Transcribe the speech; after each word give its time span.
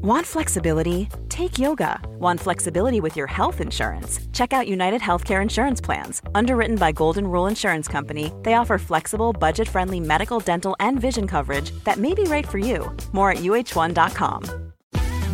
Want 0.00 0.24
flexibility? 0.24 1.08
Take 1.28 1.58
yoga. 1.58 2.00
Want 2.20 2.38
flexibility 2.38 3.00
with 3.00 3.16
your 3.16 3.26
health 3.26 3.60
insurance? 3.60 4.20
Check 4.32 4.52
out 4.52 4.68
United 4.68 5.00
Healthcare 5.00 5.42
Insurance 5.42 5.80
Plans. 5.80 6.22
Underwritten 6.36 6.76
by 6.76 6.92
Golden 6.92 7.26
Rule 7.26 7.48
Insurance 7.48 7.88
Company, 7.88 8.32
they 8.44 8.54
offer 8.54 8.78
flexible, 8.78 9.32
budget 9.32 9.68
friendly 9.68 9.98
medical, 9.98 10.38
dental, 10.38 10.76
and 10.78 11.00
vision 11.00 11.26
coverage 11.26 11.72
that 11.82 11.96
may 11.96 12.14
be 12.14 12.22
right 12.24 12.46
for 12.46 12.58
you. 12.58 12.96
More 13.10 13.32
at 13.32 13.38
uh1.com. 13.38 14.44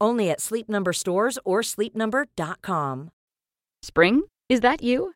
Only 0.00 0.30
at 0.30 0.40
Sleep 0.40 0.68
Number 0.68 0.92
stores 0.92 1.38
or 1.44 1.62
sleepnumber.com. 1.62 3.10
Spring? 3.82 4.22
Is 4.48 4.60
that 4.60 4.82
you? 4.82 5.15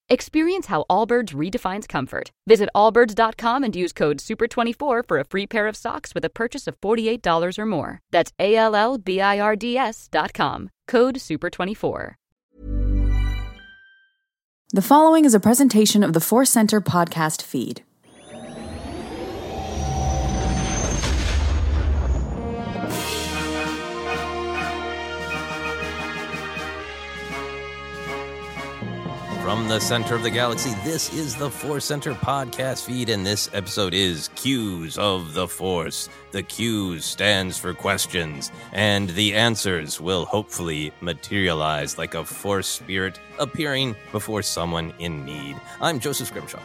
Experience 0.11 0.65
how 0.65 0.83
Allbirds 0.89 1.33
redefines 1.33 1.87
comfort. 1.87 2.31
Visit 2.45 2.67
allbirds.com 2.75 3.63
and 3.63 3.73
use 3.73 3.93
code 3.93 4.17
SUPER24 4.17 5.07
for 5.07 5.19
a 5.19 5.23
free 5.23 5.47
pair 5.47 5.67
of 5.67 5.77
socks 5.77 6.13
with 6.13 6.25
a 6.25 6.29
purchase 6.29 6.67
of 6.67 6.79
$48 6.81 7.57
or 7.57 7.65
more. 7.65 8.01
That's 8.11 8.33
A 8.37 8.57
L 8.57 8.75
L 8.75 8.97
B 8.97 9.21
I 9.21 9.39
R 9.39 9.55
D 9.55 9.77
S.com. 9.77 10.69
Code 10.85 11.15
SUPER24. 11.15 12.15
The 14.73 14.81
following 14.81 15.23
is 15.23 15.33
a 15.33 15.39
presentation 15.39 16.03
of 16.03 16.11
the 16.11 16.19
Force 16.19 16.49
Center 16.49 16.81
podcast 16.81 17.41
feed. 17.41 17.83
From 29.51 29.67
the 29.67 29.81
center 29.81 30.15
of 30.15 30.23
the 30.23 30.29
galaxy, 30.29 30.71
this 30.85 31.13
is 31.13 31.35
the 31.35 31.49
Force 31.49 31.83
Center 31.83 32.13
podcast 32.13 32.85
feed, 32.85 33.09
and 33.09 33.25
this 33.25 33.49
episode 33.51 33.93
is 33.93 34.29
Cues 34.35 34.97
of 34.97 35.33
the 35.33 35.45
Force. 35.45 36.07
The 36.31 36.41
Q's 36.41 37.03
stands 37.03 37.57
for 37.57 37.73
questions, 37.73 38.49
and 38.71 39.09
the 39.09 39.33
answers 39.33 39.99
will 39.99 40.23
hopefully 40.23 40.93
materialize 41.01 41.97
like 41.97 42.13
a 42.13 42.23
Force 42.23 42.69
spirit 42.69 43.19
appearing 43.39 43.93
before 44.13 44.41
someone 44.41 44.93
in 44.99 45.25
need. 45.25 45.59
I'm 45.81 45.99
Joseph 45.99 46.29
Scrimshaw. 46.29 46.61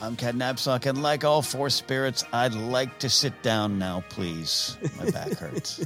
I'm 0.00 0.14
Ken 0.14 0.38
Napzok, 0.38 0.86
and 0.86 1.02
like 1.02 1.24
all 1.24 1.42
Force 1.42 1.74
spirits, 1.74 2.24
I'd 2.32 2.54
like 2.54 3.00
to 3.00 3.10
sit 3.10 3.42
down 3.42 3.80
now, 3.80 4.04
please. 4.10 4.78
My 4.96 5.10
back 5.10 5.32
hurts. 5.32 5.84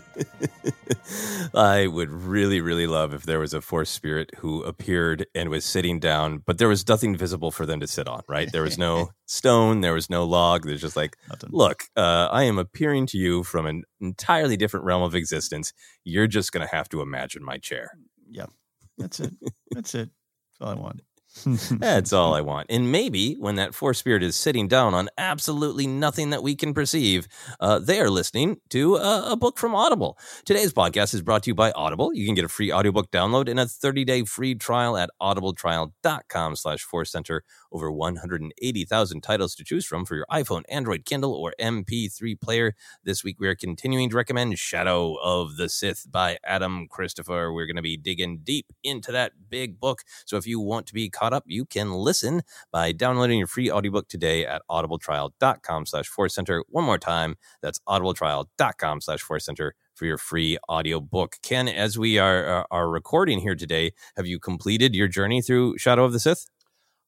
I 1.55 1.87
would 1.87 2.11
really, 2.11 2.61
really 2.61 2.87
love 2.87 3.15
if 3.15 3.23
there 3.23 3.39
was 3.39 3.55
a 3.55 3.63
force 3.63 3.89
spirit 3.89 4.31
who 4.39 4.63
appeared 4.65 5.27
and 5.35 5.49
was 5.49 5.65
sitting 5.65 5.99
down, 5.99 6.43
but 6.45 6.59
there 6.59 6.69
was 6.69 6.87
nothing 6.87 7.17
visible 7.17 7.51
for 7.51 7.65
them 7.65 7.81
to 7.81 7.87
sit 7.87 8.07
on, 8.07 8.23
right? 8.29 8.53
There 8.53 8.63
was 8.63 8.77
no 8.77 9.11
stone, 9.27 9.81
there 9.81 9.95
was 9.95 10.11
no 10.11 10.25
log. 10.25 10.67
There's 10.67 10.83
just 10.83 10.97
like, 10.97 11.17
Nothing. 11.31 11.51
look, 11.53 11.85
uh, 11.97 12.29
I 12.31 12.45
am 12.45 12.59
appearing 12.59 13.07
to 13.09 13.19
you 13.19 13.43
from 13.45 13.65
an 13.65 13.83
entirely 14.01 14.59
different 14.59 14.85
realm 14.85 15.03
of 15.03 15.15
existence. 15.15 15.73
You're 16.05 16.27
just 16.27 16.53
going 16.53 16.67
to 16.67 16.75
have 16.75 16.89
to 16.91 17.01
imagine 17.01 17.43
my 17.43 17.57
chair. 17.57 17.93
Yeah, 18.31 18.47
that's 18.99 19.21
it. 19.21 19.33
That's 19.71 19.95
it. 19.95 20.11
That's 20.11 20.61
all 20.61 20.69
I 20.69 20.81
want. 20.81 21.01
That's 21.71 22.13
all 22.13 22.35
I 22.35 22.41
want. 22.43 22.67
And 22.69 22.93
maybe 22.93 23.35
when 23.35 23.55
that 23.55 23.75
force 23.75 23.99
spirit 23.99 24.23
is 24.23 24.37
sitting 24.37 24.69
down 24.69 24.95
on 24.95 25.09
absolutely 25.17 25.87
nothing 25.87 26.31
that 26.31 26.43
we 26.43 26.55
can 26.55 26.75
perceive, 26.75 27.27
uh, 27.59 27.79
they 27.79 28.01
are 28.01 28.11
listening 28.11 28.59
to 28.71 28.97
a, 28.97 29.33
a 29.33 29.37
book 29.37 29.59
from 29.59 29.75
Audible. 29.75 30.19
Today's 30.45 30.73
podcast 30.73 31.15
is 31.15 31.23
brought 31.23 31.43
to 31.45 31.51
you 31.51 31.55
by 31.55 31.73
Audible. 31.73 32.13
You 32.15 32.27
can 32.27 32.35
get 32.35 32.45
a 32.45 32.49
free 32.49 32.71
audiobook 32.71 33.11
download 33.11 33.49
and 33.49 33.59
a 33.59 33.65
30-day 33.65 34.25
free 34.25 34.55
trial 34.55 34.97
at 34.97 35.11
audibletrial.com 35.21 36.57
slash 36.57 36.83
force 36.83 37.11
center. 37.11 37.45
Over 37.73 37.91
180,000 37.91 39.21
titles 39.23 39.55
to 39.57 39.65
choose 39.65 39.87
from 39.87 40.05
for 40.05 40.15
your 40.15 40.27
iPhone, 40.31 40.63
Android, 40.69 41.05
Kindle, 41.05 41.35
or 41.35 41.55
MP3 41.61 42.41
player. 42.41 42.75
This 43.05 43.25
week 43.25 43.41
we 43.41 43.49
are 43.49 43.55
continuing 43.55 44.11
to 44.11 44.17
recommend 44.17 44.59
Shadow 44.59 45.17
of 45.23 45.57
the 45.57 45.69
Sith 45.69 46.07
by 46.11 46.39
Adam 46.45 46.87
Christopher. 46.89 47.53
We're 47.53 47.67
going 47.67 47.77
to 47.77 47.83
be 47.83 47.97
digging 47.97 48.41
deep 48.45 48.67
into 48.85 49.11
that 49.13 49.33
big 49.49 49.81
book. 49.81 50.03
So 50.27 50.37
if 50.37 50.47
you 50.47 50.61
want 50.61 50.87
to 50.89 50.95
be 50.95 51.09
caught 51.09 51.33
up, 51.33 51.45
you 51.47 51.65
can 51.65 51.93
listen 51.93 52.43
by 52.71 52.93
downloading 52.93 53.39
your 53.39 53.49
free 53.49 53.71
audiobook 53.71 54.09
today 54.09 54.47
at 54.47 54.63
audibletrial.com 54.71 55.87
slash 55.87 56.07
force 56.09 56.35
center. 56.35 56.65
One 56.69 56.85
more 56.85 56.99
time, 56.99 57.37
that's 57.63 57.81
audibletrial.com 57.89 59.01
slash 59.01 59.21
force 59.21 59.47
center 59.47 59.75
for 59.95 60.07
your 60.07 60.19
free 60.19 60.59
audiobook. 60.71 61.37
Ken, 61.43 61.69
as 61.69 61.99
we 61.99 62.19
are, 62.19 62.45
are 62.45 62.67
are 62.71 62.89
recording 62.91 63.41
here 63.41 63.55
today, 63.55 63.93
have 64.17 64.27
you 64.27 64.39
completed 64.39 64.95
your 64.95 65.09
journey 65.09 65.43
through 65.43 65.79
Shadow 65.79 66.05
of 66.05 66.13
the 66.13 66.21
Sith? 66.21 66.47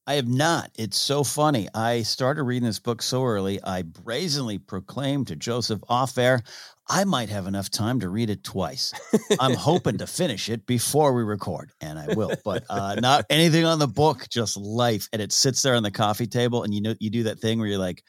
I 0.07 0.15
have 0.15 0.29
not. 0.29 0.71
It's 0.77 0.99
so 0.99 1.25
funny. 1.25 1.69
I 1.75 2.03
started 2.03 2.43
reading 2.43 2.67
this 2.67 2.79
book 2.79 3.01
so 3.01 3.25
early. 3.25 3.63
I 3.63 3.83
brazenly 3.83 4.59
proclaimed 4.59 5.29
to 5.29 5.37
Joseph 5.37 5.81
off 5.89 6.19
air, 6.19 6.43
I 6.89 7.05
might 7.05 7.31
have 7.31 7.47
enough 7.47 7.71
time 7.71 8.01
to 8.01 8.09
read 8.11 8.29
it 8.29 8.45
twice. 8.45 8.93
I'm 9.41 9.55
hoping 9.55 9.99
to 9.99 10.07
finish 10.07 10.51
it 10.51 10.67
before 10.67 11.15
we 11.15 11.23
record, 11.23 11.73
and 11.81 11.99
I 11.99 12.13
will. 12.15 12.33
But 12.45 12.65
uh, 12.69 12.97
not 12.97 13.25
anything 13.31 13.65
on 13.65 13.79
the 13.79 13.89
book, 13.89 14.29
just 14.29 14.57
life. 14.57 15.09
And 15.13 15.23
it 15.23 15.33
sits 15.33 15.63
there 15.63 15.77
on 15.77 15.83
the 15.83 15.91
coffee 15.91 16.27
table, 16.27 16.63
and 16.63 16.75
you 16.75 16.83
know, 16.83 16.95
you 17.01 17.09
do 17.09 17.23
that 17.25 17.41
thing 17.41 17.59
where 17.59 17.69
you're 17.69 17.79
like, 17.79 18.03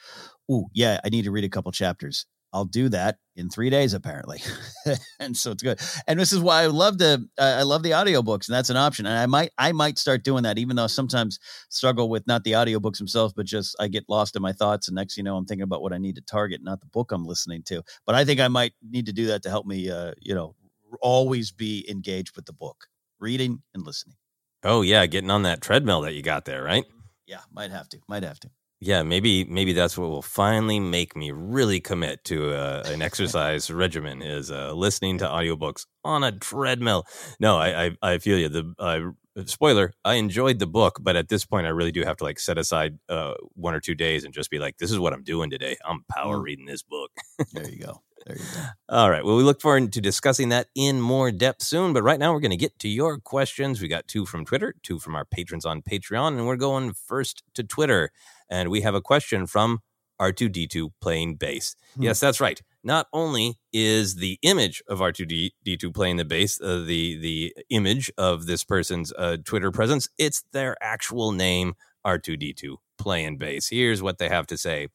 "Ooh, 0.51 0.65
yeah, 0.73 0.99
I 1.05 1.09
need 1.09 1.23
to 1.23 1.31
read 1.31 1.45
a 1.45 1.49
couple 1.49 1.71
chapters." 1.71 2.25
I'll 2.53 2.65
do 2.65 2.89
that 2.89 3.17
in 3.35 3.49
three 3.49 3.69
days, 3.69 3.93
apparently, 3.93 4.41
and 5.19 5.35
so 5.35 5.51
it's 5.51 5.61
good. 5.61 5.79
And 6.07 6.17
this 6.19 6.31
is 6.31 6.39
why 6.39 6.63
I 6.63 6.67
love 6.67 6.97
the 6.97 7.27
uh, 7.37 7.55
I 7.59 7.63
love 7.63 7.83
the 7.83 7.91
audiobooks, 7.91 8.47
and 8.47 8.55
that's 8.55 8.69
an 8.69 8.77
option. 8.77 9.05
And 9.05 9.17
I 9.17 9.25
might 9.25 9.51
I 9.57 9.73
might 9.73 9.97
start 9.97 10.23
doing 10.23 10.43
that, 10.43 10.57
even 10.57 10.75
though 10.75 10.85
I 10.85 10.87
sometimes 10.87 11.39
struggle 11.69 12.09
with 12.09 12.25
not 12.27 12.43
the 12.43 12.53
audiobooks 12.53 12.97
themselves, 12.97 13.33
but 13.33 13.45
just 13.45 13.75
I 13.79 13.87
get 13.89 14.05
lost 14.07 14.35
in 14.35 14.41
my 14.41 14.53
thoughts, 14.53 14.87
and 14.87 14.95
next 14.95 15.17
you 15.17 15.23
know 15.23 15.35
I'm 15.35 15.45
thinking 15.45 15.63
about 15.63 15.81
what 15.81 15.91
I 15.91 15.97
need 15.97 16.15
to 16.15 16.21
target, 16.21 16.61
not 16.63 16.79
the 16.79 16.87
book 16.87 17.11
I'm 17.11 17.25
listening 17.25 17.63
to. 17.63 17.83
But 18.05 18.15
I 18.15 18.23
think 18.23 18.39
I 18.39 18.47
might 18.47 18.73
need 18.81 19.07
to 19.07 19.13
do 19.13 19.27
that 19.27 19.43
to 19.43 19.49
help 19.49 19.65
me, 19.65 19.89
uh, 19.89 20.13
you 20.21 20.33
know, 20.33 20.55
always 21.01 21.51
be 21.51 21.85
engaged 21.89 22.35
with 22.35 22.45
the 22.45 22.53
book, 22.53 22.87
reading 23.19 23.61
and 23.73 23.85
listening. 23.85 24.15
Oh 24.63 24.81
yeah, 24.81 25.05
getting 25.07 25.29
on 25.29 25.43
that 25.43 25.61
treadmill 25.61 26.01
that 26.01 26.13
you 26.13 26.21
got 26.21 26.45
there, 26.45 26.63
right? 26.63 26.85
Yeah, 27.27 27.41
might 27.51 27.71
have 27.71 27.89
to, 27.89 27.99
might 28.07 28.23
have 28.23 28.39
to. 28.41 28.49
Yeah, 28.85 29.03
maybe 29.03 29.43
maybe 29.45 29.73
that's 29.73 29.97
what 29.97 30.09
will 30.09 30.21
finally 30.21 30.79
make 30.79 31.15
me 31.15 31.31
really 31.31 31.79
commit 31.79 32.23
to 32.25 32.53
uh, 32.53 32.83
an 32.87 33.01
exercise 33.01 33.71
regimen 33.85 34.21
is 34.21 34.51
uh, 34.51 34.73
listening 34.73 35.17
to 35.19 35.25
audiobooks 35.25 35.85
on 36.03 36.23
a 36.23 36.31
treadmill. 36.31 37.05
No, 37.39 37.57
I 37.57 37.85
I, 37.85 37.91
I 38.01 38.17
feel 38.19 38.37
you. 38.37 38.49
The 38.49 38.73
uh, 38.77 39.43
spoiler, 39.45 39.93
I 40.05 40.15
enjoyed 40.15 40.59
the 40.59 40.67
book, 40.67 40.99
but 41.01 41.15
at 41.15 41.29
this 41.29 41.45
point, 41.45 41.65
I 41.65 41.69
really 41.71 41.91
do 41.91 42.03
have 42.03 42.17
to 42.17 42.23
like 42.23 42.39
set 42.39 42.57
aside 42.57 42.99
uh, 43.09 43.33
one 43.55 43.73
or 43.73 43.79
two 43.79 43.95
days 43.95 44.23
and 44.23 44.33
just 44.33 44.49
be 44.51 44.59
like, 44.59 44.77
this 44.77 44.91
is 44.91 44.99
what 44.99 45.13
I'm 45.13 45.23
doing 45.23 45.49
today. 45.49 45.77
I'm 45.85 46.05
power 46.09 46.37
Mm. 46.37 46.43
reading 46.43 46.65
this 46.65 46.83
book. 46.83 47.11
There 47.53 47.69
you 47.69 47.79
go. 47.79 48.01
There 48.25 48.37
you 48.37 48.43
go. 48.55 48.61
All 48.89 49.09
right. 49.11 49.23
Well, 49.25 49.35
we 49.37 49.43
look 49.43 49.61
forward 49.61 49.91
to 49.93 50.01
discussing 50.01 50.49
that 50.49 50.67
in 50.75 51.01
more 51.01 51.31
depth 51.31 51.61
soon. 51.63 51.93
But 51.93 52.03
right 52.03 52.19
now, 52.19 52.33
we're 52.33 52.39
going 52.39 52.51
to 52.59 52.65
get 52.65 52.79
to 52.79 52.87
your 52.87 53.17
questions. 53.19 53.81
We 53.81 53.87
got 53.87 54.07
two 54.07 54.25
from 54.25 54.45
Twitter, 54.45 54.73
two 54.83 54.99
from 54.99 55.15
our 55.15 55.25
patrons 55.25 55.65
on 55.65 55.81
Patreon, 55.81 56.29
and 56.37 56.47
we're 56.47 56.55
going 56.55 56.93
first 56.93 57.43
to 57.55 57.63
Twitter. 57.63 58.11
And 58.49 58.69
we 58.69 58.81
have 58.81 58.95
a 58.95 59.01
question 59.01 59.47
from 59.47 59.79
R2D2 60.19 60.91
playing 61.01 61.35
bass. 61.35 61.75
Hmm. 61.95 62.03
Yes, 62.03 62.19
that's 62.19 62.39
right. 62.39 62.61
Not 62.83 63.07
only 63.11 63.57
is 63.73 64.15
the 64.15 64.37
image 64.41 64.81
of 64.87 64.99
R2D2 64.99 65.93
playing 65.93 66.17
the 66.17 66.25
bass 66.25 66.61
uh, 66.61 66.83
the 66.85 67.17
the 67.17 67.55
image 67.69 68.11
of 68.17 68.45
this 68.45 68.63
person's 68.63 69.11
uh, 69.17 69.37
Twitter 69.43 69.71
presence, 69.71 70.07
it's 70.17 70.43
their 70.53 70.75
actual 70.81 71.31
name, 71.31 71.73
R2D2 72.05 72.77
playing 72.97 73.37
bass. 73.37 73.69
Here's 73.69 74.01
what 74.01 74.19
they 74.19 74.29
have 74.29 74.47
to 74.47 74.57
say. 74.57 74.87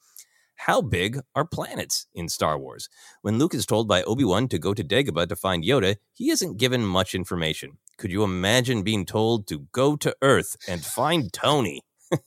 How 0.67 0.83
big 0.83 1.21
are 1.35 1.47
planets 1.47 2.07
in 2.15 2.29
Star 2.29 2.59
Wars? 2.59 2.91
When 3.23 3.39
Luke 3.39 3.55
is 3.55 3.65
told 3.65 3.89
by 3.89 4.03
Obi 4.03 4.25
Wan 4.25 4.47
to 4.49 4.59
go 4.59 4.75
to 4.75 4.85
Dagobah 4.85 5.27
to 5.29 5.37
find 5.37 5.65
Yoda, 5.65 5.97
he 6.13 6.31
isn't 6.31 6.59
given 6.59 6.85
much 6.85 7.15
information. 7.15 7.79
Could 7.97 8.13
you 8.13 8.25
imagine 8.25 8.83
being 8.83 9.07
told 9.07 9.47
to 9.49 9.61
go 9.73 9.97
to 9.97 10.15
Earth 10.21 10.57
and 10.69 10.85
find 10.85 11.33
Tony? 11.33 11.83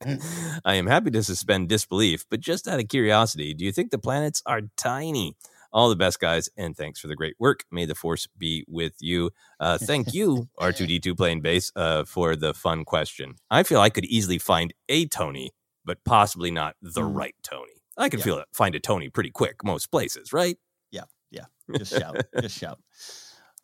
I 0.64 0.74
am 0.74 0.86
happy 0.86 1.10
to 1.12 1.22
suspend 1.22 1.68
disbelief, 1.68 2.24
but 2.30 2.40
just 2.40 2.68
out 2.68 2.80
of 2.80 2.88
curiosity, 2.88 3.54
do 3.54 3.64
you 3.64 3.72
think 3.72 3.90
the 3.90 3.98
planets 3.98 4.42
are 4.46 4.62
tiny? 4.76 5.36
All 5.72 5.88
the 5.88 5.96
best, 5.96 6.20
guys, 6.20 6.48
and 6.56 6.76
thanks 6.76 7.00
for 7.00 7.08
the 7.08 7.16
great 7.16 7.34
work. 7.40 7.64
May 7.72 7.84
the 7.84 7.96
force 7.96 8.28
be 8.38 8.64
with 8.68 8.94
you. 9.00 9.30
Uh, 9.58 9.76
thank 9.76 10.14
you, 10.14 10.48
R2D2 10.60 11.16
playing 11.16 11.40
bass, 11.40 11.72
uh, 11.74 12.04
for 12.04 12.36
the 12.36 12.54
fun 12.54 12.84
question. 12.84 13.34
I 13.50 13.64
feel 13.64 13.80
I 13.80 13.90
could 13.90 14.04
easily 14.04 14.38
find 14.38 14.72
a 14.88 15.06
Tony, 15.06 15.50
but 15.84 15.98
possibly 16.04 16.52
not 16.52 16.76
the 16.80 17.00
Mm. 17.00 17.16
right 17.16 17.34
Tony. 17.42 17.72
I 17.96 18.08
can 18.08 18.20
Yeah. 18.20 18.24
feel 18.24 18.38
it, 18.38 18.46
find 18.52 18.74
a 18.76 18.80
Tony 18.80 19.08
pretty 19.08 19.30
quick 19.30 19.64
most 19.64 19.90
places, 19.90 20.32
right? 20.32 20.56
Yeah. 20.92 21.04
Yeah. 21.32 21.46
Just 21.76 21.98
shout. 21.98 22.18
Just 22.40 22.56
shout. 22.58 22.78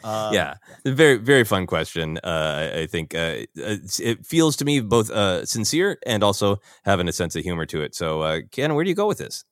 Uh, 0.02 0.30
yeah, 0.32 0.54
very 0.84 1.16
very 1.16 1.44
fun 1.44 1.66
question. 1.66 2.18
Uh, 2.18 2.70
I, 2.74 2.80
I 2.80 2.86
think 2.86 3.14
uh, 3.14 3.44
it 3.54 4.24
feels 4.24 4.56
to 4.56 4.64
me 4.64 4.80
both 4.80 5.10
uh, 5.10 5.44
sincere 5.44 5.98
and 6.06 6.22
also 6.22 6.60
having 6.84 7.08
a 7.08 7.12
sense 7.12 7.36
of 7.36 7.42
humor 7.42 7.66
to 7.66 7.82
it. 7.82 7.94
So, 7.94 8.22
uh, 8.22 8.40
Ken, 8.50 8.74
where 8.74 8.84
do 8.84 8.90
you 8.90 8.96
go 8.96 9.06
with 9.06 9.18
this? 9.18 9.44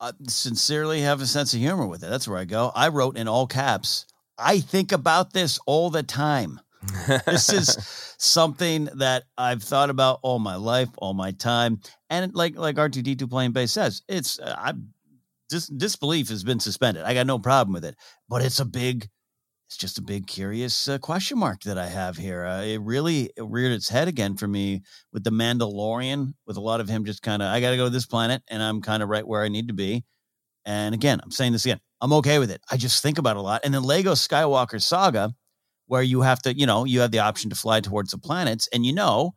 I 0.00 0.12
sincerely 0.28 1.00
have 1.00 1.20
a 1.20 1.26
sense 1.26 1.54
of 1.54 1.60
humor 1.60 1.86
with 1.86 2.04
it. 2.04 2.10
That's 2.10 2.28
where 2.28 2.38
I 2.38 2.44
go. 2.44 2.70
I 2.74 2.88
wrote 2.88 3.16
in 3.16 3.26
all 3.28 3.46
caps. 3.46 4.06
I 4.38 4.60
think 4.60 4.92
about 4.92 5.32
this 5.32 5.58
all 5.66 5.90
the 5.90 6.04
time. 6.04 6.60
This 7.26 7.52
is 7.52 8.14
something 8.18 8.88
that 8.96 9.24
I've 9.36 9.62
thought 9.62 9.90
about 9.90 10.20
all 10.22 10.38
my 10.38 10.54
life, 10.54 10.88
all 10.98 11.14
my 11.14 11.32
time, 11.32 11.80
and 12.08 12.32
like 12.34 12.56
like 12.56 12.76
R2D2 12.76 13.28
playing 13.28 13.52
bass 13.52 13.72
says, 13.72 14.02
it's 14.08 14.38
uh, 14.38 14.54
I 14.56 14.74
dis- 15.48 15.68
disbelief 15.68 16.28
has 16.28 16.44
been 16.44 16.60
suspended. 16.60 17.04
I 17.04 17.14
got 17.14 17.26
no 17.26 17.38
problem 17.38 17.72
with 17.74 17.84
it, 17.84 17.96
but 18.28 18.42
it's 18.42 18.60
a 18.60 18.64
big, 18.64 19.08
it's 19.68 19.76
just 19.76 19.98
a 19.98 20.02
big 20.02 20.26
curious 20.26 20.88
uh, 20.88 20.96
question 20.96 21.38
mark 21.38 21.60
that 21.64 21.76
I 21.76 21.88
have 21.88 22.16
here. 22.16 22.42
Uh, 22.42 22.62
it 22.62 22.80
really 22.80 23.28
reared 23.36 23.72
its 23.72 23.90
head 23.90 24.08
again 24.08 24.34
for 24.34 24.48
me 24.48 24.80
with 25.12 25.24
the 25.24 25.30
Mandalorian, 25.30 26.32
with 26.46 26.56
a 26.56 26.60
lot 26.60 26.80
of 26.80 26.88
him 26.88 27.04
just 27.04 27.22
kind 27.22 27.42
of 27.42 27.48
I 27.48 27.60
got 27.60 27.72
to 27.72 27.76
go 27.76 27.84
to 27.84 27.90
this 27.90 28.06
planet, 28.06 28.42
and 28.48 28.62
I'm 28.62 28.80
kind 28.80 29.02
of 29.02 29.10
right 29.10 29.26
where 29.26 29.42
I 29.42 29.48
need 29.48 29.68
to 29.68 29.74
be. 29.74 30.06
And 30.64 30.94
again, 30.94 31.20
I'm 31.22 31.30
saying 31.30 31.52
this 31.52 31.66
again. 31.66 31.80
I'm 32.00 32.14
okay 32.14 32.38
with 32.38 32.50
it. 32.50 32.62
I 32.70 32.78
just 32.78 33.02
think 33.02 33.18
about 33.18 33.36
a 33.36 33.42
lot. 33.42 33.60
And 33.62 33.74
then 33.74 33.82
Lego 33.82 34.12
Skywalker 34.12 34.80
Saga, 34.80 35.34
where 35.86 36.02
you 36.02 36.22
have 36.22 36.40
to, 36.42 36.58
you 36.58 36.64
know, 36.64 36.86
you 36.86 37.00
have 37.00 37.10
the 37.10 37.18
option 37.18 37.50
to 37.50 37.56
fly 37.56 37.80
towards 37.80 38.12
the 38.12 38.18
planets, 38.18 38.70
and 38.72 38.86
you 38.86 38.94
know, 38.94 39.34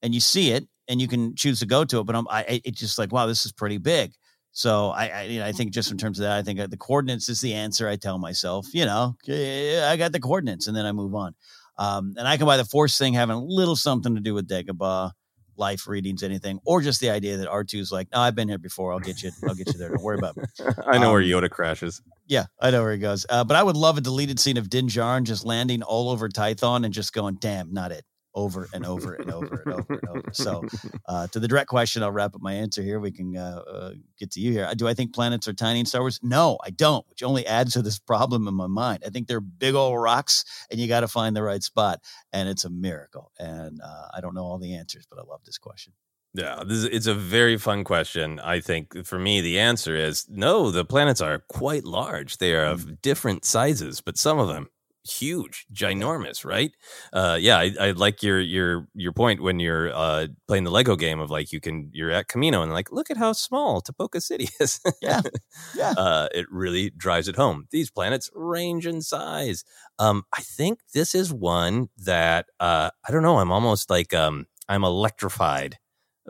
and 0.00 0.14
you 0.14 0.20
see 0.20 0.52
it, 0.52 0.68
and 0.86 1.00
you 1.00 1.08
can 1.08 1.34
choose 1.34 1.58
to 1.58 1.66
go 1.66 1.84
to 1.84 1.98
it. 1.98 2.04
But 2.04 2.14
I'm, 2.14 2.28
I, 2.30 2.60
it's 2.64 2.78
just 2.78 3.00
like, 3.00 3.10
wow, 3.10 3.26
this 3.26 3.44
is 3.44 3.50
pretty 3.50 3.78
big. 3.78 4.12
So 4.54 4.90
I, 4.90 5.08
I, 5.08 5.22
you 5.22 5.40
know, 5.40 5.46
I 5.46 5.52
think 5.52 5.72
just 5.72 5.90
in 5.90 5.96
terms 5.98 6.18
of 6.18 6.24
that, 6.24 6.36
I 6.36 6.42
think 6.42 6.60
uh, 6.60 6.66
the 6.66 6.76
coordinates 6.76 7.28
is 7.30 7.40
the 7.40 7.54
answer. 7.54 7.88
I 7.88 7.96
tell 7.96 8.18
myself, 8.18 8.66
you 8.74 8.84
know, 8.84 9.16
I 9.28 9.96
got 9.98 10.12
the 10.12 10.20
coordinates, 10.20 10.66
and 10.66 10.76
then 10.76 10.84
I 10.84 10.92
move 10.92 11.14
on. 11.14 11.34
Um, 11.78 12.14
and 12.18 12.28
I 12.28 12.36
can 12.36 12.44
buy 12.46 12.58
the 12.58 12.64
force 12.66 12.98
thing 12.98 13.14
having 13.14 13.36
a 13.36 13.42
little 13.42 13.76
something 13.76 14.14
to 14.14 14.20
do 14.20 14.34
with 14.34 14.46
Dagobah, 14.46 15.12
life 15.56 15.86
readings, 15.88 16.22
anything, 16.22 16.58
or 16.66 16.82
just 16.82 17.00
the 17.00 17.08
idea 17.08 17.38
that 17.38 17.48
R 17.48 17.64
two 17.64 17.78
is 17.78 17.90
like, 17.90 18.08
no, 18.12 18.20
I've 18.20 18.34
been 18.34 18.48
here 18.48 18.58
before. 18.58 18.92
I'll 18.92 19.00
get 19.00 19.22
you. 19.22 19.30
I'll 19.48 19.54
get 19.54 19.68
you 19.68 19.78
there. 19.78 19.88
Don't 19.88 20.02
worry 20.02 20.18
about 20.18 20.36
it. 20.36 20.50
I 20.86 20.98
know 20.98 21.12
where 21.12 21.22
Um, 21.22 21.28
Yoda 21.28 21.50
crashes. 21.50 22.02
Yeah, 22.26 22.44
I 22.60 22.70
know 22.70 22.82
where 22.82 22.92
he 22.92 22.98
goes. 22.98 23.24
Uh, 23.30 23.44
but 23.44 23.56
I 23.56 23.62
would 23.62 23.76
love 23.76 23.96
a 23.96 24.00
deleted 24.02 24.38
scene 24.38 24.58
of 24.58 24.68
Din 24.68 24.86
Djarin 24.86 25.24
just 25.24 25.46
landing 25.46 25.82
all 25.82 26.10
over 26.10 26.28
Tython 26.28 26.84
and 26.84 26.92
just 26.92 27.14
going, 27.14 27.36
damn, 27.36 27.72
not 27.72 27.90
it. 27.90 28.04
Over 28.34 28.68
and 28.72 28.86
over 28.86 29.14
and 29.14 29.30
over 29.30 29.62
and 29.64 29.74
over 29.74 29.94
and 29.94 30.08
over. 30.08 30.30
So, 30.32 30.64
uh, 31.06 31.26
to 31.28 31.38
the 31.38 31.48
direct 31.48 31.68
question, 31.68 32.02
I'll 32.02 32.12
wrap 32.12 32.34
up 32.34 32.40
my 32.40 32.54
answer 32.54 32.82
here. 32.82 32.98
We 32.98 33.10
can 33.10 33.36
uh, 33.36 33.62
uh, 33.70 33.92
get 34.18 34.30
to 34.32 34.40
you 34.40 34.52
here. 34.52 34.70
Do 34.74 34.88
I 34.88 34.94
think 34.94 35.12
planets 35.12 35.46
are 35.48 35.52
tiny 35.52 35.80
in 35.80 35.86
Star 35.86 36.00
Wars? 36.00 36.18
No, 36.22 36.58
I 36.64 36.70
don't, 36.70 37.06
which 37.08 37.22
only 37.22 37.46
adds 37.46 37.74
to 37.74 37.82
this 37.82 37.98
problem 37.98 38.48
in 38.48 38.54
my 38.54 38.66
mind. 38.66 39.02
I 39.06 39.10
think 39.10 39.26
they're 39.26 39.40
big 39.40 39.74
old 39.74 40.00
rocks 40.00 40.44
and 40.70 40.80
you 40.80 40.88
got 40.88 41.00
to 41.00 41.08
find 41.08 41.36
the 41.36 41.42
right 41.42 41.62
spot. 41.62 42.00
And 42.32 42.48
it's 42.48 42.64
a 42.64 42.70
miracle. 42.70 43.32
And 43.38 43.80
uh, 43.82 44.08
I 44.14 44.20
don't 44.20 44.34
know 44.34 44.44
all 44.44 44.58
the 44.58 44.74
answers, 44.74 45.06
but 45.08 45.18
I 45.18 45.22
love 45.22 45.40
this 45.44 45.58
question. 45.58 45.92
Yeah, 46.34 46.62
this 46.66 46.78
is, 46.78 46.84
it's 46.84 47.06
a 47.06 47.14
very 47.14 47.58
fun 47.58 47.84
question. 47.84 48.40
I 48.40 48.60
think 48.60 49.04
for 49.04 49.18
me, 49.18 49.42
the 49.42 49.58
answer 49.58 49.94
is 49.94 50.26
no. 50.30 50.70
The 50.70 50.84
planets 50.84 51.20
are 51.20 51.40
quite 51.40 51.84
large. 51.84 52.38
They 52.38 52.54
are 52.54 52.64
of 52.64 53.02
different 53.02 53.44
sizes, 53.44 54.00
but 54.00 54.16
some 54.16 54.38
of 54.38 54.48
them 54.48 54.70
huge, 55.04 55.66
ginormous. 55.72 56.44
Right? 56.44 56.72
Uh, 57.12 57.36
yeah, 57.40 57.58
I, 57.58 57.72
I 57.80 57.90
like 57.92 58.22
your 58.22 58.40
your 58.40 58.86
your 58.94 59.12
point 59.12 59.42
when 59.42 59.60
you're 59.60 59.92
uh, 59.92 60.28
playing 60.48 60.64
the 60.64 60.70
Lego 60.70 60.96
game 60.96 61.20
of 61.20 61.30
like 61.30 61.52
you 61.52 61.60
can 61.60 61.90
you're 61.92 62.10
at 62.10 62.28
Kamino 62.28 62.62
and 62.62 62.72
like 62.72 62.92
look 62.92 63.10
at 63.10 63.16
how 63.16 63.32
small 63.32 63.82
Tipoca 63.82 64.22
City 64.22 64.48
is. 64.60 64.80
Yeah, 65.00 65.20
yeah. 65.76 65.94
uh, 65.96 66.28
it 66.34 66.46
really 66.50 66.90
drives 66.90 67.28
it 67.28 67.36
home. 67.36 67.66
These 67.70 67.90
planets 67.90 68.30
range 68.34 68.86
in 68.86 69.02
size. 69.02 69.64
Um, 69.98 70.24
I 70.36 70.42
think 70.42 70.80
this 70.94 71.14
is 71.14 71.32
one 71.32 71.88
that 71.98 72.46
uh, 72.60 72.90
I 73.06 73.12
don't 73.12 73.22
know. 73.22 73.38
I'm 73.38 73.52
almost 73.52 73.90
like 73.90 74.14
um, 74.14 74.46
I'm 74.68 74.84
electrified 74.84 75.78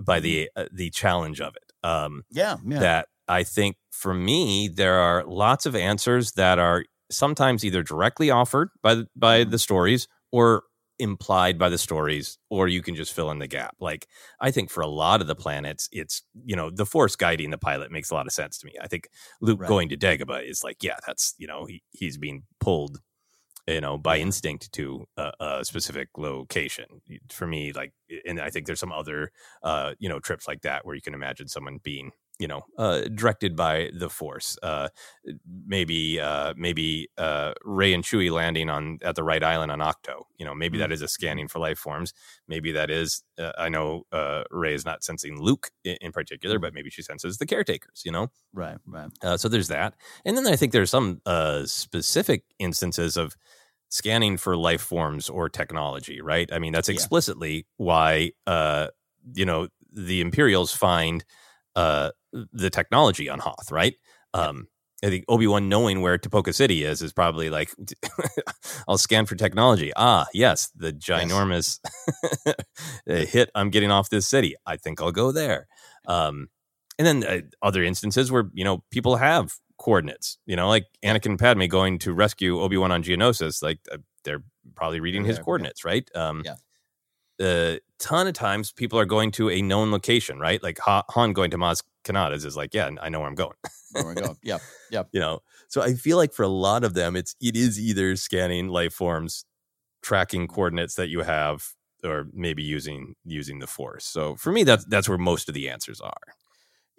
by 0.03 0.21
the 0.21 0.51
uh, 0.57 0.67
the 0.73 0.91
challenge 0.91 1.41
of 1.41 1.55
it. 1.57 1.73
Um, 1.87 2.23
Yeah, 2.31 2.57
yeah. 2.67 2.79
That 2.79 3.09
I 3.29 3.45
think 3.45 3.77
for 3.91 4.15
me 4.15 4.69
there 4.69 4.95
are 4.95 5.25
lots 5.25 5.67
of 5.67 5.77
answers 5.77 6.33
that 6.33 6.59
are 6.59 6.85
sometimes 7.13 7.65
either 7.65 7.83
directly 7.83 8.31
offered 8.31 8.71
by 8.83 8.95
the, 8.97 9.09
by 9.17 9.45
the 9.45 9.59
stories 9.59 10.09
or 10.33 10.65
implied 10.99 11.59
by 11.59 11.69
the 11.69 11.79
stories 11.79 12.39
or 12.51 12.69
you 12.69 12.81
can 12.83 12.95
just 12.95 13.13
fill 13.13 13.31
in 13.31 13.39
the 13.39 13.47
gap. 13.49 13.75
Like 13.81 14.07
i 14.41 14.51
think 14.51 14.71
for 14.71 14.83
a 14.83 14.87
lot 14.87 15.21
of 15.21 15.27
the 15.27 15.35
planets 15.35 15.89
it's 15.93 16.23
you 16.45 16.55
know 16.55 16.71
the 16.71 16.87
force 16.87 17.17
guiding 17.17 17.51
the 17.51 17.59
pilot 17.59 17.91
makes 17.91 18.11
a 18.11 18.15
lot 18.15 18.27
of 18.27 18.33
sense 18.33 18.59
to 18.59 18.67
me. 18.67 18.75
I 18.81 18.87
think 18.89 19.09
luke 19.41 19.61
Right. 19.61 19.69
going 19.69 19.89
to 19.89 19.97
dagobah 19.97 20.49
is 20.49 20.63
like 20.63 20.77
yeah 20.83 20.97
that's 21.07 21.35
you 21.39 21.47
know 21.47 21.65
he, 21.67 21.83
he's 21.91 22.19
being 22.19 22.45
pulled 22.61 22.99
you 23.67 23.81
know 23.81 23.97
by 23.99 24.19
instinct 24.19 24.73
to 24.73 25.05
a, 25.17 25.33
a 25.41 25.65
specific 25.65 26.09
location. 26.17 26.87
For 27.31 27.47
me 27.47 27.73
like 27.73 27.93
and 28.27 28.41
i 28.41 28.51
think 28.51 28.67
there's 28.67 28.81
some 28.81 28.93
other 28.93 29.31
uh 29.63 29.95
you 29.99 30.09
know 30.09 30.19
trips 30.21 30.49
like 30.49 30.63
that 30.63 30.85
where 30.85 30.95
you 30.97 31.03
can 31.03 31.15
imagine 31.15 31.49
someone 31.49 31.79
being 31.83 32.11
you 32.43 32.49
know 32.53 32.63
uh 32.85 33.03
directed 33.21 33.53
by 33.65 33.75
the 34.03 34.11
force 34.11 34.49
uh 34.63 34.89
maybe 35.77 36.19
uh 36.29 36.53
maybe 36.57 36.89
uh 37.17 37.53
Rey 37.65 37.93
and 37.95 38.05
chewie 38.05 38.33
landing 38.41 38.69
on 38.77 38.99
at 39.03 39.15
the 39.15 39.23
right 39.31 39.45
island 39.55 39.71
on 39.75 39.79
Ahch-To 39.79 40.17
you 40.39 40.45
know 40.47 40.55
maybe 40.63 40.77
that 40.79 40.91
is 40.97 41.03
a 41.03 41.09
scanning 41.17 41.49
for 41.49 41.59
life 41.61 41.79
forms 41.79 42.13
maybe 42.49 42.73
that 42.73 42.91
is 42.91 43.23
uh, 43.39 43.53
i 43.67 43.69
know 43.69 44.03
uh 44.13 44.43
Rey 44.51 44.75
is 44.75 44.85
not 44.85 45.05
sensing 45.05 45.41
luke 45.41 45.71
in, 45.85 45.97
in 46.01 46.13
particular 46.13 46.59
but 46.59 46.75
maybe 46.75 46.91
she 46.91 47.03
senses 47.03 47.39
the 47.39 47.47
caretakers 47.47 48.03
you 48.05 48.13
know 48.17 48.27
right, 48.53 48.79
right. 48.87 49.11
uh, 49.23 49.37
so 49.37 49.49
there's 49.49 49.69
that, 49.69 49.95
and 50.25 50.37
then 50.37 50.47
I 50.47 50.57
think 50.57 50.73
there's 50.73 50.91
some 50.91 51.21
uh, 51.27 51.65
specific 51.67 52.45
instances 52.59 53.17
of 53.17 53.37
scanning 53.89 54.37
for 54.37 54.57
life 54.57 54.81
forms 54.83 55.29
or 55.29 55.49
technology. 55.49 56.21
Right? 56.21 56.49
I 56.53 56.59
mean, 56.59 56.73
that's 56.73 56.89
Yeah. 56.89 56.95
explicitly 56.95 57.67
why 57.77 58.33
uh, 58.47 58.89
you 59.35 59.47
know 59.47 59.69
the 59.93 60.21
Imperials 60.21 60.73
find 60.73 61.25
uh, 61.77 62.11
the 62.53 62.71
technology 62.71 63.29
on 63.29 63.39
Hoth. 63.39 63.71
Right? 63.71 63.95
Um, 64.35 64.69
I 65.05 65.09
think 65.09 65.25
Obi 65.29 65.49
Wan 65.49 65.69
knowing 65.69 66.01
where 66.01 66.17
Tipoca 66.17 66.55
City 66.55 66.85
is 66.85 67.03
is 67.03 67.13
probably 67.13 67.51
like, 67.51 67.71
I'll 68.89 68.99
scan 68.99 69.27
for 69.27 69.35
technology. 69.35 69.91
Ah, 69.97 70.27
yes, 70.33 70.71
the 70.77 70.93
ginormous 70.93 71.81
uh, 72.47 72.53
hit 73.07 73.51
I'm 73.55 73.71
getting 73.71 73.91
off 73.91 74.11
this 74.11 74.29
city. 74.29 74.55
I 74.65 74.77
think 74.77 75.03
I'll 75.03 75.11
go 75.13 75.33
there. 75.33 75.67
Um, 76.07 76.49
and 76.99 77.07
then 77.07 77.25
uh, 77.25 77.41
other 77.63 77.83
instances 77.83 78.31
where 78.31 78.45
you 78.53 78.65
know 78.65 78.85
people 78.91 79.17
have 79.17 79.55
coordinates. 79.79 80.39
You 80.47 80.55
know, 80.57 80.69
like 80.69 80.87
Anakin 81.05 81.27
and 81.31 81.39
Padme 81.39 81.67
going 81.67 81.99
to 82.01 82.13
rescue 82.13 82.61
Obi 82.61 82.77
Wan 82.77 82.93
on 82.93 83.03
Geonosis. 83.03 83.61
Like 83.63 83.81
uh, 83.91 83.99
they're 84.23 84.45
probably 84.77 85.01
reading 85.01 85.25
his 85.25 85.37
Yeah, 85.37 85.41
yeah. 85.41 85.45
coordinates, 85.45 85.85
right? 85.85 86.09
Um, 86.15 86.43
Yeah. 86.45 86.55
a 87.41 87.81
ton 88.03 88.27
of 88.27 88.35
times 88.35 88.73
people 88.73 88.99
are 88.99 89.07
going 89.07 89.31
to 89.33 89.49
a 89.49 89.63
known 89.63 89.91
location, 89.91 90.39
right? 90.39 90.63
Like 90.63 90.79
Ha- 90.81 91.05
Han 91.11 91.33
going 91.33 91.51
to 91.53 91.59
Maz 91.59 91.83
Kanata's 92.05 92.45
is 92.45 92.57
like, 92.57 92.75
yeah, 92.75 92.91
I 93.01 93.09
know 93.09 93.21
where 93.21 93.29
I'm 93.29 93.35
going. 93.35 93.55
There 93.93 94.07
we 94.07 94.15
go. 94.15 94.37
Yep. 94.43 94.61
Yep. 94.91 95.09
you 95.13 95.21
know, 95.21 95.41
so 95.69 95.83
I 95.83 95.95
feel 95.95 96.17
like 96.17 96.33
for 96.33 96.43
a 96.43 96.49
lot 96.49 96.85
of 96.85 96.95
them, 96.95 97.17
it's 97.17 97.37
it 97.41 97.57
is 97.57 97.81
either 97.81 98.17
scanning 98.17 98.69
life 98.69 98.93
forms, 98.93 99.45
tracking 100.03 100.49
coordinates 100.49 100.97
that 100.97 101.09
you 101.09 101.21
have, 101.21 101.65
or 102.05 102.27
maybe 102.33 102.63
using 102.63 103.15
using 103.25 103.61
the 103.61 103.67
force. 103.67 104.05
So 104.05 104.35
for 104.37 104.51
me, 104.51 104.65
that's 104.65 104.85
that's 104.87 105.09
where 105.09 105.19
most 105.19 105.49
of 105.49 105.55
the 105.55 105.69
answers 105.69 106.01
are. 106.01 106.35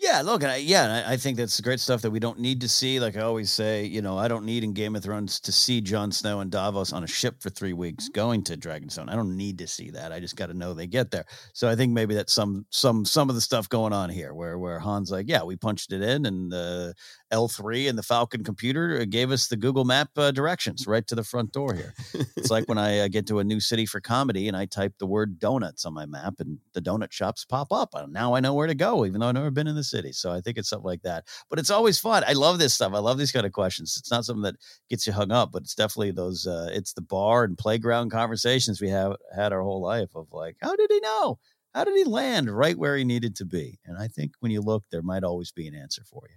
Yeah, 0.04 0.22
look, 0.22 0.44
I, 0.44 0.58
yeah, 0.58 1.06
I, 1.08 1.14
I 1.14 1.18
think 1.18 1.38
that's 1.38 1.62
great 1.62 1.80
stuff 1.80 2.02
that 2.02 2.12
we 2.12 2.20
don't 2.20 2.38
need 2.38 2.60
to 2.60 2.68
see. 2.68 3.00
Like 3.00 3.16
I 3.16 3.22
always 3.22 3.50
say, 3.50 3.86
you 3.86 4.02
know, 4.02 4.18
I 4.18 4.28
don't 4.28 4.44
need 4.44 4.66
in 4.66 4.74
Game 4.74 4.98
of 4.98 5.04
Thrones 5.04 5.40
to 5.40 5.52
see 5.54 5.80
Jon 5.80 6.12
Snow 6.12 6.42
and 6.42 6.52
Davos 6.52 6.92
on 6.92 7.06
a 7.06 7.08
ship 7.08 7.42
for 7.42 7.50
three 7.50 7.72
weeks 7.72 8.04
mm-hmm. 8.04 8.12
going 8.12 8.44
to 8.44 8.58
Dragonstone. 8.58 9.10
I 9.10 9.16
don't 9.16 9.38
need 9.38 9.60
to 9.60 9.68
see 9.68 9.92
that. 9.92 10.12
I 10.12 10.20
just 10.20 10.36
got 10.36 10.48
to 10.48 10.54
know 10.54 10.74
they 10.74 10.88
get 10.88 11.10
there. 11.10 11.24
So 11.54 11.70
I 11.70 11.78
think 11.78 11.94
maybe 11.94 12.16
that's 12.16 12.34
some 12.34 12.66
some 12.70 13.06
some 13.06 13.30
of 13.30 13.36
the 13.36 13.42
stuff 13.42 13.70
going 13.70 13.94
on 13.94 14.10
here, 14.10 14.34
where 14.34 14.60
where 14.60 14.78
Han's 14.78 15.10
like, 15.10 15.30
yeah, 15.30 15.42
we 15.42 15.56
punched 15.56 15.94
it 15.94 16.02
in, 16.02 16.26
and 16.26 16.54
uh, 16.54 16.92
L3 17.34 17.90
and 17.90 17.98
the 17.98 18.04
Falcon 18.04 18.44
computer 18.44 19.00
uh, 19.02 19.06
gave 19.06 19.32
us 19.32 19.48
the 19.48 19.58
Google 19.58 19.86
Map 19.86 20.10
uh, 20.18 20.32
directions 20.32 20.86
right 20.86 21.06
to 21.08 21.16
the 21.16 21.24
front 21.24 21.52
door 21.52 21.74
here. 21.74 21.94
it's 22.38 22.52
like 22.52 22.70
when 22.70 22.78
I 22.78 23.00
uh, 23.00 23.08
get 23.08 23.26
to 23.28 23.40
a 23.40 23.44
new 23.44 23.60
city 23.60 23.88
for 23.88 24.00
comedy 24.00 24.48
and 24.48 24.56
I 24.56 24.66
type 24.66 24.94
the 25.00 25.08
word 25.08 25.40
donuts 25.40 25.84
on 25.86 25.94
my 25.94 26.06
map 26.06 26.36
and 26.40 26.60
the 26.74 26.82
donut 26.82 27.12
shops 27.12 27.44
pop 27.44 27.74
up. 27.74 27.96
Now 28.10 28.36
I 28.36 28.40
know 28.40 28.54
where 28.54 28.68
to 28.68 28.76
go, 28.76 29.06
even 29.06 29.20
though 29.20 29.28
I've 29.28 29.34
never 29.34 29.52
been 29.52 29.68
in 29.68 29.76
the 29.76 29.84
city. 29.84 30.12
So 30.12 30.32
I 30.32 30.42
think 30.42 30.58
it's 30.58 30.70
something 30.70 30.86
like 30.86 31.02
that. 31.02 31.26
But 31.50 31.58
it's 31.58 31.72
always 31.72 32.00
fun. 32.00 32.24
I 32.28 32.34
love 32.34 32.60
this 32.60 32.76
stuff. 32.76 32.94
I 32.94 33.00
love 33.00 33.18
these 33.18 33.32
kind 33.32 33.46
of 33.46 33.52
questions. 33.52 33.98
It's 33.98 34.12
not 34.12 34.26
something 34.26 34.44
that 34.44 34.58
gets 34.90 35.08
you 35.08 35.14
hung 35.14 35.32
up, 35.32 35.52
but 35.52 35.64
it's 35.64 35.76
definitely 35.76 36.12
those, 36.12 36.46
uh, 36.46 36.70
it's 36.72 36.94
the 36.94 37.02
bar 37.02 37.44
and 37.44 37.58
playground 37.58 38.12
conversations 38.12 38.80
we 38.80 38.90
have 38.90 39.16
had 39.36 39.52
our 39.52 39.64
whole 39.64 39.82
life 39.82 40.10
of 40.16 40.28
like, 40.32 40.58
how 40.62 40.76
did 40.76 40.92
he 40.92 41.00
know? 41.00 41.40
How 41.74 41.84
did 41.84 41.98
he 41.98 42.04
land 42.04 42.52
right 42.52 42.78
where 42.78 42.96
he 42.96 43.04
needed 43.04 43.36
to 43.38 43.46
be? 43.46 43.80
And 43.86 43.98
I 43.98 44.08
think 44.08 44.34
when 44.40 44.52
you 44.52 44.62
look, 44.62 44.84
there 44.92 45.02
might 45.02 45.24
always 45.24 45.52
be 45.52 45.68
an 45.68 45.74
answer 45.74 46.04
for 46.04 46.22
you. 46.30 46.36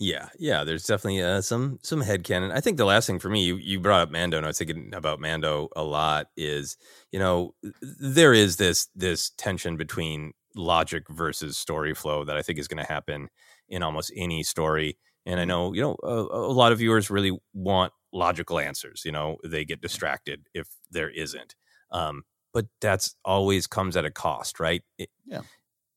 Yeah, 0.00 0.28
yeah. 0.38 0.64
There's 0.64 0.84
definitely 0.84 1.22
uh, 1.22 1.40
some 1.40 1.78
some 1.82 2.02
headcanon. 2.02 2.52
I 2.52 2.60
think 2.60 2.78
the 2.78 2.84
last 2.84 3.06
thing 3.06 3.20
for 3.20 3.28
me, 3.28 3.44
you, 3.44 3.56
you 3.56 3.78
brought 3.78 4.02
up 4.02 4.10
Mando, 4.10 4.36
and 4.36 4.44
I 4.44 4.48
was 4.48 4.58
thinking 4.58 4.90
about 4.92 5.20
Mando 5.20 5.68
a 5.76 5.84
lot. 5.84 6.26
Is 6.36 6.76
you 7.12 7.18
know 7.20 7.54
there 7.80 8.32
is 8.32 8.56
this 8.56 8.88
this 8.96 9.30
tension 9.38 9.76
between 9.76 10.32
logic 10.56 11.04
versus 11.10 11.56
story 11.56 11.94
flow 11.94 12.24
that 12.24 12.36
I 12.36 12.42
think 12.42 12.58
is 12.58 12.68
going 12.68 12.84
to 12.84 12.92
happen 12.92 13.28
in 13.68 13.82
almost 13.82 14.12
any 14.16 14.42
story. 14.42 14.98
And 15.26 15.38
I 15.38 15.44
know 15.44 15.72
you 15.72 15.80
know 15.80 15.96
a, 16.02 16.08
a 16.08 16.52
lot 16.52 16.72
of 16.72 16.78
viewers 16.78 17.08
really 17.08 17.38
want 17.52 17.92
logical 18.12 18.58
answers. 18.58 19.02
You 19.04 19.12
know 19.12 19.36
they 19.44 19.64
get 19.64 19.80
distracted 19.80 20.48
if 20.54 20.66
there 20.90 21.10
isn't. 21.10 21.54
Um, 21.92 22.24
but 22.52 22.66
that's 22.80 23.14
always 23.24 23.66
comes 23.66 23.96
at 23.96 24.04
a 24.04 24.10
cost, 24.10 24.58
right? 24.58 24.82
It, 24.98 25.08
Yeah. 25.24 25.42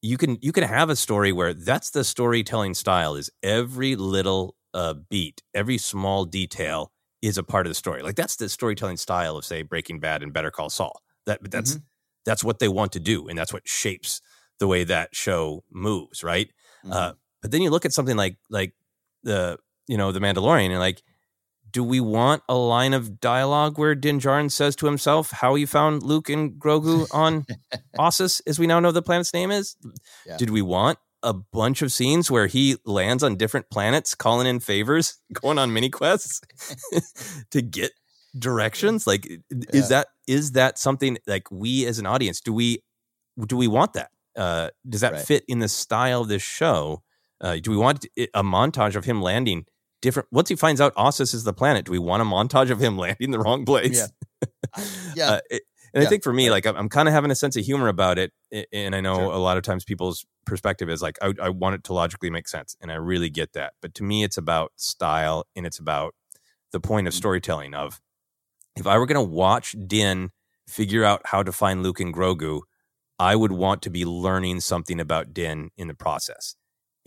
You 0.07 0.17
can 0.17 0.37
you 0.41 0.51
can 0.51 0.63
have 0.63 0.89
a 0.89 0.95
story 0.95 1.31
where 1.31 1.53
that's 1.53 1.91
the 1.91 2.03
storytelling 2.03 2.73
style 2.73 3.15
is 3.15 3.29
every 3.43 3.95
little 3.95 4.55
uh, 4.73 4.93
beat, 5.09 5.43
every 5.53 5.77
small 5.77 6.25
detail 6.25 6.91
is 7.21 7.37
a 7.37 7.43
part 7.43 7.65
of 7.65 7.71
the 7.71 7.75
story. 7.75 8.01
Like 8.01 8.15
that's 8.15 8.35
the 8.35 8.47
storytelling 8.49 8.97
style 8.97 9.37
of 9.37 9.45
say 9.45 9.63
Breaking 9.63 9.99
Bad 9.99 10.23
and 10.23 10.31
Better 10.33 10.51
Call 10.51 10.69
Saul. 10.69 11.01
That 11.25 11.41
but 11.41 11.51
that's 11.51 11.75
that's 12.25 12.43
what 12.43 12.59
they 12.59 12.67
want 12.67 12.91
to 12.93 12.99
do, 12.99 13.27
and 13.27 13.37
that's 13.37 13.53
what 13.53 13.67
shapes 13.67 14.21
the 14.59 14.67
way 14.67 14.83
that 14.85 15.15
show 15.15 15.63
moves, 15.71 16.23
right? 16.23 16.49
Uh, 16.91 17.13
but 17.41 17.51
then 17.51 17.61
you 17.61 17.69
look 17.69 17.85
at 17.85 17.93
something 17.93 18.15
like 18.17 18.37
like 18.49 18.73
the 19.23 19.57
you 19.87 19.97
know 19.97 20.11
the 20.11 20.19
Mandalorian, 20.19 20.69
and 20.69 20.79
like, 20.79 21.01
do 21.71 21.83
we 21.83 21.99
want 21.99 22.43
a 22.47 22.55
line 22.55 22.93
of 22.93 23.19
dialogue 23.19 23.77
where 23.77 23.95
Din 23.95 24.19
Djarin 24.19 24.51
says 24.51 24.75
to 24.77 24.85
himself 24.85 25.31
how 25.31 25.55
he 25.55 25.65
found 25.65 26.03
Luke 26.03 26.29
and 26.29 26.53
Grogu 26.53 27.07
on 27.13 27.45
Ossus, 27.99 28.41
as 28.47 28.57
we 28.59 28.67
now 28.67 28.79
know 28.79 28.91
the 28.91 29.01
planet's 29.01 29.33
name 29.33 29.51
is? 29.51 29.75
Yeah. 30.25 30.37
Did 30.37 30.49
we 30.49 30.61
want 30.61 30.97
a 31.23 31.33
bunch 31.33 31.81
of 31.81 31.91
scenes 31.91 32.29
where 32.31 32.47
he 32.47 32.77
lands 32.85 33.23
on 33.23 33.35
different 33.35 33.69
planets, 33.69 34.15
calling 34.15 34.47
in 34.47 34.59
favors, 34.59 35.17
going 35.33 35.57
on 35.57 35.73
mini 35.73 35.89
quests 35.89 36.41
to 37.51 37.61
get 37.61 37.91
directions? 38.37 39.07
Like, 39.07 39.25
Yeah. 39.25 39.39
is 39.73 39.89
that 39.89 40.07
is 40.27 40.51
that 40.53 40.77
something 40.77 41.17
like 41.27 41.49
we 41.51 41.85
as 41.85 41.99
an 41.99 42.05
audience 42.05 42.41
do 42.41 42.53
we 42.53 42.83
do 43.45 43.57
we 43.57 43.67
want 43.67 43.93
that? 43.93 44.11
Uh, 44.35 44.69
does 44.87 45.01
that 45.01 45.13
Right. 45.13 45.21
fit 45.25 45.43
in 45.47 45.59
the 45.59 45.67
style 45.67 46.21
of 46.21 46.27
this 46.27 46.41
show? 46.43 47.01
Uh, 47.41 47.57
do 47.61 47.71
we 47.71 47.77
want 47.77 48.05
a 48.33 48.43
montage 48.43 48.95
of 48.95 49.05
him 49.05 49.21
landing 49.21 49.65
different? 50.01 50.27
Once 50.31 50.49
he 50.49 50.55
finds 50.55 50.79
out 50.81 50.93
Ossus 50.95 51.33
is 51.33 51.43
the 51.43 51.53
planet, 51.53 51.85
do 51.85 51.91
we 51.91 51.99
want 51.99 52.21
a 52.21 52.25
montage 52.25 52.69
of 52.71 52.79
him 52.79 52.97
landing 53.03 53.31
the 53.31 53.39
wrong 53.39 53.65
place? 53.65 54.09
Yeah. 55.15 55.29
Uh, 55.35 55.39
it- 55.49 55.63
and 55.93 56.03
Yeah. 56.03 56.07
I 56.07 56.09
think 56.09 56.21
for 56.21 56.33
me, 56.33 56.51
like 56.51 56.65
I'm, 56.65 56.75
I'm 56.75 56.89
kind 56.89 57.07
of 57.07 57.13
having 57.13 57.31
a 57.31 57.35
sense 57.35 57.55
of 57.55 57.63
humor 57.63 57.87
about 57.87 58.19
it, 58.19 58.33
and 58.73 58.93
I 58.93 58.99
know 58.99 59.33
a 59.33 59.39
lot 59.39 59.55
of 59.57 59.63
times 59.63 59.85
people's 59.85 60.25
perspective 60.45 60.89
is 60.89 61.01
like 61.01 61.17
I, 61.21 61.33
I 61.41 61.49
want 61.49 61.75
it 61.75 61.83
to 61.85 61.93
logically 61.93 62.29
make 62.29 62.47
sense, 62.49 62.75
and 62.81 62.91
I 62.91 62.95
really 62.95 63.29
get 63.29 63.53
that. 63.53 63.73
But 63.81 63.93
to 63.95 64.03
me, 64.03 64.23
it's 64.23 64.37
about 64.37 64.73
style, 64.75 65.45
and 65.55 65.65
it's 65.65 65.79
about 65.79 66.13
the 66.73 66.81
point 66.81 67.07
of 67.07 67.13
Mm. 67.13 67.17
storytelling. 67.17 67.73
Of 67.73 68.01
if 68.75 68.85
I 68.85 68.97
were 68.97 69.05
going 69.05 69.15
to 69.25 69.33
watch 69.33 69.75
Din 69.87 70.31
figure 70.67 71.05
out 71.05 71.21
how 71.25 71.41
to 71.41 71.53
find 71.53 71.81
Luke 71.81 72.01
and 72.01 72.13
Grogu, 72.13 72.61
I 73.17 73.35
would 73.37 73.53
want 73.53 73.81
to 73.83 73.89
be 73.89 74.05
learning 74.05 74.59
something 74.59 74.99
about 74.99 75.33
Din 75.33 75.71
in 75.77 75.87
the 75.87 75.95
process, 75.95 76.55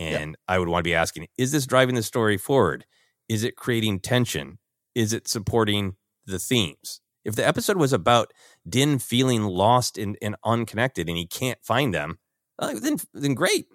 and 0.01 0.37
I 0.49 0.59
would 0.59 0.69
want 0.69 0.83
to 0.83 0.89
be 0.89 0.95
asking: 0.95 1.29
Is 1.37 1.53
this 1.53 1.67
driving 1.67 1.95
the 1.95 2.03
story 2.03 2.37
forward? 2.37 2.87
Is 3.29 3.45
it 3.45 3.57
creating 3.57 4.01
tension? 4.01 4.59
Is 4.95 5.13
it 5.13 5.29
supporting 5.29 5.97
the 6.27 6.39
themes? 6.39 7.01
If 7.25 7.37
the 7.37 7.47
episode 7.47 7.77
was 7.77 7.93
about 7.93 8.33
Din 8.69 8.99
feeling 8.99 9.45
lost 9.45 9.99
and, 9.99 10.17
and 10.23 10.37
unconnected 10.45 11.09
and 11.09 11.19
he 11.19 11.27
can't 11.27 11.59
find 11.63 11.95
them, 11.95 12.19
uh, 12.59 12.75
then 12.81 12.97
then 13.13 13.35
great. 13.35 13.67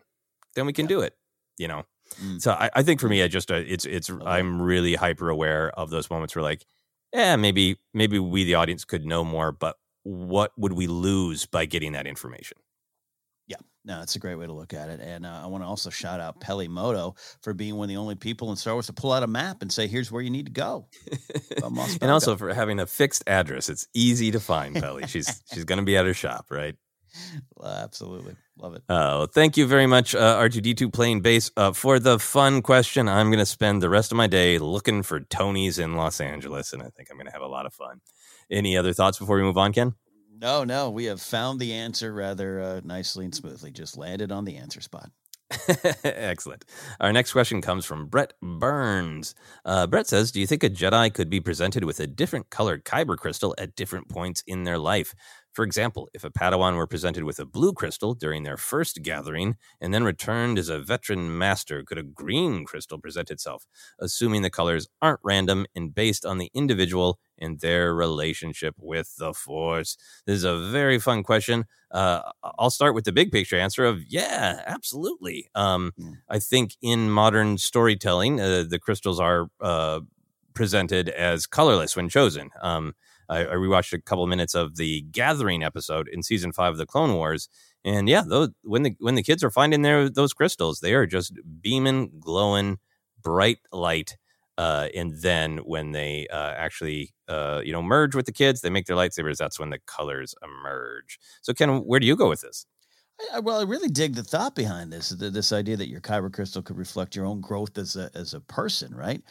Then 0.56 0.66
we 0.66 0.74
can 0.74 0.88
do 0.88 1.02
it. 1.02 1.14
You 1.58 1.68
know. 1.68 1.84
Mm. 2.22 2.42
So 2.42 2.52
I, 2.52 2.70
I 2.76 2.84
think 2.84 3.00
for 3.00 3.08
me, 3.08 3.24
I 3.24 3.28
just 3.28 3.52
uh, 3.52 3.56
it's 3.56 3.86
it's 3.86 4.10
I'm 4.26 4.62
really 4.62 4.96
hyper 4.96 5.30
aware 5.30 5.70
of 5.72 5.90
those 5.90 6.10
moments 6.10 6.36
where 6.36 6.44
like, 6.44 6.66
yeah, 7.14 7.36
maybe 7.36 7.78
maybe 7.94 8.20
we 8.20 8.44
the 8.44 8.56
audience 8.56 8.84
could 8.84 9.06
know 9.06 9.24
more, 9.24 9.52
but 9.52 9.78
what 10.04 10.52
would 10.58 10.74
we 10.74 10.88
lose 10.88 11.46
by 11.46 11.66
getting 11.66 11.94
that 11.94 12.08
information? 12.08 12.58
No, 13.86 14.02
it's 14.02 14.16
a 14.16 14.20
great 14.20 14.36
way 14.36 14.48
to 14.48 14.52
look 14.52 14.74
at 14.74 14.90
it. 14.90 15.00
And 15.00 15.28
uh, 15.28 15.42
I 15.44 15.46
want 15.46 15.64
to 15.64 15.68
also 15.68 15.92
shout 15.92 16.20
out 16.20 16.40
Peli 16.40 16.68
Moto 16.68 17.16
for 17.42 17.54
being 17.54 17.76
one 17.76 17.86
of 17.86 17.90
the 17.90 17.98
only 17.98 18.16
people 18.16 18.50
in 18.50 18.56
Star 18.58 18.74
Wars 18.74 18.88
to 18.88 18.94
pull 18.94 19.14
out 19.14 19.22
a 19.22 19.28
map 19.28 19.62
and 19.62 19.72
say, 19.72 19.88
"Here's 19.88 20.12
where 20.12 20.24
you 20.24 20.32
need 20.32 20.48
to 20.48 20.52
go." 20.52 20.88
And 22.02 22.12
also 22.12 22.36
for 22.36 22.54
having 22.54 22.80
a 22.80 22.88
fixed 22.88 23.24
address, 23.28 23.70
it's 23.70 23.88
easy 23.94 24.32
to 24.32 24.40
find 24.40 24.76
Peli. 24.76 25.06
She's 25.08 25.42
she's 25.54 25.66
going 25.66 25.80
to 25.80 25.86
be 25.86 25.96
at 25.98 26.06
her 26.06 26.14
shop, 26.14 26.48
right? 26.50 26.76
Absolutely 27.64 28.36
love 28.58 28.74
it. 28.74 28.84
Uh, 28.90 29.20
well, 29.20 29.28
thank 29.28 29.58
you 29.58 29.68
very 29.68 29.88
much, 29.88 30.16
uh, 30.16 30.38
R2D2 30.38 30.92
playing 30.92 31.22
bass. 31.22 31.52
Uh, 31.56 31.72
for 31.72 32.00
the 32.00 32.20
fun 32.20 32.62
question, 32.62 33.08
I'm 33.08 33.28
going 33.28 33.40
to 33.40 33.46
spend 33.46 33.82
the 33.82 33.90
rest 33.90 34.12
of 34.12 34.18
my 34.18 34.28
day 34.28 34.58
looking 34.58 35.04
for 35.04 35.20
Tony's 35.20 35.80
in 35.80 35.96
Los 35.96 36.20
Angeles, 36.20 36.74
and 36.74 36.82
I 36.82 36.90
think 36.90 37.10
I'm 37.10 37.18
going 37.18 37.28
to 37.28 37.34
have 37.34 37.42
a 37.42 37.48
lot 37.48 37.66
of 37.66 37.74
fun. 37.74 38.02
Any 38.50 38.78
other 38.78 38.94
thoughts 38.94 39.18
before 39.18 39.38
we 39.38 39.44
move 39.44 39.58
on, 39.58 39.74
Ken? 39.74 39.94
No, 40.38 40.64
no, 40.64 40.92
we 40.92 41.06
have 41.06 41.20
found 41.22 41.60
the 41.60 41.74
answer 41.74 42.14
rather 42.14 42.60
uh, 42.60 42.82
nicely 42.84 43.26
and 43.26 43.34
smoothly. 43.34 43.72
Just 43.72 43.98
landed 43.98 44.32
on 44.32 44.46
the 44.46 44.58
answer 44.58 44.82
spot. 44.82 45.10
Excellent. 46.04 46.66
Our 47.00 47.14
next 47.14 47.32
question 47.32 47.62
comes 47.62 47.86
from 47.86 48.08
Brett 48.08 48.34
Burns. 48.42 49.36
Uh, 49.64 49.86
Brett 49.86 50.08
says, 50.08 50.32
"Do 50.32 50.40
you 50.40 50.48
think 50.48 50.64
a 50.64 50.70
Jedi 50.70 51.14
could 51.14 51.30
be 51.30 51.40
presented 51.40 51.84
with 51.84 52.00
a 52.00 52.08
different 52.08 52.50
colored 52.50 52.84
kyber 52.84 53.16
crystal 53.16 53.54
at 53.60 53.76
different 53.76 54.10
points 54.10 54.44
in 54.48 54.64
their 54.64 54.80
life? 54.80 55.14
For 55.54 55.64
example, 55.64 56.10
if 56.16 56.24
a 56.24 56.32
Padawan 56.32 56.76
were 56.76 56.88
presented 56.88 57.24
with 57.24 57.40
a 57.40 57.46
blue 57.46 57.74
crystal 57.74 58.16
during 58.16 58.42
their 58.44 58.58
first 58.58 59.04
gathering 59.04 59.56
and 59.80 59.94
then 59.94 60.04
returned 60.04 60.58
as 60.58 60.68
a 60.68 60.80
veteran 60.80 61.38
master, 61.38 61.84
could 61.84 62.00
a 62.00 62.04
green 62.04 62.66
crystal 62.66 63.00
present 63.00 63.30
itself, 63.30 63.66
assuming 64.00 64.42
the 64.42 64.50
colors 64.50 64.88
aren't 65.02 65.20
random 65.24 65.68
and 65.76 65.94
based 65.94 66.26
on 66.26 66.40
the 66.40 66.50
individual 66.56 67.20
and 67.40 67.60
their 67.60 67.94
relationship 67.96 68.76
with 68.80 69.16
the 69.18 69.34
Force?" 69.34 69.98
This 70.26 70.38
is 70.38 70.44
a 70.44 70.58
very 70.72 71.00
fun 71.00 71.24
question. 71.24 71.66
Uh, 71.92 72.22
I'll 72.60 72.70
start 72.70 72.96
with 72.96 73.06
the 73.06 73.12
big 73.12 73.32
picture 73.32 73.58
answer 73.58 73.86
of 73.86 74.02
yeah, 74.08 74.62
absolutely. 74.66 75.50
Um, 75.56 75.94
Mm. 76.00 76.18
I 76.30 76.40
think 76.40 76.76
in 76.82 77.10
modern 77.10 77.58
storytelling, 77.58 78.42
uh, 78.42 78.66
the 78.68 78.80
crystals 78.80 79.20
are 79.20 79.48
uh, 79.62 80.02
presented 80.54 81.10
as 81.10 81.46
colorless 81.48 81.96
when 81.96 82.10
chosen. 82.10 82.50
Um, 82.62 82.94
I, 83.30 83.42
I 83.42 83.54
rewatched 83.54 83.94
a 83.94 84.02
couple 84.02 84.26
minutes 84.28 84.54
of 84.56 84.76
the 84.78 85.02
Gathering 85.12 85.64
episode 85.64 86.08
in 86.08 86.24
season 86.24 86.52
five 86.52 86.74
of 86.74 86.78
the 86.78 86.86
Clone 86.86 87.14
Wars, 87.14 87.50
and 87.84 88.08
yeah, 88.08 88.24
those 88.28 88.50
when 88.64 88.84
the 88.84 88.96
when 89.00 89.16
the 89.16 89.24
kids 89.24 89.44
are 89.44 89.50
finding 89.52 89.82
their 89.82 90.10
those 90.10 90.34
crystals, 90.34 90.80
they 90.80 90.94
are 90.94 91.06
just 91.08 91.34
beaming, 91.62 92.12
glowing, 92.20 92.78
bright 93.22 93.60
light. 93.72 94.18
Uh, 94.58 94.88
and 94.96 95.22
then 95.22 95.58
when 95.60 95.92
they 95.92 96.28
uh, 96.28 96.54
actually 96.56 97.14
uh, 97.28 97.62
you 97.64 97.72
know 97.74 97.84
merge 97.84 98.16
with 98.16 98.26
the 98.26 98.32
kids, 98.34 98.62
they 98.62 98.70
make 98.70 98.86
their 98.86 98.96
lightsabers. 98.96 99.38
That's 99.38 99.60
when 99.60 99.70
the 99.70 99.80
colors 99.88 100.36
emerge. 100.44 101.20
So, 101.42 101.54
Ken, 101.54 101.70
where 101.86 102.00
do 102.00 102.08
you 102.08 102.16
go 102.16 102.30
with 102.30 102.42
this? 102.42 102.66
I, 103.34 103.40
well, 103.40 103.60
I 103.60 103.64
really 103.64 103.88
dig 103.88 104.16
the 104.16 104.24
thought 104.24 104.56
behind 104.56 104.92
this. 104.92 105.16
th- 105.16 105.32
This 105.34 105.52
idea 105.54 105.78
that 105.78 105.88
your 105.90 106.02
kyber 106.02 106.32
crystal 106.34 106.62
could 106.62 106.78
reflect 106.78 107.16
your 107.16 107.26
own 107.26 107.42
growth 107.42 107.78
as 107.78 107.96
a 107.96 108.10
as 108.14 108.34
a 108.34 108.42
person, 108.42 108.94
right? 108.94 109.22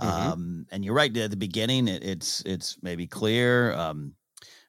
Mhm. 0.00 0.32
Um, 0.32 0.66
and 0.70 0.84
you're 0.84 0.94
right 0.94 1.14
at 1.16 1.30
the 1.30 1.36
beginning. 1.36 1.88
It, 1.88 2.02
it's 2.04 2.42
it's 2.46 2.78
maybe 2.82 3.06
clear. 3.06 3.72
Um, 3.74 4.14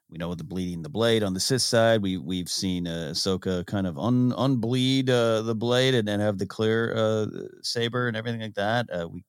We 0.09 0.17
know 0.19 0.35
the 0.35 0.43
bleeding 0.45 0.83
the 0.83 0.89
blade 0.89 1.23
on 1.23 1.33
the 1.35 1.39
Sith 1.41 1.61
side. 1.63 2.01
We 2.03 2.17
we've 2.17 2.49
seen 2.49 2.87
uh, 2.87 3.11
Ahsoka 3.13 3.65
kind 3.67 3.87
of 3.87 3.97
un 3.99 4.33
unbleed 4.37 5.09
uh, 5.09 5.41
the 5.43 5.55
blade 5.55 5.95
and, 5.95 6.09
and 6.09 6.21
have 6.21 6.37
the 6.39 6.47
clear 6.47 6.93
uh, 6.95 7.27
saber 7.63 8.07
and 8.07 8.17
everything 8.17 8.41
like 8.41 8.55
that. 8.55 8.87
Uh, 8.91 9.09
we 9.09 9.23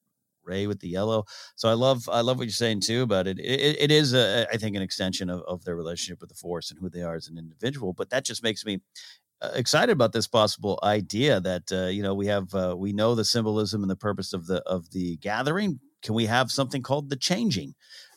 Rey 0.47 0.67
with 0.67 0.81
the 0.81 0.89
yellow. 0.89 1.25
So 1.57 1.69
I 1.69 1.75
love 1.75 2.09
I 2.11 2.21
love 2.21 2.39
what 2.39 2.45
you're 2.45 2.53
saying 2.53 2.81
too 2.81 3.03
about 3.03 3.27
it. 3.27 3.39
It, 3.39 3.77
it 3.81 3.91
is 3.91 4.15
a, 4.15 4.47
I 4.53 4.57
think 4.57 4.77
an 4.77 4.83
extension 4.83 5.29
of, 5.31 5.43
of 5.43 5.65
their 5.65 5.77
relationship 5.77 6.21
with 6.21 6.31
the 6.31 6.37
Force 6.37 6.71
and 6.71 6.81
who 6.81 6.89
they 6.89 7.03
are 7.03 7.15
as 7.17 7.29
an 7.29 7.39
individual. 7.39 7.93
But 7.93 8.11
that 8.11 8.25
just 8.25 8.43
makes 8.43 8.65
me 8.65 8.81
uh, 9.43 9.51
excited 9.55 9.93
about 9.93 10.13
this 10.13 10.27
possible 10.27 10.79
idea 10.83 11.41
that 11.41 11.71
uh, 11.71 11.87
you 11.87 12.03
know 12.03 12.15
we 12.15 12.27
have 12.27 12.55
uh, 12.55 12.75
we 12.77 12.93
know 12.93 13.15
the 13.15 13.25
symbolism 13.25 13.83
and 13.83 13.91
the 13.91 13.97
purpose 13.97 14.33
of 14.33 14.47
the 14.47 14.63
of 14.63 14.91
the 14.93 15.17
gathering. 15.19 15.81
Can 16.03 16.15
we 16.15 16.27
have 16.27 16.51
something 16.51 16.83
called 16.83 17.11
the 17.11 17.17
changing? 17.17 17.75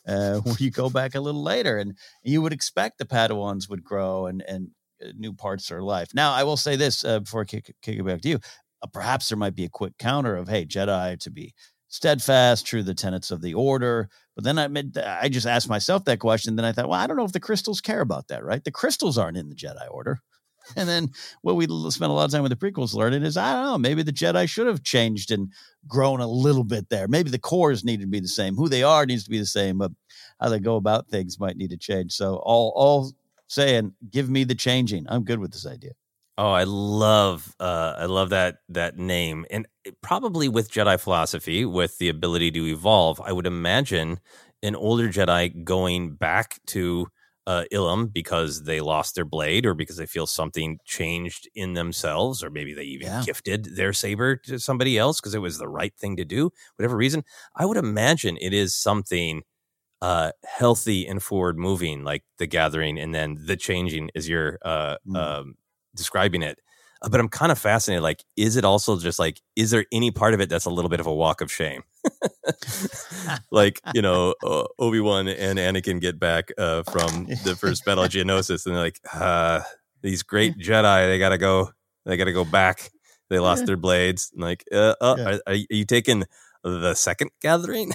Uh, 0.08 0.36
where 0.40 0.56
you 0.58 0.70
go 0.70 0.88
back 0.88 1.14
a 1.14 1.20
little 1.20 1.42
later, 1.42 1.76
and 1.76 1.94
you 2.22 2.40
would 2.40 2.54
expect 2.54 2.98
the 2.98 3.04
Padawans 3.04 3.68
would 3.68 3.84
grow 3.84 4.26
and 4.26 4.42
and 4.48 4.70
uh, 5.04 5.08
new 5.16 5.32
parts 5.32 5.64
of 5.64 5.74
their 5.74 5.82
life. 5.82 6.10
Now, 6.14 6.32
I 6.32 6.44
will 6.44 6.56
say 6.56 6.76
this 6.76 7.04
uh, 7.04 7.20
before 7.20 7.42
I 7.42 7.44
kick, 7.44 7.74
kick 7.82 7.98
it 7.98 8.04
back 8.04 8.22
to 8.22 8.28
you. 8.28 8.38
Uh, 8.82 8.86
perhaps 8.86 9.28
there 9.28 9.38
might 9.38 9.54
be 9.54 9.64
a 9.64 9.68
quick 9.68 9.98
counter 9.98 10.36
of, 10.36 10.48
"Hey, 10.48 10.64
Jedi 10.64 11.18
to 11.20 11.30
be 11.30 11.54
steadfast, 11.90 12.66
true 12.66 12.82
the 12.82 12.94
tenets 12.94 13.30
of 13.30 13.42
the 13.42 13.54
order." 13.54 14.08
But 14.34 14.44
then 14.44 14.58
I 14.58 14.68
made, 14.68 14.96
I 14.96 15.28
just 15.28 15.46
asked 15.46 15.68
myself 15.68 16.06
that 16.06 16.18
question. 16.18 16.56
Then 16.56 16.64
I 16.64 16.72
thought, 16.72 16.88
well, 16.88 16.98
I 16.98 17.06
don't 17.06 17.18
know 17.18 17.26
if 17.26 17.32
the 17.32 17.40
crystals 17.40 17.82
care 17.82 18.00
about 18.00 18.28
that, 18.28 18.42
right? 18.42 18.64
The 18.64 18.70
crystals 18.70 19.18
aren't 19.18 19.36
in 19.36 19.50
the 19.50 19.54
Jedi 19.54 19.86
Order. 19.90 20.20
And 20.76 20.88
then 20.88 21.08
what 21.42 21.56
we 21.56 21.64
spent 21.90 22.10
a 22.10 22.14
lot 22.14 22.26
of 22.26 22.30
time 22.30 22.42
with 22.42 22.58
the 22.58 22.70
prequels 22.70 22.94
learning 22.94 23.22
is 23.22 23.36
I 23.36 23.54
don't 23.54 23.64
know, 23.64 23.78
maybe 23.78 24.02
the 24.02 24.12
Jedi 24.12 24.48
should 24.48 24.66
have 24.66 24.82
changed 24.82 25.30
and 25.30 25.52
grown 25.88 26.20
a 26.20 26.26
little 26.26 26.64
bit 26.64 26.90
there. 26.90 27.08
Maybe 27.08 27.30
the 27.30 27.38
cores 27.38 27.82
need 27.82 28.00
to 28.00 28.06
be 28.06 28.20
the 28.20 28.28
same. 28.28 28.54
Who 28.54 28.68
they 28.68 28.82
are 28.82 29.04
needs 29.06 29.24
to 29.24 29.30
be 29.30 29.38
the 29.38 29.46
same, 29.46 29.78
but 29.78 29.90
how 30.38 30.48
they 30.48 30.60
go 30.60 30.76
about 30.76 31.08
things 31.08 31.40
might 31.40 31.56
need 31.56 31.70
to 31.70 31.76
change. 31.76 32.12
So 32.12 32.36
all 32.36 32.72
all 32.76 33.12
saying, 33.48 33.94
give 34.10 34.30
me 34.30 34.44
the 34.44 34.54
changing. 34.54 35.06
I'm 35.08 35.24
good 35.24 35.40
with 35.40 35.52
this 35.52 35.66
idea. 35.66 35.92
Oh, 36.40 36.52
I 36.52 36.64
love 36.64 37.54
uh, 37.60 37.96
I 37.98 38.06
love 38.06 38.30
that 38.30 38.60
that 38.70 38.96
name, 38.96 39.44
and 39.50 39.68
probably 40.00 40.48
with 40.48 40.70
Jedi 40.70 40.98
philosophy, 40.98 41.66
with 41.66 41.98
the 41.98 42.08
ability 42.08 42.50
to 42.52 42.64
evolve, 42.64 43.20
I 43.22 43.30
would 43.30 43.46
imagine 43.46 44.20
an 44.62 44.74
older 44.74 45.10
Jedi 45.10 45.64
going 45.64 46.14
back 46.14 46.58
to 46.68 47.08
uh, 47.46 47.64
Ilum 47.70 48.10
because 48.10 48.62
they 48.64 48.80
lost 48.80 49.16
their 49.16 49.26
blade 49.26 49.66
or 49.66 49.74
because 49.74 49.98
they 49.98 50.06
feel 50.06 50.26
something 50.26 50.78
changed 50.86 51.46
in 51.54 51.74
themselves, 51.74 52.42
or 52.42 52.48
maybe 52.48 52.72
they 52.72 52.84
even 52.84 53.08
yeah. 53.08 53.22
gifted 53.22 53.76
their 53.76 53.92
saber 53.92 54.36
to 54.36 54.58
somebody 54.58 54.96
else 54.96 55.20
because 55.20 55.34
it 55.34 55.42
was 55.42 55.58
the 55.58 55.68
right 55.68 55.92
thing 55.98 56.16
to 56.16 56.24
do, 56.24 56.50
whatever 56.76 56.96
reason. 56.96 57.22
I 57.54 57.66
would 57.66 57.76
imagine 57.76 58.38
it 58.40 58.54
is 58.54 58.74
something 58.74 59.42
uh, 60.00 60.30
healthy 60.46 61.06
and 61.06 61.22
forward 61.22 61.58
moving, 61.58 62.02
like 62.02 62.24
the 62.38 62.46
gathering, 62.46 62.98
and 62.98 63.14
then 63.14 63.36
the 63.44 63.58
changing 63.58 64.08
is 64.14 64.26
you're 64.26 64.58
uh, 64.64 64.96
mm. 65.06 65.16
um, 65.16 65.56
describing 65.94 66.42
it. 66.42 66.58
Uh, 67.02 67.08
but 67.08 67.20
I'm 67.20 67.28
kind 67.28 67.50
of 67.50 67.58
fascinated. 67.58 68.02
Like, 68.02 68.24
is 68.36 68.56
it 68.56 68.64
also 68.64 68.98
just 68.98 69.18
like, 69.18 69.40
is 69.56 69.70
there 69.70 69.86
any 69.92 70.10
part 70.10 70.34
of 70.34 70.40
it 70.40 70.48
that's 70.48 70.66
a 70.66 70.70
little 70.70 70.88
bit 70.88 71.00
of 71.00 71.06
a 71.06 71.14
walk 71.14 71.40
of 71.40 71.50
shame? 71.50 71.82
like, 73.50 73.80
you 73.94 74.02
know, 74.02 74.34
uh, 74.44 74.64
Obi 74.78 75.00
Wan 75.00 75.28
and 75.28 75.58
Anakin 75.58 76.00
get 76.00 76.18
back 76.18 76.50
uh, 76.58 76.82
from 76.84 77.26
the 77.44 77.56
first 77.58 77.84
battle 77.84 78.04
of 78.04 78.10
Geonosis, 78.10 78.66
and 78.66 78.74
they're 78.74 78.82
like, 78.82 79.00
uh, 79.12 79.60
these 80.02 80.22
great 80.22 80.56
Jedi, 80.58 81.06
they 81.06 81.18
gotta 81.18 81.38
go, 81.38 81.70
they 82.04 82.16
gotta 82.16 82.32
go 82.32 82.44
back. 82.44 82.90
They 83.28 83.38
lost 83.38 83.64
their 83.64 83.76
blades. 83.76 84.32
And 84.32 84.42
like, 84.42 84.64
uh, 84.72 84.94
uh, 85.00 85.14
yeah. 85.16 85.24
are, 85.24 85.40
are, 85.46 85.54
you 85.70 85.84
taking 85.84 86.24
the 86.64 86.94
second 86.94 87.30
gathering? 87.40 87.92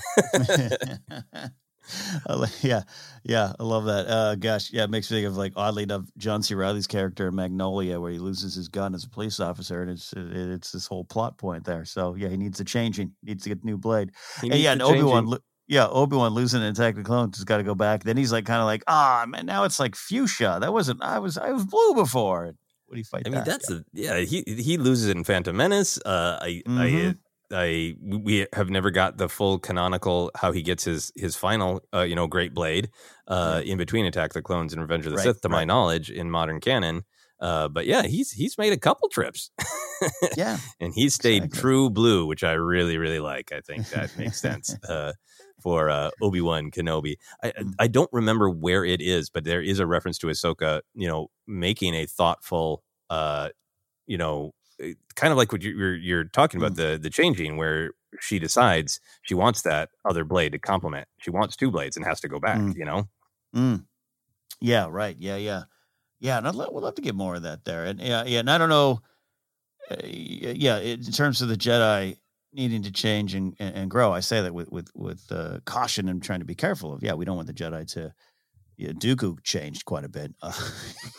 yeah, 2.61 2.83
yeah, 3.23 3.53
I 3.59 3.63
love 3.63 3.85
that. 3.85 4.07
Uh, 4.07 4.35
gosh, 4.35 4.71
yeah, 4.71 4.83
it 4.83 4.89
makes 4.89 5.09
me 5.09 5.17
think 5.17 5.27
of 5.27 5.37
like 5.37 5.53
oddly 5.55 5.83
enough 5.83 6.03
John 6.17 6.43
C. 6.43 6.55
Reilly's 6.55 6.87
character 6.87 7.27
in 7.27 7.35
Magnolia, 7.35 7.99
where 7.99 8.11
he 8.11 8.19
loses 8.19 8.55
his 8.55 8.67
gun 8.67 8.95
as 8.95 9.03
a 9.03 9.09
police 9.09 9.39
officer, 9.39 9.81
and 9.81 9.91
it's 9.91 10.13
it, 10.13 10.31
it's 10.31 10.71
this 10.71 10.87
whole 10.87 11.03
plot 11.03 11.37
point 11.37 11.65
there. 11.65 11.85
So 11.85 12.15
yeah, 12.15 12.29
he 12.29 12.37
needs 12.37 12.59
a 12.59 12.65
changing, 12.65 13.13
he 13.21 13.31
needs 13.31 13.43
to 13.43 13.49
get 13.49 13.63
a 13.63 13.65
new 13.65 13.77
blade. 13.77 14.11
And 14.41 14.53
yeah, 14.55 14.71
and 14.71 14.81
Obi 14.81 15.03
Wan, 15.03 15.37
yeah, 15.67 15.87
Obi 15.87 16.15
Wan 16.15 16.33
losing 16.33 16.61
an 16.61 16.67
Attack 16.67 16.97
of 16.97 17.03
the 17.03 17.03
Clones 17.03 17.37
has 17.37 17.43
got 17.43 17.57
to 17.57 17.63
go 17.63 17.75
back. 17.75 18.03
Then 18.03 18.17
he's 18.17 18.31
like 18.31 18.45
kind 18.45 18.61
of 18.61 18.65
like, 18.65 18.83
ah, 18.87 19.23
oh, 19.23 19.27
man, 19.27 19.45
now 19.45 19.63
it's 19.63 19.79
like 19.79 19.95
fuchsia. 19.95 20.59
That 20.61 20.73
wasn't. 20.73 21.01
I 21.01 21.19
was 21.19 21.37
I 21.37 21.51
was 21.51 21.65
blue 21.65 21.95
before. 21.95 22.53
What 22.87 22.93
do 22.93 22.97
you 22.99 23.03
fight? 23.03 23.23
I 23.25 23.29
mean, 23.29 23.43
that? 23.43 23.45
that's 23.45 23.71
yeah. 23.93 24.13
A, 24.13 24.19
yeah. 24.19 24.25
He 24.25 24.43
he 24.61 24.77
loses 24.77 25.09
in 25.09 25.23
Phantom 25.23 25.55
Menace. 25.55 25.99
Uh, 26.05 26.37
I 26.41 26.61
mm-hmm. 26.67 26.77
I 26.77 27.15
I 27.51 27.95
we 28.01 28.47
have 28.53 28.69
never 28.69 28.91
got 28.91 29.17
the 29.17 29.29
full 29.29 29.59
canonical 29.59 30.31
how 30.35 30.51
he 30.51 30.61
gets 30.61 30.83
his 30.83 31.11
his 31.15 31.35
final 31.35 31.81
uh, 31.93 32.01
you 32.01 32.15
know 32.15 32.27
great 32.27 32.53
blade 32.53 32.89
uh, 33.27 33.61
in 33.65 33.77
between 33.77 34.05
Attack 34.05 34.33
the 34.33 34.41
Clones 34.41 34.73
and 34.73 34.81
Revenge 34.81 35.05
of 35.05 35.11
the 35.11 35.17
right, 35.17 35.23
Sith 35.23 35.41
to 35.41 35.49
right. 35.49 35.59
my 35.59 35.65
knowledge 35.65 36.09
in 36.09 36.29
modern 36.31 36.59
canon. 36.59 37.03
Uh, 37.39 37.67
but 37.67 37.85
yeah, 37.85 38.03
he's 38.03 38.31
he's 38.31 38.57
made 38.57 38.73
a 38.73 38.77
couple 38.77 39.09
trips. 39.09 39.51
yeah, 40.35 40.57
and 40.79 40.93
he 40.93 41.09
stayed 41.09 41.43
exactly. 41.43 41.61
true 41.61 41.89
blue, 41.89 42.25
which 42.25 42.43
I 42.43 42.53
really 42.53 42.97
really 42.97 43.19
like. 43.19 43.51
I 43.51 43.59
think 43.59 43.89
that 43.89 44.17
makes 44.17 44.39
sense 44.39 44.75
uh, 44.89 45.13
for 45.61 45.89
uh, 45.89 46.11
Obi 46.21 46.41
Wan 46.41 46.71
Kenobi. 46.71 47.15
I 47.43 47.51
mm. 47.51 47.73
I 47.77 47.87
don't 47.87 48.09
remember 48.11 48.49
where 48.49 48.83
it 48.83 49.01
is, 49.01 49.29
but 49.29 49.43
there 49.43 49.61
is 49.61 49.79
a 49.79 49.85
reference 49.85 50.17
to 50.19 50.27
Ahsoka, 50.27 50.81
you 50.93 51.07
know, 51.07 51.27
making 51.45 51.93
a 51.93 52.05
thoughtful, 52.05 52.83
uh, 53.09 53.49
you 54.07 54.17
know, 54.17 54.53
kind 55.15 55.31
of 55.31 55.37
like 55.37 55.51
what 55.51 55.61
you're 55.61 55.95
you're 55.95 56.25
talking 56.25 56.59
about 56.59 56.73
mm. 56.73 56.77
the 56.77 56.99
the 57.01 57.09
changing 57.09 57.57
where 57.57 57.91
she 58.19 58.39
decides 58.39 58.99
she 59.23 59.33
wants 59.33 59.61
that 59.63 59.89
other 60.03 60.23
blade 60.23 60.51
to 60.51 60.59
complement. 60.59 61.07
She 61.19 61.29
wants 61.29 61.55
two 61.55 61.71
blades 61.71 61.97
and 61.97 62.05
has 62.05 62.19
to 62.21 62.27
go 62.27 62.39
back. 62.39 62.59
Mm. 62.59 62.75
You 62.75 62.85
know. 62.85 63.09
Mm. 63.55 63.85
Yeah. 64.61 64.87
Right. 64.89 65.15
Yeah. 65.19 65.37
Yeah. 65.37 65.63
Yeah. 66.19 66.37
And 66.37 66.47
I'd 66.47 66.55
love, 66.55 66.69
we'd 66.73 66.81
love 66.81 66.95
to 66.95 67.01
get 67.01 67.15
more 67.15 67.35
of 67.35 67.43
that 67.43 67.65
there. 67.65 67.85
And 67.85 67.99
yeah. 67.99 68.23
Yeah. 68.25 68.39
And 68.39 68.49
I 68.49 68.57
don't 68.57 68.69
know. 68.69 69.01
Uh, 69.89 69.95
yeah. 70.03 70.79
In 70.79 71.03
terms 71.03 71.41
of 71.41 71.49
the 71.49 71.57
Jedi 71.57 72.17
needing 72.53 72.83
to 72.83 72.91
change 72.91 73.35
and, 73.35 73.55
and, 73.59 73.75
and 73.75 73.91
grow, 73.91 74.11
I 74.11 74.21
say 74.21 74.41
that 74.41 74.53
with 74.53 74.71
with 74.71 74.89
with 74.95 75.25
uh, 75.31 75.59
caution 75.65 76.09
and 76.09 76.23
trying 76.23 76.39
to 76.39 76.45
be 76.45 76.55
careful 76.55 76.93
of. 76.93 77.03
Yeah, 77.03 77.13
we 77.13 77.25
don't 77.25 77.35
want 77.35 77.47
the 77.47 77.53
Jedi 77.53 77.87
to 77.93 78.13
yeah, 78.77 78.91
Dooku 78.91 79.41
changed 79.43 79.85
quite 79.85 80.03
a 80.03 80.09
bit. 80.09 80.33
Uh, 80.45 80.51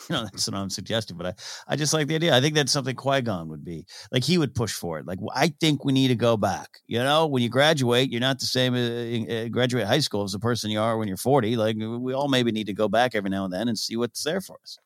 you 0.09 0.15
know, 0.15 0.23
that's 0.23 0.47
what 0.47 0.55
I'm 0.55 0.69
suggesting. 0.69 1.17
But 1.17 1.27
I, 1.27 1.33
I 1.73 1.75
just 1.75 1.91
like 1.91 2.07
the 2.07 2.15
idea. 2.15 2.33
I 2.33 2.39
think 2.39 2.55
that's 2.55 2.71
something 2.71 2.95
Qui 2.95 3.21
Gon 3.21 3.49
would 3.49 3.65
be 3.65 3.85
like. 4.09 4.23
He 4.23 4.37
would 4.37 4.55
push 4.55 4.71
for 4.71 4.99
it. 4.99 5.05
Like 5.05 5.19
I 5.35 5.49
think 5.59 5.83
we 5.83 5.91
need 5.91 6.07
to 6.09 6.15
go 6.15 6.37
back. 6.37 6.79
You 6.87 6.99
know, 6.99 7.27
when 7.27 7.43
you 7.43 7.49
graduate, 7.49 8.09
you're 8.09 8.21
not 8.21 8.39
the 8.39 8.45
same. 8.45 8.73
Uh, 8.73 9.33
uh, 9.33 9.47
graduate 9.49 9.85
high 9.85 9.99
school 9.99 10.23
as 10.23 10.31
the 10.31 10.39
person 10.39 10.71
you 10.71 10.79
are 10.79 10.97
when 10.97 11.09
you're 11.09 11.17
40. 11.17 11.57
Like 11.57 11.75
we 11.77 12.13
all 12.13 12.29
maybe 12.29 12.53
need 12.53 12.67
to 12.67 12.73
go 12.73 12.87
back 12.87 13.15
every 13.15 13.29
now 13.29 13.43
and 13.43 13.53
then 13.53 13.67
and 13.67 13.77
see 13.77 13.97
what's 13.97 14.23
there 14.23 14.39
for 14.39 14.57
us. 14.63 14.77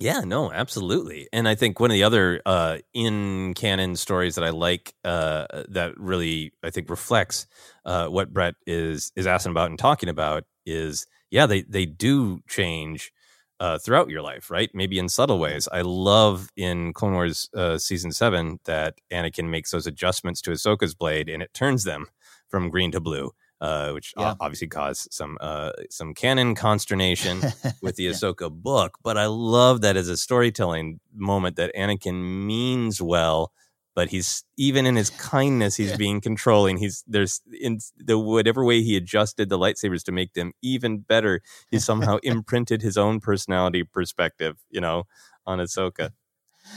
Yeah, 0.00 0.20
no, 0.20 0.50
absolutely. 0.52 1.28
And 1.32 1.48
I 1.48 1.54
think 1.54 1.78
one 1.78 1.90
of 1.90 1.94
the 1.94 2.02
other 2.02 2.42
uh, 2.44 2.78
in 2.92 3.54
canon 3.54 3.94
stories 3.96 4.34
that 4.34 4.44
I 4.44 4.50
like 4.50 4.94
uh, 5.04 5.46
that 5.68 5.96
really 5.96 6.52
I 6.64 6.70
think 6.70 6.90
reflects 6.90 7.46
uh, 7.84 8.08
what 8.08 8.32
Brett 8.32 8.54
is 8.66 9.12
is 9.14 9.26
asking 9.26 9.52
about 9.52 9.70
and 9.70 9.78
talking 9.78 10.08
about 10.08 10.44
is 10.66 11.06
yeah, 11.34 11.46
they 11.46 11.62
they 11.62 11.84
do 11.84 12.40
change 12.48 13.12
uh, 13.58 13.76
throughout 13.78 14.08
your 14.08 14.22
life, 14.22 14.52
right? 14.52 14.70
Maybe 14.72 15.00
in 15.00 15.08
subtle 15.08 15.40
ways. 15.40 15.68
I 15.70 15.80
love 15.80 16.48
in 16.56 16.92
Clone 16.92 17.14
Wars 17.14 17.50
uh, 17.56 17.76
season 17.76 18.12
seven 18.12 18.60
that 18.66 18.94
Anakin 19.12 19.50
makes 19.50 19.72
those 19.72 19.88
adjustments 19.88 20.40
to 20.42 20.52
Ahsoka's 20.52 20.94
blade, 20.94 21.28
and 21.28 21.42
it 21.42 21.52
turns 21.52 21.82
them 21.82 22.06
from 22.46 22.70
green 22.70 22.92
to 22.92 23.00
blue. 23.00 23.32
Uh, 23.60 23.92
which 23.92 24.12
yeah. 24.18 24.34
obviously 24.40 24.68
caused 24.68 25.08
some 25.10 25.38
uh, 25.40 25.72
some 25.90 26.14
canon 26.14 26.54
consternation 26.54 27.40
with 27.82 27.96
the 27.96 28.04
yeah. 28.04 28.10
Ahsoka 28.10 28.50
book. 28.50 28.98
But 29.02 29.16
I 29.16 29.26
love 29.26 29.80
that 29.80 29.96
as 29.96 30.08
a 30.08 30.16
storytelling 30.16 31.00
moment 31.14 31.56
that 31.56 31.74
Anakin 31.74 32.46
means 32.46 33.02
well, 33.02 33.52
but 33.94 34.08
he's 34.10 34.44
even 34.56 34.86
in 34.86 34.96
his 34.96 35.10
kindness 35.10 35.76
he's 35.76 35.96
being 35.96 36.20
controlling. 36.20 36.78
He's 36.78 37.04
there's 37.06 37.40
in 37.60 37.78
the 37.96 38.18
whatever 38.18 38.64
way 38.64 38.82
he 38.82 38.96
adjusted 38.96 39.48
the 39.48 39.58
lightsabers 39.58 40.04
to 40.04 40.12
make 40.12 40.34
them 40.34 40.52
even 40.62 40.98
better 40.98 41.40
he 41.70 41.78
somehow 41.78 42.18
imprinted 42.22 42.82
his 42.82 42.96
own 42.96 43.20
personality 43.20 43.84
perspective 43.84 44.56
you 44.70 44.80
know 44.80 45.04
on 45.46 45.58
Ahsoka 45.58 46.10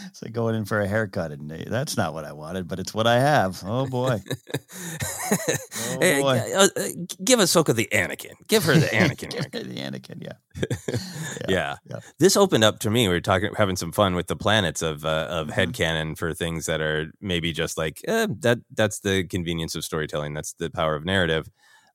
it's 0.06 0.22
like 0.22 0.34
going 0.34 0.56
in 0.56 0.66
for 0.66 0.82
a 0.82 0.88
haircut, 0.88 1.32
and 1.32 1.50
that's 1.50 1.96
not 1.96 2.14
what 2.14 2.26
I 2.26 2.34
wanted, 2.34 2.68
but 2.68 2.80
it's 2.80 2.94
what 2.94 3.08
I 3.08 3.20
have. 3.20 3.64
Oh 3.66 3.88
boy! 3.88 4.22
oh 5.32 5.98
hey, 6.02 6.22
boy. 6.22 6.42
Uh, 6.56 6.68
uh, 6.76 6.88
give 7.24 7.40
Ahsoka 7.40 7.74
the 7.74 7.88
Anakin. 7.92 8.34
Give 8.48 8.64
her 8.66 8.74
the 8.74 8.88
Anakin. 8.88 9.32
the 9.52 9.76
Anakin, 9.76 10.22
yeah. 10.22 10.34
yeah. 11.48 11.48
yeah. 11.50 11.76
yeah. 11.90 12.00
This 12.20 12.36
opened 12.36 12.64
up 12.64 12.80
to 12.80 12.90
me. 12.90 13.08
We 13.08 13.14
were 13.14 13.22
talking, 13.22 13.52
having 13.56 13.76
some 13.76 13.92
fun 13.92 14.16
with 14.16 14.28
the 14.28 14.36
planets 14.36 14.82
of 14.82 15.06
uh, 15.06 15.28
of 15.30 15.48
mm-hmm. 15.48 15.60
headcanon 15.60 16.18
for 16.18 16.34
things 16.34 16.66
that 16.66 16.82
are 16.82 17.12
maybe 17.22 17.54
just 17.54 17.78
like 17.78 18.02
eh, 18.08 18.28
that. 18.40 18.60
That's 18.74 19.00
the 19.00 19.24
convenience 19.26 19.76
of 19.76 19.86
storytelling. 19.86 20.34
That's 20.34 20.54
the 20.54 20.70
power 20.70 20.96
of 20.96 21.06
narrative. 21.06 21.50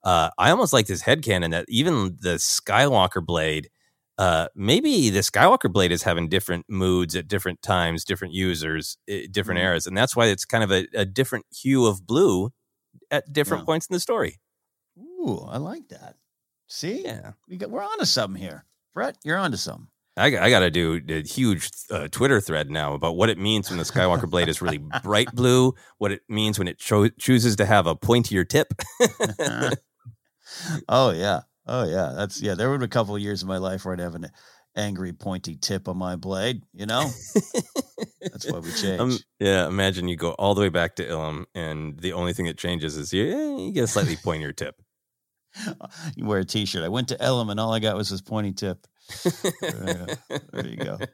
Uh, 0.05 0.31
I 0.37 0.51
almost 0.51 0.73
like 0.73 0.87
this 0.87 1.03
headcanon 1.03 1.51
that 1.51 1.67
even 1.69 2.17
the 2.21 2.35
Skywalker 2.35 3.25
blade 3.25 3.69
uh, 4.19 4.49
maybe 4.55 5.11
the 5.11 5.21
Skywalker 5.21 5.73
blade 5.73 5.93
is 5.93 6.03
having 6.03 6.29
different 6.29 6.67
moods 6.69 7.17
at 7.17 7.29
different 7.29 7.63
times, 7.63 8.05
different 8.05 8.35
users, 8.35 8.97
eh, 9.09 9.27
different 9.31 9.59
mm-hmm. 9.59 9.67
eras, 9.67 9.87
and 9.87 9.97
that's 9.97 10.15
why 10.15 10.27
it's 10.27 10.45
kind 10.45 10.63
of 10.63 10.71
a, 10.71 10.87
a 10.95 11.05
different 11.05 11.47
hue 11.51 11.87
of 11.87 12.07
blue 12.07 12.51
at 13.11 13.33
different 13.33 13.63
yeah. 13.63 13.67
points 13.67 13.87
in 13.87 13.95
the 13.95 14.01
story. 14.01 14.39
Ooh, 14.99 15.47
I 15.49 15.59
like 15.59 15.89
that. 15.89 16.17
See, 16.67 17.03
yeah, 17.05 17.33
we 17.49 17.57
got, 17.57 17.71
we're 17.71 17.83
on 17.83 17.99
to 17.99 18.07
something 18.07 18.41
here. 18.41 18.65
Brett, 18.95 19.17
you're 19.25 19.39
onto 19.39 19.57
something. 19.57 19.89
I, 20.17 20.27
I 20.27 20.51
got 20.51 20.61
to 20.61 20.71
do 20.71 21.01
a 21.09 21.23
huge 21.23 21.71
uh, 21.91 22.09
Twitter 22.09 22.41
thread 22.41 22.71
now 22.71 22.93
about 22.93 23.17
what 23.17 23.31
it 23.31 23.39
means 23.39 23.71
when 23.71 23.79
the 23.79 23.85
Skywalker 23.85 24.29
blade 24.29 24.49
is 24.49 24.61
really 24.61 24.79
bright 25.03 25.35
blue, 25.35 25.75
what 25.99 26.13
it 26.13 26.21
means 26.29 26.59
when 26.59 26.69
it 26.69 26.79
cho- 26.79 27.09
chooses 27.09 27.57
to 27.57 27.65
have 27.65 27.87
a 27.87 27.97
pointier 27.97 28.47
tip. 28.47 28.75
oh 30.89 31.11
yeah, 31.13 31.41
oh 31.73 31.85
yeah. 31.85 32.13
That's 32.15 32.41
yeah. 32.41 32.55
There 32.55 32.69
were 32.69 32.77
a 32.77 32.89
couple 32.89 33.17
of 33.17 33.21
years 33.21 33.43
of 33.43 33.49
my 33.49 33.59
life 33.59 33.85
where 33.85 33.95
I'd 33.95 34.01
have 34.01 34.15
an 34.15 34.31
angry 34.77 35.13
pointy 35.13 35.57
tip 35.57 35.89
on 35.89 35.97
my 35.97 36.17
blade. 36.17 36.63
You 36.73 36.87
know, 36.87 37.11
that's 38.21 38.51
why 38.51 38.61
we 38.61 38.71
change. 38.81 39.01
Um, 39.01 39.19
yeah, 39.41 39.67
imagine 39.67 40.09
you 40.09 40.17
go 40.17 40.33
all 40.33 40.55
the 40.55 40.61
way 40.61 40.69
back 40.69 40.97
to 40.97 41.05
Ilum, 41.05 41.47
and 41.55 41.99
the 41.99 42.13
only 42.13 42.33
thing 42.33 42.47
that 42.47 42.59
changes 42.59 42.97
is 42.97 43.13
you, 43.13 43.25
eh, 43.25 43.63
you 43.63 43.73
get 43.73 43.85
a 43.85 43.89
slightly 43.89 44.17
pointier 44.17 44.55
tip. 44.57 44.77
you 46.17 46.25
wear 46.25 46.39
a 46.39 46.45
T-shirt. 46.45 46.85
I 46.85 46.89
went 46.89 47.09
to 47.09 47.17
Ilum, 47.17 47.51
and 47.51 47.61
all 47.61 47.75
I 47.75 47.79
got 47.81 47.97
was 47.97 48.09
this 48.09 48.23
pointy 48.23 48.53
tip 48.53 48.87
there, 49.61 50.07
you 50.65 50.77
go. 50.77 50.99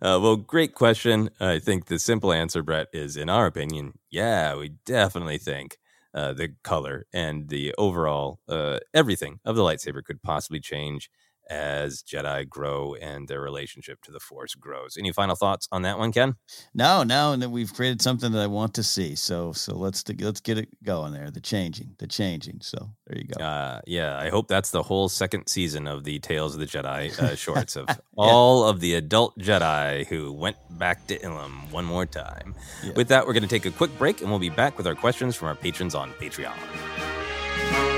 Uh, 0.00 0.16
well, 0.22 0.36
great 0.36 0.74
question. 0.74 1.28
I 1.40 1.58
think 1.58 1.86
the 1.86 1.98
simple 1.98 2.32
answer, 2.32 2.62
Brett, 2.62 2.86
is 2.92 3.16
in 3.16 3.28
our 3.28 3.46
opinion, 3.46 3.98
yeah, 4.12 4.54
we 4.54 4.68
definitely 4.86 5.38
think 5.38 5.76
uh, 6.18 6.32
the 6.32 6.48
color 6.64 7.06
and 7.12 7.48
the 7.48 7.74
overall 7.78 8.40
uh, 8.48 8.78
everything 8.94 9.40
of 9.44 9.56
the 9.56 9.62
lightsaber 9.62 10.02
could 10.04 10.22
possibly 10.22 10.60
change 10.60 11.10
as 11.48 12.02
Jedi 12.02 12.48
grow 12.48 12.94
and 12.94 13.28
their 13.28 13.40
relationship 13.40 14.02
to 14.02 14.12
the 14.12 14.20
Force 14.20 14.54
grows. 14.54 14.96
Any 14.98 15.12
final 15.12 15.36
thoughts 15.36 15.68
on 15.72 15.82
that 15.82 15.98
one, 15.98 16.12
Ken? 16.12 16.34
No, 16.74 17.02
no, 17.02 17.32
and 17.32 17.52
we've 17.52 17.72
created 17.72 18.02
something 18.02 18.32
that 18.32 18.42
I 18.42 18.46
want 18.46 18.74
to 18.74 18.82
see. 18.82 19.14
So, 19.14 19.52
so 19.52 19.76
let's 19.76 20.04
let's 20.20 20.40
get 20.40 20.58
it 20.58 20.68
going 20.82 21.12
there. 21.12 21.30
The 21.30 21.40
changing, 21.40 21.94
the 21.98 22.06
changing. 22.06 22.60
So 22.62 22.90
there 23.06 23.18
you 23.18 23.28
go. 23.28 23.42
Uh, 23.42 23.80
yeah, 23.86 24.18
I 24.18 24.28
hope 24.28 24.48
that's 24.48 24.70
the 24.70 24.82
whole 24.82 25.08
second 25.08 25.48
season 25.48 25.86
of 25.86 26.04
the 26.04 26.18
Tales 26.18 26.54
of 26.54 26.60
the 26.60 26.66
Jedi 26.66 27.18
uh, 27.18 27.34
shorts 27.36 27.76
of 27.76 27.86
yeah. 27.88 27.94
all 28.16 28.64
of 28.64 28.80
the 28.80 28.94
adult 28.94 29.38
Jedi 29.38 30.06
who 30.06 30.32
went 30.32 30.56
back 30.70 31.06
to 31.08 31.18
Ilum 31.18 31.70
one 31.70 31.84
more 31.84 32.06
time. 32.06 32.54
Yeah. 32.84 32.92
With 32.94 33.08
that, 33.08 33.26
we're 33.26 33.32
going 33.32 33.42
to 33.42 33.48
take 33.48 33.66
a 33.66 33.70
quick 33.70 33.96
break, 33.98 34.20
and 34.20 34.30
we'll 34.30 34.38
be 34.38 34.50
back 34.50 34.76
with 34.76 34.86
our 34.86 34.94
questions 34.94 35.36
from 35.36 35.48
our 35.48 35.54
patrons 35.54 35.94
on 35.94 36.12
Patreon. 36.14 37.97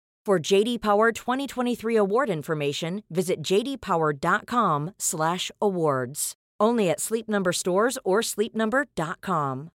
For 0.23 0.37
JD 0.37 0.81
Power 0.81 1.11
2023 1.11 1.95
award 1.95 2.29
information, 2.29 3.01
visit 3.09 3.41
jdpower.com/awards. 3.41 6.33
Only 6.59 6.89
at 6.91 6.99
Sleep 6.99 7.27
Number 7.27 7.51
stores 7.51 7.97
or 8.05 8.21
sleepnumber.com. 8.21 9.71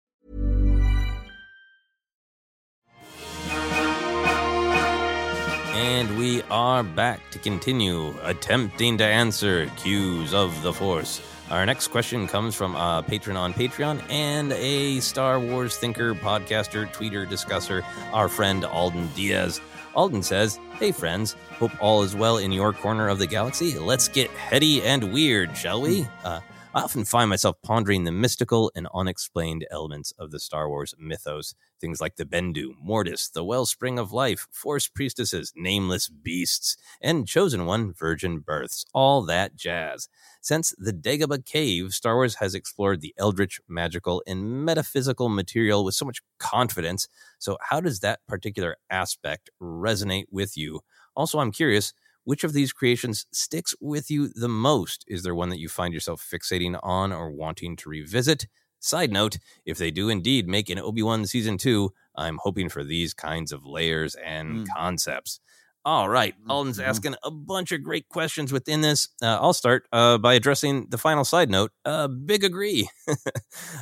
And 5.75 6.17
we 6.17 6.41
are 6.49 6.81
back 6.81 7.19
to 7.29 7.37
continue 7.37 8.15
attempting 8.23 8.97
to 8.97 9.05
answer 9.05 9.67
cues 9.77 10.33
of 10.33 10.59
the 10.63 10.73
Force. 10.73 11.21
Our 11.51 11.67
next 11.67 11.89
question 11.89 12.27
comes 12.27 12.55
from 12.55 12.75
a 12.75 13.03
patron 13.07 13.37
on 13.37 13.53
Patreon 13.53 14.01
and 14.09 14.53
a 14.53 15.01
Star 15.01 15.39
Wars 15.39 15.77
thinker, 15.77 16.15
podcaster, 16.15 16.91
tweeter, 16.93 17.29
discusser, 17.29 17.83
our 18.11 18.27
friend 18.27 18.65
Alden 18.65 19.07
Diaz. 19.15 19.61
Alden 19.93 20.23
says, 20.23 20.59
Hey 20.73 20.91
friends, 20.91 21.35
hope 21.59 21.71
all 21.81 22.03
is 22.03 22.15
well 22.15 22.37
in 22.37 22.51
your 22.51 22.73
corner 22.73 23.09
of 23.09 23.19
the 23.19 23.27
galaxy. 23.27 23.77
Let's 23.77 24.07
get 24.07 24.29
heady 24.31 24.81
and 24.83 25.11
weird, 25.11 25.55
shall 25.57 25.81
we? 25.81 26.07
Uh, 26.23 26.39
I 26.73 26.81
often 26.81 27.03
find 27.03 27.29
myself 27.29 27.57
pondering 27.61 28.05
the 28.05 28.11
mystical 28.11 28.71
and 28.75 28.87
unexplained 28.93 29.65
elements 29.69 30.13
of 30.17 30.31
the 30.31 30.39
Star 30.39 30.69
Wars 30.69 30.95
mythos. 30.97 31.53
Things 31.81 31.99
like 31.99 32.15
the 32.15 32.25
Bendu, 32.25 32.75
Mortis, 32.81 33.27
the 33.29 33.43
wellspring 33.43 33.99
of 33.99 34.13
life, 34.13 34.47
force 34.51 34.87
priestesses, 34.87 35.51
nameless 35.55 36.07
beasts, 36.09 36.77
and 37.01 37.27
chosen 37.27 37.65
one, 37.65 37.91
virgin 37.93 38.39
births, 38.39 38.85
all 38.93 39.23
that 39.23 39.55
jazz. 39.55 40.07
Since 40.41 40.75
the 40.77 40.93
Dagobah 40.93 41.43
Cave, 41.45 41.93
Star 41.93 42.15
Wars 42.15 42.35
has 42.35 42.55
explored 42.55 43.01
the 43.01 43.15
eldritch, 43.17 43.59
magical, 43.67 44.23
and 44.27 44.63
metaphysical 44.63 45.27
material 45.27 45.83
with 45.83 45.95
so 45.95 46.05
much 46.05 46.21
confidence. 46.37 47.07
So, 47.39 47.57
how 47.61 47.81
does 47.81 47.99
that 48.01 48.19
particular 48.27 48.77
aspect 48.89 49.49
resonate 49.61 50.25
with 50.31 50.55
you? 50.55 50.81
Also, 51.15 51.39
I'm 51.39 51.51
curious 51.51 51.93
which 52.23 52.43
of 52.43 52.53
these 52.53 52.71
creations 52.71 53.25
sticks 53.31 53.75
with 53.81 54.11
you 54.11 54.27
the 54.29 54.47
most? 54.47 55.03
Is 55.07 55.23
there 55.23 55.35
one 55.35 55.49
that 55.49 55.59
you 55.59 55.69
find 55.69 55.93
yourself 55.93 56.21
fixating 56.21 56.79
on 56.83 57.11
or 57.11 57.31
wanting 57.31 57.75
to 57.77 57.89
revisit? 57.89 58.47
Side 58.81 59.11
note, 59.11 59.37
if 59.65 59.77
they 59.77 59.91
do 59.91 60.09
indeed 60.09 60.47
make 60.47 60.69
an 60.69 60.79
Obi 60.79 61.03
Wan 61.03 61.25
season 61.25 61.57
two, 61.57 61.93
I'm 62.15 62.39
hoping 62.41 62.67
for 62.67 62.83
these 62.83 63.13
kinds 63.13 63.51
of 63.51 63.63
layers 63.65 64.15
and 64.15 64.65
mm. 64.65 64.67
concepts. 64.75 65.39
All 65.83 66.07
right. 66.09 66.35
Alden's 66.47 66.79
asking 66.79 67.15
a 67.23 67.31
bunch 67.31 67.71
of 67.71 67.81
great 67.83 68.07
questions 68.07 68.51
within 68.51 68.81
this. 68.81 69.07
Uh, 69.21 69.39
I'll 69.41 69.53
start 69.53 69.87
uh, 69.91 70.19
by 70.19 70.35
addressing 70.35 70.87
the 70.89 70.97
final 70.97 71.23
side 71.23 71.49
note. 71.49 71.71
Uh, 71.83 72.07
big 72.07 72.43
agree. 72.43 72.87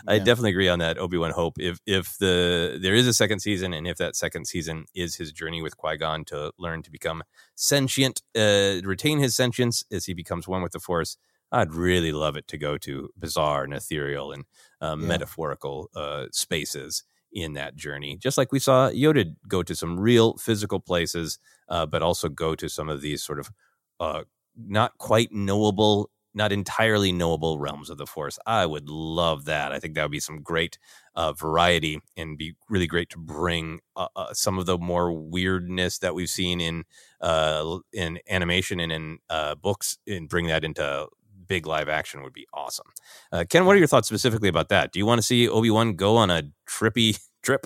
I 0.07 0.13
Yeah. 0.13 0.19
definitely 0.19 0.51
agree 0.51 0.69
on 0.69 0.79
that. 0.79 0.97
Obi 0.97 1.17
Wan 1.17 1.31
Hope. 1.31 1.55
If 1.59 1.79
if 1.85 2.17
the 2.17 2.77
there 2.81 2.95
is 2.95 3.05
a 3.05 3.13
second 3.13 3.39
season, 3.39 3.73
and 3.73 3.85
if 3.85 3.97
that 3.97 4.15
second 4.15 4.45
season 4.47 4.85
is 4.95 5.15
his 5.15 5.33
journey 5.33 5.61
with 5.61 5.75
Qui 5.75 5.97
Gon 5.97 6.23
to 6.25 6.53
learn 6.57 6.83
to 6.83 6.91
become 6.91 7.21
sentient, 7.55 8.21
uh, 8.33 8.79
retain 8.85 9.19
his 9.19 9.35
sentience 9.35 9.83
as 9.91 10.05
he 10.05 10.13
becomes 10.13 10.47
one 10.47 10.61
with 10.61 10.71
the 10.71 10.79
Force, 10.79 11.17
I'd 11.51 11.73
really 11.73 12.11
love 12.11 12.35
it 12.35 12.47
to 12.49 12.57
go 12.57 12.77
to 12.79 13.09
bizarre 13.17 13.63
and 13.63 13.73
ethereal 13.73 14.31
and 14.31 14.45
uh, 14.81 14.95
Yeah. 14.99 15.07
metaphorical 15.07 15.89
uh, 15.95 16.27
spaces 16.31 17.03
in 17.31 17.53
that 17.53 17.75
journey. 17.75 18.17
Just 18.17 18.37
like 18.37 18.51
we 18.51 18.59
saw 18.59 18.89
Yoda 18.89 19.35
go 19.47 19.63
to 19.63 19.75
some 19.75 19.99
real 19.99 20.37
physical 20.37 20.79
places, 20.79 21.39
uh, 21.69 21.85
but 21.85 22.01
also 22.01 22.29
go 22.29 22.55
to 22.55 22.69
some 22.69 22.89
of 22.89 23.01
these 23.01 23.23
sort 23.23 23.39
of 23.39 23.51
uh, 23.99 24.23
not 24.55 24.97
quite 24.97 25.31
knowable, 25.31 26.09
not 26.33 26.51
entirely 26.51 27.11
knowable 27.11 27.59
realms 27.59 27.89
of 27.89 27.97
the 27.97 28.05
Force. 28.07 28.39
I 28.45 28.65
would 28.65 28.89
love 28.89 29.45
that. 29.45 29.71
I 29.71 29.79
think 29.79 29.95
that 29.95 30.03
would 30.03 30.11
be 30.11 30.19
some 30.19 30.41
great 30.41 30.77
uh, 31.15 31.33
variety 31.33 32.01
and 32.17 32.37
be 32.37 32.55
really 32.69 32.87
great 32.87 33.09
to 33.11 33.17
bring 33.19 33.79
uh, 33.95 34.07
uh, 34.15 34.33
some 34.33 34.57
of 34.59 34.65
the 34.65 34.77
more 34.77 35.11
weirdness 35.11 35.99
that 35.99 36.15
we've 36.15 36.29
seen 36.29 36.61
in 36.61 36.85
uh, 37.21 37.79
in 37.93 38.19
animation 38.29 38.79
and 38.79 38.91
in 38.91 39.19
uh, 39.29 39.55
books 39.55 39.97
and 40.07 40.29
bring 40.29 40.47
that 40.47 40.63
into 40.63 41.07
big 41.49 41.65
live 41.65 41.89
action 41.89 42.23
would 42.23 42.33
be 42.33 42.47
awesome. 42.53 42.85
Uh, 43.31 43.43
Ken, 43.49 43.65
what 43.65 43.75
are 43.75 43.79
your 43.79 43.87
thoughts 43.87 44.07
specifically 44.07 44.47
about 44.49 44.69
that? 44.69 44.93
Do 44.93 44.99
you 44.99 45.05
want 45.05 45.19
to 45.19 45.23
see 45.23 45.49
Obi 45.49 45.69
Wan 45.71 45.95
go 45.95 46.15
on 46.15 46.29
a 46.29 46.43
trippy 46.69 47.19
trip? 47.43 47.65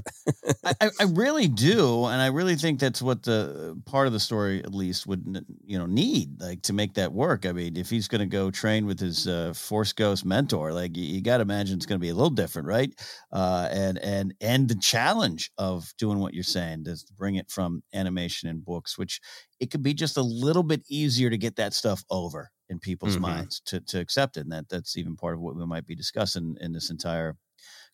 I, 0.63 0.89
I- 0.99 1.03
really 1.13 1.47
do, 1.47 2.05
and 2.05 2.21
I 2.21 2.27
really 2.27 2.55
think 2.55 2.79
that's 2.79 3.01
what 3.01 3.23
the 3.23 3.79
part 3.85 4.07
of 4.07 4.13
the 4.13 4.19
story, 4.19 4.63
at 4.63 4.73
least, 4.73 5.05
would 5.07 5.45
you 5.65 5.77
know 5.77 5.85
need 5.85 6.41
like 6.41 6.61
to 6.63 6.73
make 6.73 6.93
that 6.95 7.11
work. 7.13 7.45
I 7.45 7.51
mean, 7.51 7.75
if 7.77 7.89
he's 7.89 8.07
going 8.07 8.21
to 8.21 8.25
go 8.25 8.49
train 8.49 8.85
with 8.85 8.99
his 8.99 9.27
uh, 9.27 9.53
Force 9.53 9.93
Ghost 9.93 10.25
mentor, 10.25 10.73
like 10.73 10.95
you, 10.97 11.03
you 11.03 11.21
got 11.21 11.37
to 11.37 11.41
imagine 11.43 11.75
it's 11.77 11.85
going 11.85 11.99
to 11.99 12.03
be 12.03 12.09
a 12.09 12.15
little 12.15 12.29
different, 12.29 12.67
right? 12.67 12.91
Uh, 13.31 13.67
and 13.71 13.97
and 13.99 14.33
and 14.41 14.69
the 14.69 14.75
challenge 14.75 15.51
of 15.57 15.93
doing 15.97 16.19
what 16.19 16.33
you're 16.33 16.43
saying 16.43 16.83
is 16.87 17.03
to 17.03 17.13
bring 17.13 17.35
it 17.35 17.51
from 17.51 17.83
animation 17.93 18.49
and 18.49 18.63
books, 18.65 18.97
which 18.97 19.19
it 19.59 19.71
could 19.71 19.83
be 19.83 19.93
just 19.93 20.17
a 20.17 20.21
little 20.23 20.63
bit 20.63 20.81
easier 20.89 21.29
to 21.29 21.37
get 21.37 21.57
that 21.57 21.73
stuff 21.73 22.03
over 22.09 22.49
in 22.69 22.79
people's 22.79 23.17
Mhm. 23.17 23.21
minds 23.21 23.61
to 23.65 23.79
to 23.81 23.99
accept 23.99 24.37
it. 24.37 24.41
And 24.41 24.51
that 24.51 24.69
that's 24.69 24.97
even 24.97 25.15
part 25.15 25.35
of 25.35 25.41
what 25.41 25.55
we 25.55 25.65
might 25.65 25.85
be 25.85 25.95
discussing 25.95 26.57
in 26.61 26.73
this 26.73 26.89
entire 26.89 27.37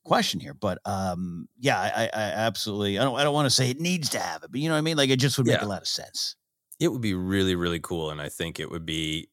question 0.03 0.39
here. 0.39 0.53
But 0.53 0.79
um, 0.85 1.47
yeah, 1.59 1.79
I, 1.79 1.89
I, 2.03 2.05
I 2.13 2.21
absolutely. 2.31 2.99
I 2.99 3.03
don't. 3.03 3.19
I 3.19 3.23
don't 3.23 3.33
want 3.33 3.45
to 3.47 3.49
say 3.55 3.69
it 3.69 3.79
needs 3.79 4.09
to 4.11 4.19
have 4.19 4.43
it, 4.43 4.51
but 4.51 4.59
you 4.61 4.69
know 4.69 4.75
what 4.75 4.79
I 4.79 4.81
mean. 4.81 4.97
Like 4.97 5.09
it 5.09 5.19
just 5.19 5.37
would 5.37 5.47
make 5.47 5.59
Yeah. 5.61 5.65
a 5.65 5.67
lot 5.67 5.81
of 5.81 5.87
sense. 5.87 6.35
It 6.79 6.93
would 6.93 7.01
be 7.01 7.13
really, 7.13 7.55
really 7.55 7.81
cool, 7.81 8.09
and 8.09 8.21
I 8.21 8.29
think 8.29 8.57
it 8.57 8.71
would 8.71 8.85
be. 8.85 9.27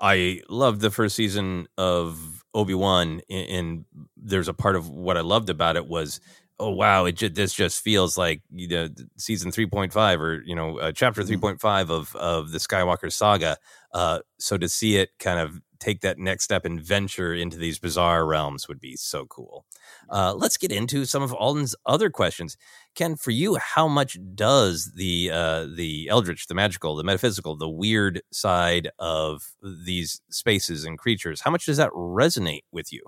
I 0.00 0.42
loved 0.48 0.80
the 0.80 0.90
first 0.90 1.14
season 1.14 1.68
of 1.78 2.44
Obi 2.52 2.74
Wan, 2.74 3.20
and 3.30 3.84
there's 4.16 4.48
a 4.48 4.54
part 4.54 4.74
of 4.74 4.88
what 4.90 5.16
I 5.16 5.20
loved 5.20 5.50
about 5.50 5.76
it 5.76 5.86
was, 5.86 6.20
oh 6.60 6.70
wow, 6.70 7.06
it 7.06 7.12
just 7.12 7.34
this 7.34 7.54
just 7.54 7.82
feels 7.82 8.16
like 8.16 8.42
you 8.52 8.68
know 8.68 8.88
season 9.16 9.50
three 9.50 9.66
point 9.66 9.92
five 9.92 10.20
or 10.20 10.42
you 10.44 10.54
know 10.54 10.78
uh, 10.78 10.92
chapter 10.92 11.24
three 11.24 11.38
point 11.38 11.60
five 11.60 11.90
of 11.90 12.14
of 12.16 12.52
the 12.52 12.58
Skywalker 12.58 13.10
saga. 13.10 13.56
Uh, 13.92 14.20
so 14.38 14.56
to 14.56 14.68
see 14.68 14.96
it 14.96 15.10
kind 15.18 15.40
of 15.40 15.60
take 15.80 16.02
that 16.02 16.18
next 16.18 16.44
step 16.44 16.66
and 16.66 16.80
venture 16.80 17.32
into 17.34 17.56
these 17.56 17.78
bizarre 17.78 18.26
realms 18.26 18.68
would 18.68 18.78
be 18.78 18.94
so 18.96 19.24
cool. 19.26 19.64
Uh, 20.10 20.34
let's 20.34 20.58
get 20.58 20.70
into 20.70 21.06
some 21.06 21.22
of 21.22 21.32
Alden's 21.32 21.74
other 21.86 22.10
questions. 22.10 22.56
Ken, 22.94 23.16
for 23.16 23.30
you, 23.30 23.56
how 23.56 23.88
much 23.88 24.18
does 24.34 24.92
the 24.94 25.30
uh, 25.32 25.66
the 25.74 26.08
eldritch, 26.08 26.46
the 26.46 26.54
magical, 26.54 26.94
the 26.94 27.04
metaphysical, 27.04 27.56
the 27.56 27.68
weird 27.68 28.20
side 28.30 28.90
of 28.98 29.54
these 29.62 30.20
spaces 30.30 30.84
and 30.84 30.98
creatures, 30.98 31.40
how 31.40 31.50
much 31.50 31.64
does 31.64 31.78
that 31.78 31.90
resonate 31.92 32.64
with 32.70 32.92
you? 32.92 33.02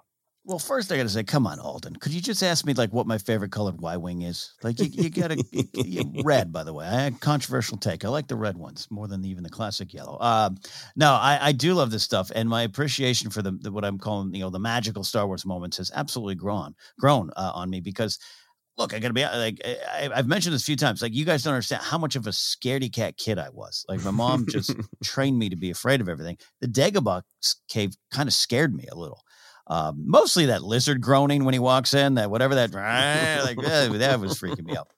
Well, 0.44 0.58
first 0.58 0.90
I 0.90 0.96
got 0.96 1.04
to 1.04 1.08
say, 1.08 1.22
come 1.22 1.46
on, 1.46 1.60
Alden. 1.60 1.96
Could 1.96 2.12
you 2.12 2.20
just 2.20 2.42
ask 2.42 2.66
me 2.66 2.74
like 2.74 2.92
what 2.92 3.06
my 3.06 3.18
favorite 3.18 3.52
colored 3.52 3.80
Y 3.80 3.96
wing 3.96 4.22
is? 4.22 4.52
Like 4.64 4.80
you, 4.80 4.86
you 4.86 5.08
got 5.08 5.30
to 5.30 6.22
red, 6.24 6.52
by 6.52 6.64
the 6.64 6.72
way. 6.72 6.84
I 6.84 7.02
had 7.02 7.12
a 7.12 7.18
controversial 7.18 7.76
take. 7.76 8.04
I 8.04 8.08
like 8.08 8.26
the 8.26 8.34
red 8.34 8.56
ones 8.56 8.88
more 8.90 9.06
than 9.06 9.24
even 9.24 9.44
the 9.44 9.50
classic 9.50 9.94
yellow. 9.94 10.18
Um, 10.20 10.56
no, 10.96 11.12
I, 11.12 11.38
I 11.40 11.52
do 11.52 11.74
love 11.74 11.92
this 11.92 12.02
stuff, 12.02 12.32
and 12.34 12.48
my 12.48 12.62
appreciation 12.62 13.30
for 13.30 13.40
the, 13.40 13.52
the 13.52 13.70
what 13.70 13.84
I'm 13.84 13.98
calling 13.98 14.34
you 14.34 14.40
know 14.40 14.50
the 14.50 14.58
magical 14.58 15.04
Star 15.04 15.28
Wars 15.28 15.46
moments 15.46 15.76
has 15.76 15.92
absolutely 15.94 16.34
grown 16.34 16.74
grown 16.98 17.30
uh, 17.36 17.52
on 17.54 17.70
me 17.70 17.80
because. 17.80 18.18
Look, 18.78 18.94
I 18.94 19.00
gotta 19.00 19.12
be 19.12 19.22
like 19.22 19.60
I, 19.66 20.08
I've 20.14 20.26
mentioned 20.26 20.54
this 20.54 20.62
a 20.62 20.64
few 20.64 20.76
times. 20.76 21.02
Like 21.02 21.12
you 21.12 21.26
guys 21.26 21.42
don't 21.42 21.52
understand 21.52 21.82
how 21.82 21.98
much 21.98 22.16
of 22.16 22.26
a 22.26 22.30
scaredy 22.30 22.90
cat 22.90 23.18
kid 23.18 23.38
I 23.38 23.50
was. 23.50 23.84
Like 23.86 24.02
my 24.02 24.10
mom 24.10 24.46
just 24.48 24.74
trained 25.04 25.38
me 25.38 25.50
to 25.50 25.56
be 25.56 25.70
afraid 25.70 26.00
of 26.00 26.08
everything. 26.08 26.38
The 26.62 26.68
Dagobah 26.68 27.20
cave 27.68 27.94
kind 28.10 28.30
of 28.30 28.32
scared 28.32 28.74
me 28.74 28.86
a 28.90 28.96
little. 28.96 29.20
Um, 29.66 30.04
mostly 30.06 30.46
that 30.46 30.62
lizard 30.62 31.00
groaning 31.00 31.44
when 31.44 31.54
he 31.54 31.60
walks 31.60 31.94
in, 31.94 32.14
that 32.14 32.30
whatever 32.30 32.56
that 32.56 32.72
like 33.44 33.56
that 33.98 34.20
was 34.20 34.38
freaking 34.38 34.64
me 34.64 34.76
out. 34.76 34.88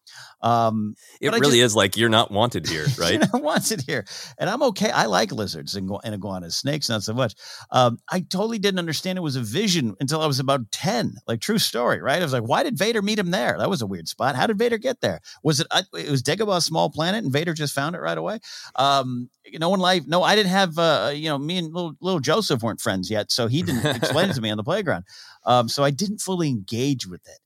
Um, 0.43 0.95
It 1.21 1.31
really 1.33 1.59
just- 1.59 1.73
is 1.73 1.75
like 1.77 1.97
you're 1.97 2.11
not 2.11 2.31
wanted 2.31 2.67
here, 2.69 2.85
right? 2.99 3.13
you 3.15 3.19
know, 3.19 3.27
wants 3.41 3.71
it 3.71 3.83
here, 3.87 4.05
and 4.39 4.51
I'm 4.51 4.63
okay. 4.65 4.91
I 4.91 5.07
like 5.07 5.33
lizards 5.33 5.75
and, 5.75 5.91
and 6.05 6.15
iguanas, 6.15 6.55
snakes 6.57 6.89
not 6.89 7.03
so 7.03 7.15
much. 7.15 7.35
Um, 7.71 7.99
I 8.11 8.21
totally 8.21 8.59
didn't 8.59 8.79
understand 8.79 9.17
it 9.17 9.23
was 9.23 9.37
a 9.37 9.41
vision 9.41 9.95
until 10.01 10.21
I 10.21 10.27
was 10.27 10.41
about 10.41 10.71
ten. 10.71 11.15
Like 11.27 11.41
true 11.41 11.59
story, 11.59 12.01
right? 12.03 12.19
I 12.21 12.25
was 12.25 12.33
like, 12.35 12.43
why 12.47 12.63
did 12.63 12.77
Vader 12.79 13.01
meet 13.01 13.19
him 13.19 13.31
there? 13.31 13.57
That 13.59 13.71
was 13.71 13.81
a 13.81 13.87
weird 13.87 14.07
spot. 14.09 14.37
How 14.37 14.47
did 14.47 14.59
Vader 14.59 14.77
get 14.79 15.01
there? 15.01 15.21
Was 15.43 15.61
it 15.61 15.67
I- 15.71 15.85
it 15.97 16.11
was 16.11 16.23
Dagobah's 16.23 16.67
small 16.67 16.91
planet 16.91 17.25
and 17.25 17.33
Vader 17.33 17.55
just 17.55 17.75
found 17.75 17.97
it 17.97 18.01
right 18.01 18.19
away? 18.19 18.41
Um, 18.77 19.31
no 19.59 19.69
one 19.71 19.81
life. 19.81 20.05
No, 20.07 20.23
I 20.23 20.35
didn't 20.37 20.51
have. 20.53 20.79
Uh, 20.79 21.13
you 21.15 21.29
know, 21.29 21.39
me 21.39 21.59
and 21.59 21.73
little, 21.73 21.95
little 22.01 22.21
Joseph 22.21 22.63
weren't 22.63 22.81
friends 22.81 23.11
yet, 23.11 23.33
so 23.33 23.47
he 23.47 23.63
didn't 23.63 23.85
explain 23.97 24.29
it 24.31 24.35
to 24.35 24.41
me 24.43 24.51
on 24.51 24.57
the 24.59 24.65
playground. 24.65 25.05
Um, 25.47 25.69
so 25.69 25.85
I 25.85 25.91
didn't 25.91 26.19
fully 26.21 26.49
engage 26.49 27.07
with 27.07 27.23
it. 27.27 27.39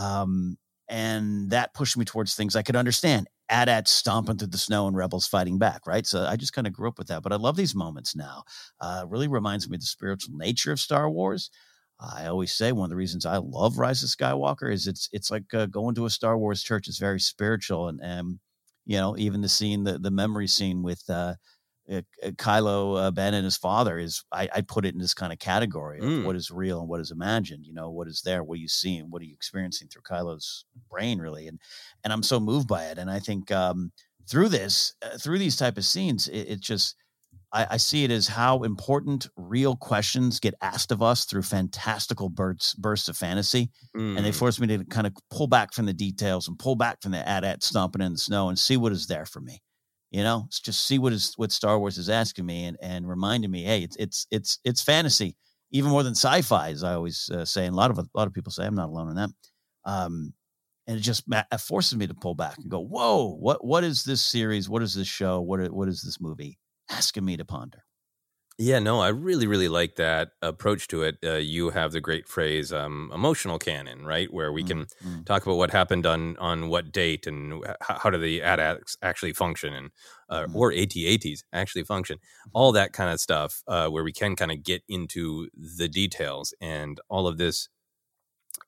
Um, 0.00 0.56
and 0.90 1.50
that 1.50 1.72
pushed 1.72 1.96
me 1.96 2.04
towards 2.04 2.34
things 2.34 2.56
I 2.56 2.62
could 2.62 2.76
understand. 2.76 3.28
AT-AT 3.48 3.88
stomping 3.88 4.36
through 4.36 4.48
the 4.48 4.58
snow 4.58 4.86
and 4.86 4.96
rebels 4.96 5.26
fighting 5.26 5.58
back, 5.58 5.86
right? 5.86 6.06
So 6.06 6.24
I 6.24 6.36
just 6.36 6.52
kind 6.52 6.66
of 6.66 6.72
grew 6.72 6.88
up 6.88 6.98
with 6.98 7.08
that. 7.08 7.22
But 7.22 7.32
I 7.32 7.36
love 7.36 7.56
these 7.56 7.74
moments 7.74 8.14
now. 8.14 8.44
Uh, 8.80 9.04
really 9.08 9.28
reminds 9.28 9.68
me 9.68 9.76
of 9.76 9.80
the 9.80 9.86
spiritual 9.86 10.36
nature 10.36 10.72
of 10.72 10.80
Star 10.80 11.10
Wars. 11.10 11.50
I 12.00 12.26
always 12.26 12.52
say 12.52 12.72
one 12.72 12.84
of 12.84 12.90
the 12.90 12.96
reasons 12.96 13.26
I 13.26 13.36
love 13.38 13.78
Rise 13.78 14.02
of 14.02 14.08
Skywalker 14.08 14.72
is 14.72 14.86
it's 14.86 15.08
it's 15.12 15.30
like 15.30 15.52
uh, 15.52 15.66
going 15.66 15.94
to 15.96 16.06
a 16.06 16.10
Star 16.10 16.36
Wars 16.38 16.62
church. 16.62 16.88
It's 16.88 16.98
very 16.98 17.20
spiritual, 17.20 17.88
and 17.88 18.00
and 18.02 18.38
you 18.86 18.96
know 18.96 19.16
even 19.18 19.42
the 19.42 19.48
scene, 19.48 19.84
the 19.84 19.98
the 19.98 20.10
memory 20.10 20.46
scene 20.46 20.82
with 20.82 21.02
uh, 21.10 21.34
uh, 21.90 22.02
Kylo 22.32 22.98
uh, 23.00 23.10
Ben 23.10 23.34
and 23.34 23.44
his 23.44 23.56
father 23.56 23.98
is 23.98 24.22
I, 24.32 24.48
I 24.54 24.60
put 24.60 24.84
it 24.84 24.94
in 24.94 25.00
this 25.00 25.14
kind 25.14 25.32
of 25.32 25.38
category 25.38 25.98
of 25.98 26.04
Mm. 26.04 26.24
what 26.24 26.36
is 26.36 26.50
real 26.50 26.80
and 26.80 26.88
what 26.88 27.00
is 27.00 27.10
imagined. 27.10 27.66
You 27.66 27.72
know, 27.74 27.90
what 27.90 28.08
is 28.08 28.22
there, 28.22 28.42
what 28.44 28.54
are 28.54 28.60
you 28.60 28.68
seeing, 28.68 29.10
what 29.10 29.22
are 29.22 29.26
you 29.26 29.34
experiencing 29.34 29.88
through 29.88 30.02
Kylo's 30.02 30.64
brain, 30.88 31.18
really, 31.18 31.48
and 31.48 31.58
and 32.04 32.12
I'm 32.12 32.22
so 32.22 32.38
moved 32.40 32.68
by 32.68 32.84
it. 32.86 32.98
And 32.98 33.10
I 33.10 33.18
think 33.18 33.50
um, 33.50 33.92
through 34.28 34.48
this, 34.50 34.94
uh, 35.02 35.18
through 35.18 35.38
these 35.38 35.56
type 35.56 35.76
of 35.76 35.84
scenes, 35.84 36.28
it, 36.28 36.48
it 36.48 36.60
just 36.60 36.96
I, 37.52 37.66
I 37.72 37.76
see 37.78 38.04
it 38.04 38.10
as 38.12 38.28
how 38.28 38.62
important 38.62 39.28
real 39.36 39.74
questions 39.76 40.38
get 40.40 40.54
asked 40.62 40.92
of 40.92 41.02
us 41.02 41.24
through 41.24 41.42
fantastical 41.42 42.28
bursts 42.28 42.74
bursts 42.74 43.08
of 43.08 43.16
fantasy 43.16 43.70
and 44.16 44.24
they 44.24 44.30
Mm. 44.30 44.38
force 44.38 44.60
me 44.60 44.66
to 44.68 44.84
kind 44.84 45.06
of 45.06 45.14
pull 45.30 45.46
back 45.48 45.72
from 45.74 45.86
the 45.86 45.92
details 45.92 46.46
and 46.48 46.58
pull 46.58 46.76
back 46.76 47.02
from 47.02 47.12
the 47.12 47.28
AT-AT 47.28 47.62
stomping 47.64 48.02
in 48.02 48.12
the 48.12 48.18
snow 48.18 48.48
and 48.48 48.58
see 48.58 48.76
what 48.76 48.92
is 48.92 49.06
there 49.08 49.26
for 49.26 49.40
me. 49.40 49.60
You 50.10 50.24
know, 50.24 50.48
just 50.50 50.86
see 50.86 50.98
what 50.98 51.12
is 51.12 51.34
what 51.36 51.52
Star 51.52 51.78
Wars 51.78 51.98
is 51.98 52.08
asking 52.08 52.46
me 52.46 52.64
and 52.64 52.76
and 52.82 53.08
reminding 53.08 53.50
me, 53.50 53.64
hey, 53.64 53.82
it's 53.82 53.96
it's 53.96 54.26
it's 54.30 54.58
it's 54.64 54.82
fantasy 54.82 55.36
even 55.72 55.90
more 55.90 56.02
than 56.02 56.14
sci-fi, 56.14 56.70
as 56.70 56.82
I 56.82 56.94
always 56.94 57.30
uh, 57.32 57.44
say, 57.44 57.66
and 57.66 57.74
a 57.74 57.76
lot 57.76 57.90
of 57.90 57.98
a 57.98 58.06
lot 58.14 58.26
of 58.26 58.34
people 58.34 58.52
say 58.52 58.66
I'm 58.66 58.74
not 58.74 58.88
alone 58.88 59.10
in 59.10 59.14
that. 59.16 59.30
Um, 59.84 60.34
and 60.86 60.98
it 60.98 61.02
just 61.02 61.24
it 61.30 61.60
forces 61.60 61.96
me 61.96 62.06
to 62.08 62.14
pull 62.14 62.34
back 62.34 62.58
and 62.58 62.70
go, 62.70 62.80
whoa, 62.80 63.36
what 63.36 63.64
what 63.64 63.84
is 63.84 64.04
this 64.04 64.22
series? 64.22 64.68
What 64.68 64.82
is 64.82 64.94
this 64.94 65.06
show? 65.06 65.40
What 65.40 65.70
what 65.72 65.88
is 65.88 66.02
this 66.02 66.20
movie 66.20 66.58
asking 66.90 67.24
me 67.24 67.36
to 67.36 67.44
ponder? 67.44 67.84
Yeah, 68.62 68.78
no, 68.78 69.00
I 69.00 69.08
really, 69.08 69.46
really 69.46 69.68
like 69.70 69.94
that 69.96 70.32
approach 70.42 70.86
to 70.88 71.02
it. 71.02 71.16
Uh, 71.24 71.36
you 71.36 71.70
have 71.70 71.92
the 71.92 72.00
great 72.00 72.28
phrase 72.28 72.74
um, 72.74 73.10
"emotional 73.14 73.58
canon," 73.58 74.04
right, 74.04 74.30
where 74.30 74.52
we 74.52 74.64
can 74.64 74.86
Mm. 75.02 75.24
talk 75.24 75.42
about 75.44 75.56
what 75.56 75.70
happened 75.70 76.04
on 76.04 76.36
on 76.36 76.68
what 76.68 76.92
date 76.92 77.26
and 77.26 77.64
h- 77.64 77.76
how 77.80 78.10
do 78.10 78.18
the 78.18 78.42
AT-ATs 78.42 78.98
actually 79.00 79.32
function 79.32 79.72
and 79.72 79.90
uh, 80.28 80.46
Mhm. 80.46 80.52
or 80.52 80.72
AT-ATs 80.74 81.42
actually 81.54 81.84
function, 81.84 82.18
all 82.52 82.70
that 82.72 82.92
kind 82.92 83.10
of 83.10 83.18
stuff, 83.18 83.62
uh, 83.66 83.88
where 83.88 84.04
we 84.04 84.12
can 84.12 84.36
kind 84.36 84.52
of 84.52 84.62
get 84.62 84.82
into 84.88 85.48
the 85.54 85.88
details 85.88 86.52
and 86.60 87.00
all 87.08 87.26
of 87.26 87.38
this 87.38 87.70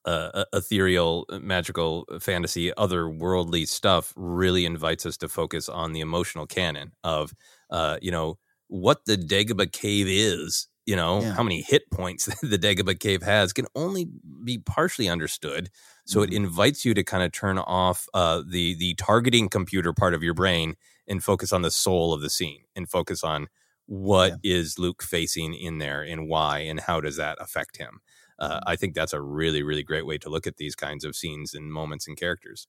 uh, 0.04 0.44
ethereal, 0.52 1.26
magical, 1.30 2.06
fantasy, 2.20 2.72
otherworldly 2.72 3.66
stuff 3.68 4.12
really 4.16 4.64
invites 4.64 5.06
us 5.06 5.16
to 5.18 5.28
focus 5.28 5.68
on 5.68 5.92
the 5.92 6.00
emotional 6.00 6.46
canon 6.46 6.92
of, 7.04 7.32
uh, 7.70 7.98
you 8.02 8.10
know, 8.10 8.38
what 8.72 9.04
the 9.04 9.16
Dagobah 9.16 9.70
cave 9.72 10.06
is. 10.08 10.66
You 10.86 10.96
know, 10.96 11.20
Yeah. 11.20 11.34
how 11.34 11.42
many 11.44 11.62
hit 11.62 11.90
points 11.92 12.24
the 12.42 12.58
Dagobah 12.58 12.98
cave 12.98 13.22
has 13.22 13.52
can 13.52 13.66
only 13.76 14.08
be 14.44 14.58
partially 14.58 15.08
understood. 15.08 15.70
So 16.06 16.20
Mhm. 16.20 16.24
it 16.24 16.32
invites 16.32 16.84
you 16.84 16.94
to 16.94 17.04
kind 17.04 17.22
of 17.22 17.32
turn 17.32 17.58
off 17.58 18.08
uh, 18.14 18.42
the 18.48 18.74
the 18.74 18.94
targeting 18.94 19.48
computer 19.48 19.92
part 19.92 20.14
of 20.14 20.22
your 20.22 20.34
brain 20.34 20.76
and 21.06 21.22
focus 21.22 21.52
on 21.52 21.62
the 21.62 21.70
soul 21.70 22.12
of 22.14 22.22
the 22.22 22.30
scene 22.30 22.64
and 22.74 22.88
focus 22.90 23.22
on 23.22 23.48
what 23.86 24.34
yeah. 24.42 24.56
is 24.56 24.78
Luke 24.78 25.02
facing 25.02 25.54
in 25.54 25.78
there 25.78 26.02
and 26.02 26.28
why 26.28 26.60
and 26.60 26.80
how 26.80 27.00
does 27.00 27.16
that 27.16 27.36
affect 27.40 27.76
him. 27.76 28.00
Uh, 28.38 28.56
mm-hmm. 28.56 28.68
I 28.68 28.76
think 28.76 28.94
that's 28.94 29.12
a 29.12 29.20
really, 29.20 29.62
really 29.62 29.82
great 29.84 30.06
way 30.06 30.18
to 30.18 30.30
look 30.30 30.46
at 30.46 30.56
these 30.56 30.74
kinds 30.74 31.04
of 31.04 31.14
scenes 31.14 31.54
and 31.54 31.72
moments 31.72 32.08
and 32.08 32.16
characters. 32.16 32.66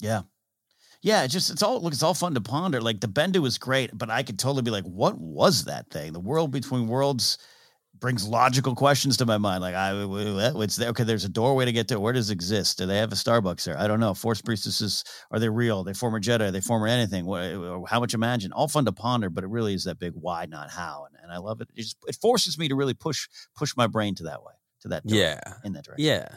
Yeah, 0.00 0.22
yeah, 1.02 1.24
it's 1.24 1.32
just 1.32 1.50
it's 1.50 1.62
all 1.62 1.80
look, 1.80 1.92
it's 1.92 2.02
all 2.02 2.14
fun 2.14 2.34
to 2.34 2.40
ponder. 2.40 2.80
Like 2.80 3.00
the 3.00 3.08
Bendu 3.08 3.38
was 3.38 3.58
great, 3.58 3.96
but 3.96 4.10
I 4.10 4.22
could 4.22 4.38
totally 4.38 4.62
be 4.62 4.70
like, 4.70 4.84
what 4.84 5.18
was 5.18 5.64
that 5.64 5.88
thing? 5.90 6.12
The 6.12 6.20
world 6.20 6.50
between 6.50 6.88
worlds 6.88 7.38
brings 8.00 8.26
logical 8.26 8.74
questions 8.74 9.16
to 9.18 9.26
my 9.26 9.38
mind. 9.38 9.62
Like, 9.62 9.74
I 9.74 9.92
it's 10.62 10.76
there. 10.76 10.88
Okay, 10.90 11.04
there's 11.04 11.24
a 11.24 11.28
doorway 11.28 11.66
to 11.66 11.72
get 11.72 11.88
there. 11.88 12.00
Where 12.00 12.12
does 12.12 12.30
it 12.30 12.34
exist? 12.34 12.78
Do 12.78 12.86
they 12.86 12.98
have 12.98 13.12
a 13.12 13.14
Starbucks 13.14 13.64
there? 13.64 13.78
I 13.78 13.86
don't 13.86 14.00
know. 14.00 14.14
Force 14.14 14.40
priestesses 14.42 15.04
are 15.30 15.38
they 15.38 15.48
real? 15.48 15.78
Are 15.78 15.84
they 15.84 15.92
former 15.92 16.20
Jedi? 16.20 16.40
Are 16.40 16.50
they 16.50 16.60
former 16.60 16.86
anything? 16.86 17.26
What, 17.26 17.88
how 17.88 18.00
much 18.00 18.14
imagine? 18.14 18.52
All 18.52 18.68
fun 18.68 18.84
to 18.86 18.92
ponder, 18.92 19.30
but 19.30 19.44
it 19.44 19.50
really 19.50 19.74
is 19.74 19.84
that 19.84 19.98
big 19.98 20.12
why, 20.14 20.46
not 20.46 20.70
how. 20.70 21.06
And, 21.06 21.22
and 21.22 21.32
I 21.32 21.38
love 21.38 21.60
it. 21.60 21.68
It 21.74 21.82
just 21.82 21.96
it 22.06 22.16
forces 22.16 22.58
me 22.58 22.68
to 22.68 22.74
really 22.74 22.94
push 22.94 23.28
push 23.54 23.76
my 23.76 23.86
brain 23.86 24.14
to 24.16 24.24
that 24.24 24.42
way, 24.42 24.54
to 24.80 24.88
that 24.88 25.02
yeah, 25.04 25.40
in 25.64 25.72
that 25.74 25.84
direction. 25.84 26.06
Yeah 26.06 26.28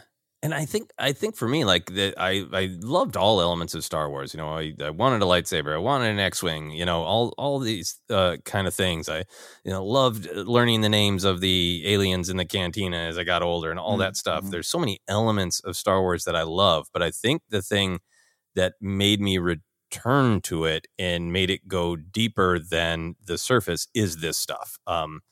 and 0.44 0.52
I 0.52 0.66
think 0.66 0.90
I 0.98 1.12
think 1.12 1.36
for 1.36 1.48
me, 1.48 1.64
like 1.64 1.90
I 1.96 2.44
I 2.52 2.76
loved 2.82 3.16
all 3.16 3.40
elements 3.40 3.74
of 3.74 3.82
Star 3.82 4.10
Wars. 4.10 4.34
You 4.34 4.38
know, 4.38 4.50
I, 4.50 4.74
I 4.78 4.90
wanted 4.90 5.22
a 5.22 5.24
lightsaber, 5.24 5.72
I 5.72 5.78
wanted 5.78 6.10
an 6.10 6.18
X-wing. 6.18 6.70
You 6.70 6.84
know, 6.84 7.02
all 7.02 7.32
all 7.38 7.58
these 7.58 7.98
uh, 8.10 8.36
kind 8.44 8.66
of 8.66 8.74
things. 8.74 9.08
I 9.08 9.24
you 9.64 9.72
know 9.72 9.82
loved 9.82 10.28
learning 10.36 10.82
the 10.82 10.90
names 10.90 11.24
of 11.24 11.40
the 11.40 11.82
aliens 11.86 12.28
in 12.28 12.36
the 12.36 12.44
cantina 12.44 12.98
as 12.98 13.16
I 13.16 13.24
got 13.24 13.42
older, 13.42 13.70
and 13.70 13.80
all 13.80 13.92
mm-hmm. 13.92 14.00
that 14.00 14.18
stuff. 14.18 14.44
There's 14.44 14.68
so 14.68 14.78
many 14.78 15.00
elements 15.08 15.60
of 15.60 15.78
Star 15.78 16.02
Wars 16.02 16.24
that 16.24 16.36
I 16.36 16.42
love, 16.42 16.88
but 16.92 17.02
I 17.02 17.10
think 17.10 17.40
the 17.48 17.62
thing 17.62 18.00
that 18.54 18.74
made 18.82 19.22
me 19.22 19.38
return 19.38 20.42
to 20.42 20.66
it 20.66 20.86
and 20.98 21.32
made 21.32 21.48
it 21.48 21.66
go 21.68 21.96
deeper 21.96 22.58
than 22.58 23.16
the 23.24 23.38
surface 23.38 23.88
is 23.94 24.18
this 24.18 24.36
stuff. 24.36 24.78
Um, 24.86 25.22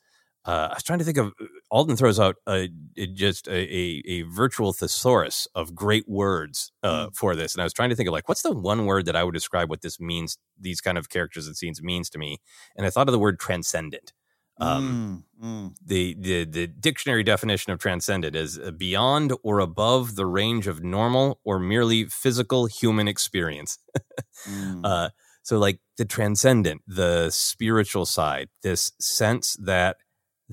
uh, 0.44 0.68
I 0.70 0.74
was 0.74 0.82
trying 0.82 0.98
to 0.98 1.04
think 1.04 1.18
of 1.18 1.26
uh, 1.40 1.44
Alden 1.72 1.96
throws 1.96 2.20
out 2.20 2.36
a, 2.46 2.68
just 3.14 3.48
a, 3.48 3.56
a, 3.56 4.02
a, 4.06 4.22
virtual 4.22 4.74
thesaurus 4.74 5.48
of 5.54 5.74
great 5.74 6.06
words 6.06 6.70
uh, 6.82 7.06
mm. 7.06 7.16
for 7.16 7.34
this, 7.34 7.54
and 7.54 7.62
I 7.62 7.64
was 7.64 7.72
trying 7.72 7.88
to 7.88 7.96
think 7.96 8.08
of 8.08 8.12
like 8.12 8.28
what's 8.28 8.42
the 8.42 8.52
one 8.52 8.84
word 8.84 9.06
that 9.06 9.16
I 9.16 9.24
would 9.24 9.32
describe 9.32 9.70
what 9.70 9.80
this 9.80 9.98
means, 9.98 10.36
these 10.60 10.82
kind 10.82 10.98
of 10.98 11.08
characters 11.08 11.46
and 11.46 11.56
scenes 11.56 11.82
means 11.82 12.10
to 12.10 12.18
me, 12.18 12.40
and 12.76 12.86
I 12.86 12.90
thought 12.90 13.08
of 13.08 13.12
the 13.12 13.18
word 13.18 13.40
transcendent. 13.40 14.12
Um, 14.60 15.24
mm, 15.42 15.46
mm. 15.46 15.74
The, 15.82 16.14
the 16.20 16.44
the 16.44 16.66
dictionary 16.66 17.22
definition 17.22 17.72
of 17.72 17.78
transcendent 17.78 18.36
is 18.36 18.58
uh, 18.58 18.70
beyond 18.70 19.32
or 19.42 19.58
above 19.58 20.14
the 20.14 20.26
range 20.26 20.66
of 20.66 20.84
normal 20.84 21.40
or 21.42 21.58
merely 21.58 22.04
physical 22.04 22.66
human 22.66 23.08
experience. 23.08 23.78
mm. 24.46 24.82
uh, 24.84 25.08
so, 25.42 25.58
like 25.58 25.80
the 25.96 26.04
transcendent, 26.04 26.82
the 26.86 27.30
spiritual 27.30 28.04
side, 28.04 28.50
this 28.62 28.92
sense 29.00 29.56
that 29.58 29.96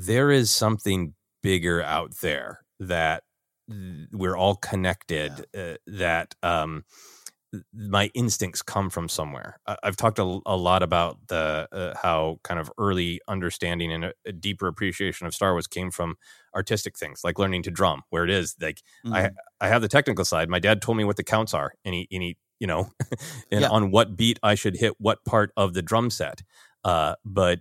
there 0.05 0.31
is 0.31 0.49
something 0.49 1.13
bigger 1.43 1.81
out 1.81 2.13
there 2.21 2.61
that 2.79 3.23
we're 4.11 4.37
all 4.37 4.55
connected 4.55 5.45
yeah. 5.53 5.61
uh, 5.61 5.75
that 5.85 6.35
um, 6.41 6.83
my 7.73 8.09
instincts 8.13 8.61
come 8.61 8.89
from 8.89 9.09
somewhere 9.09 9.59
I, 9.67 9.75
have 9.83 9.97
talked 9.97 10.19
a, 10.19 10.39
a, 10.45 10.55
lot 10.55 10.83
about 10.83 11.17
the 11.27 11.67
uh, 11.71 11.93
how 12.01 12.39
kind 12.43 12.59
of 12.59 12.71
early 12.77 13.19
understanding 13.27 13.91
and 13.91 14.05
a, 14.05 14.13
a, 14.25 14.31
deeper 14.31 14.67
appreciation 14.67 15.27
of 15.27 15.35
star 15.35 15.53
wars 15.53 15.67
came 15.67 15.91
from 15.91 16.15
artistic 16.55 16.97
things 16.97 17.21
like 17.23 17.37
learning 17.37 17.63
to 17.63 17.71
drum 17.71 18.03
where 18.09 18.23
it 18.23 18.29
is 18.29 18.55
like 18.61 18.81
mm-hmm. 19.05 19.13
i 19.13 19.29
i 19.59 19.67
have 19.67 19.81
the 19.81 19.87
technical 19.87 20.25
side 20.25 20.49
my 20.49 20.59
dad 20.59 20.81
told 20.81 20.97
me 20.97 21.03
what 21.03 21.17
the 21.17 21.23
counts 21.23 21.53
are 21.53 21.73
and 21.83 21.93
he, 21.93 22.07
and 22.11 22.23
he 22.23 22.37
you 22.59 22.67
know 22.67 22.89
and 23.51 23.61
yeah. 23.61 23.69
on 23.69 23.91
what 23.91 24.15
beat 24.15 24.39
i 24.43 24.55
should 24.55 24.77
hit 24.77 24.93
what 24.99 25.23
part 25.25 25.51
of 25.57 25.73
the 25.73 25.81
drum 25.81 26.09
set 26.09 26.41
uh, 26.85 27.15
but 27.25 27.59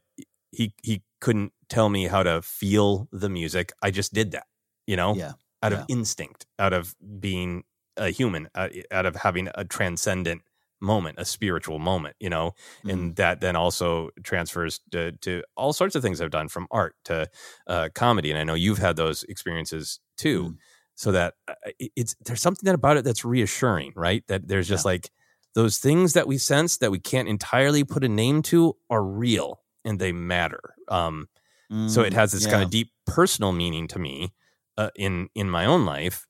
he 0.53 0.73
he 0.83 1.03
couldn't 1.21 1.53
tell 1.69 1.89
me 1.89 2.07
how 2.07 2.23
to 2.23 2.43
feel 2.43 3.09
the 3.13 3.29
music. 3.29 3.73
I 3.83 3.91
just 3.91 4.13
did 4.13 4.33
that, 4.33 4.47
you 4.87 4.97
know, 4.97 5.15
yeah. 5.15 5.33
out 5.63 5.73
yeah. 5.73 5.81
of 5.81 5.87
instinct, 5.89 6.47
out 6.59 6.73
of 6.73 6.95
being 7.21 7.65
a 7.97 8.11
human, 8.11 8.49
uh, 8.55 8.69
out 8.91 9.07
of 9.07 9.17
having 9.17 9.49
a 9.55 9.65
transcendent 9.65 10.43
moment, 10.81 11.17
a 11.19 11.25
spiritual 11.25 11.79
moment, 11.79 12.17
you 12.21 12.31
know, 12.31 12.53
mm-hmm. 12.79 12.91
and 12.91 13.17
that 13.17 13.41
then 13.41 13.57
also 13.57 14.11
transfers 14.23 14.81
to, 14.93 15.13
to, 15.13 15.43
all 15.57 15.73
sorts 15.73 15.95
of 15.97 16.03
things 16.03 16.21
I've 16.21 16.31
done 16.31 16.49
from 16.49 16.69
art 16.71 16.95
to 17.07 17.29
uh, 17.67 17.89
comedy. 17.95 18.31
And 18.31 18.39
I 18.39 18.45
know 18.45 18.55
you've 18.55 18.79
had 18.79 18.97
those 18.97 19.25
experiences 19.25 20.01
too. 20.17 20.43
Mm-hmm. 20.43 20.55
So 20.95 21.13
that 21.13 21.35
uh, 21.47 21.55
it's 21.79 22.17
there's 22.25 22.43
something 22.43 22.67
that 22.67 22.75
about 22.75 22.97
it 22.97 23.05
that's 23.05 23.25
reassuring, 23.25 23.93
right? 23.95 24.25
That 24.27 24.49
there's 24.49 24.67
just 24.67 24.85
yeah. 24.85 24.91
like 24.91 25.11
those 25.55 25.79
things 25.79 26.15
that 26.15 26.27
we 26.27 26.39
sense 26.39 26.79
that 26.79 26.91
we 26.91 26.99
can't 26.99 27.29
entirely 27.29 27.85
put 27.85 28.03
a 28.03 28.09
name 28.09 28.43
to 28.43 28.77
are 28.91 29.05
real 29.05 29.61
and 29.85 30.01
they 30.01 30.11
matter. 30.11 30.75
Um, 30.89 31.29
mm, 31.73 31.91
so 31.91 32.03
it 32.03 32.13
mm, 32.13 32.17
has 32.17 32.33
this 32.33 32.45
yeah. 32.45 32.51
kind 32.51 32.63
of 32.63 32.71
deep 32.71 32.91
personal 33.07 33.53
meaning 33.53 33.89
to 33.89 33.99
me 33.99 34.33
uh, 34.77 34.91
in 34.97 35.29
in 35.35 35.49
my 35.51 35.65
own 35.65 35.85
life. 35.85 36.27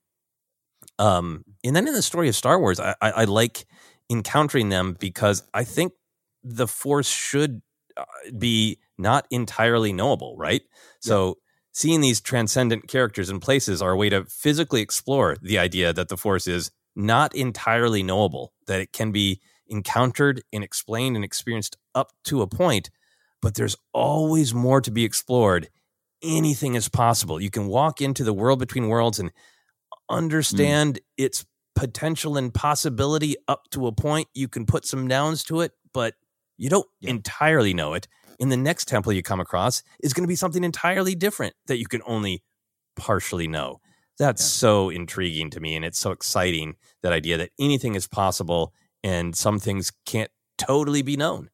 Um, 0.98 1.44
and 1.62 1.76
then 1.76 1.86
in 1.86 1.94
the 1.94 2.02
story 2.02 2.28
of 2.28 2.34
Star 2.34 2.58
Wars, 2.58 2.80
I, 2.80 2.94
I, 3.00 3.10
I 3.10 3.24
like 3.24 3.66
encountering 4.10 4.68
them 4.68 4.96
because 4.98 5.42
I 5.54 5.64
think 5.64 5.92
the 6.42 6.66
Force 6.66 7.08
should 7.08 7.62
uh, 7.96 8.04
be 8.36 8.78
not 8.96 9.26
entirely 9.30 9.92
knowable, 9.92 10.36
right? 10.36 10.62
So 11.00 11.38
seeing 11.72 12.00
these 12.00 12.20
transcendent 12.20 12.88
characters 12.88 13.30
and 13.30 13.40
places 13.40 13.80
are 13.80 13.92
a 13.92 13.96
way 13.96 14.08
to 14.08 14.24
physically 14.24 14.80
explore 14.80 15.36
the 15.40 15.58
idea 15.58 15.92
that 15.92 16.08
the 16.08 16.16
Force 16.16 16.48
is 16.48 16.70
not 16.96 17.34
entirely 17.34 18.02
knowable, 18.02 18.52
that 18.66 18.80
it 18.80 18.92
can 18.92 19.12
be 19.12 19.40
encountered 19.68 20.42
and 20.52 20.64
explained 20.64 21.14
and 21.14 21.24
experienced 21.24 21.76
up 21.94 22.10
to 22.24 22.42
a 22.42 22.46
point, 22.46 22.90
but 23.40 23.54
there's 23.54 23.76
always 23.92 24.54
more 24.54 24.80
to 24.80 24.90
be 24.90 25.04
explored. 25.04 25.68
Anything 26.22 26.74
is 26.74 26.88
possible. 26.88 27.40
You 27.40 27.50
can 27.50 27.66
walk 27.68 28.00
into 28.00 28.24
the 28.24 28.32
world 28.32 28.58
between 28.58 28.88
worlds 28.88 29.18
and 29.18 29.30
understand 30.10 30.94
mm. 30.94 31.00
its 31.16 31.46
potential 31.76 32.36
and 32.36 32.52
possibility 32.52 33.36
up 33.46 33.68
to 33.70 33.86
a 33.86 33.92
point. 33.92 34.28
You 34.34 34.48
can 34.48 34.66
put 34.66 34.84
some 34.84 35.06
nouns 35.06 35.44
to 35.44 35.60
it, 35.60 35.72
but 35.92 36.14
you 36.56 36.68
don't 36.68 36.86
yeah. 37.00 37.10
entirely 37.10 37.72
know 37.72 37.94
it. 37.94 38.08
In 38.40 38.50
the 38.50 38.56
next 38.56 38.86
temple 38.86 39.12
you 39.12 39.22
come 39.22 39.40
across 39.40 39.82
is 40.00 40.12
going 40.12 40.24
to 40.24 40.28
be 40.28 40.36
something 40.36 40.62
entirely 40.62 41.14
different 41.14 41.54
that 41.66 41.78
you 41.78 41.86
can 41.86 42.02
only 42.06 42.42
partially 42.96 43.48
know. 43.48 43.80
That's 44.18 44.42
yeah. 44.42 44.60
so 44.60 44.90
intriguing 44.90 45.50
to 45.50 45.60
me. 45.60 45.76
And 45.76 45.84
it's 45.84 45.98
so 45.98 46.10
exciting 46.10 46.76
that 47.02 47.12
idea 47.12 47.36
that 47.38 47.50
anything 47.58 47.94
is 47.94 48.06
possible 48.06 48.72
and 49.02 49.34
some 49.36 49.58
things 49.58 49.92
can't 50.04 50.30
totally 50.56 51.02
be 51.02 51.16
known. 51.16 51.50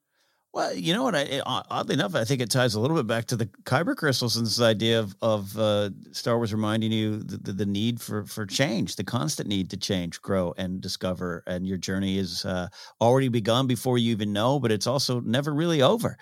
Well, 0.54 0.72
you 0.72 0.94
know 0.94 1.02
what? 1.02 1.16
I 1.16 1.42
oddly 1.44 1.94
enough, 1.94 2.14
I 2.14 2.24
think 2.24 2.40
it 2.40 2.48
ties 2.48 2.76
a 2.76 2.80
little 2.80 2.96
bit 2.96 3.08
back 3.08 3.24
to 3.26 3.36
the 3.36 3.46
Kyber 3.64 3.96
crystals 3.96 4.36
and 4.36 4.46
this 4.46 4.60
idea 4.60 5.00
of 5.00 5.16
of 5.20 5.58
uh, 5.58 5.90
Star 6.12 6.36
Wars 6.36 6.54
reminding 6.54 6.92
you 6.92 7.16
the, 7.18 7.38
the, 7.38 7.52
the, 7.52 7.66
need 7.66 8.00
for 8.00 8.24
for 8.24 8.46
change, 8.46 8.94
the 8.94 9.02
constant 9.02 9.48
need 9.48 9.68
to 9.70 9.76
change, 9.76 10.22
grow, 10.22 10.54
and 10.56 10.80
discover. 10.80 11.42
And 11.48 11.66
your 11.66 11.76
journey 11.76 12.18
is 12.18 12.44
uh, 12.44 12.68
already 13.00 13.28
begun 13.28 13.66
before 13.66 13.98
you 13.98 14.12
even 14.12 14.32
know, 14.32 14.60
but 14.60 14.70
it's 14.70 14.86
also 14.86 15.18
never 15.18 15.52
really 15.52 15.82
over. 15.82 16.16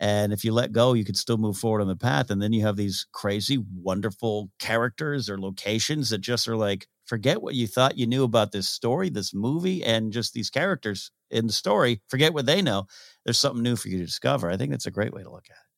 And 0.00 0.32
if 0.32 0.44
you 0.44 0.52
let 0.52 0.72
go, 0.72 0.94
you 0.94 1.04
can 1.04 1.14
still 1.14 1.36
move 1.36 1.56
forward 1.56 1.80
on 1.80 1.88
the 1.88 1.96
path. 1.96 2.30
And 2.30 2.42
then 2.42 2.52
you 2.52 2.62
have 2.62 2.76
these 2.76 3.06
crazy, 3.12 3.58
wonderful 3.82 4.50
characters 4.58 5.30
or 5.30 5.38
locations 5.38 6.10
that 6.10 6.18
just 6.20 6.48
are 6.48 6.56
like, 6.56 6.88
forget 7.06 7.42
what 7.42 7.54
you 7.54 7.66
thought 7.66 7.96
you 7.96 8.06
knew 8.06 8.24
about 8.24 8.50
this 8.52 8.68
story, 8.68 9.08
this 9.08 9.32
movie, 9.32 9.84
and 9.84 10.12
just 10.12 10.32
these 10.32 10.50
characters 10.50 11.10
in 11.30 11.46
the 11.46 11.52
story. 11.52 12.02
Forget 12.08 12.34
what 12.34 12.46
they 12.46 12.60
know 12.60 12.86
there's 13.24 13.38
something 13.38 13.62
new 13.62 13.76
for 13.76 13.88
you 13.88 13.98
to 13.98 14.06
discover. 14.06 14.50
I 14.50 14.56
think 14.56 14.70
that's 14.70 14.86
a 14.86 14.90
great 14.90 15.12
way 15.12 15.22
to 15.22 15.30
look 15.30 15.46
at 15.50 15.56
it. 15.56 15.74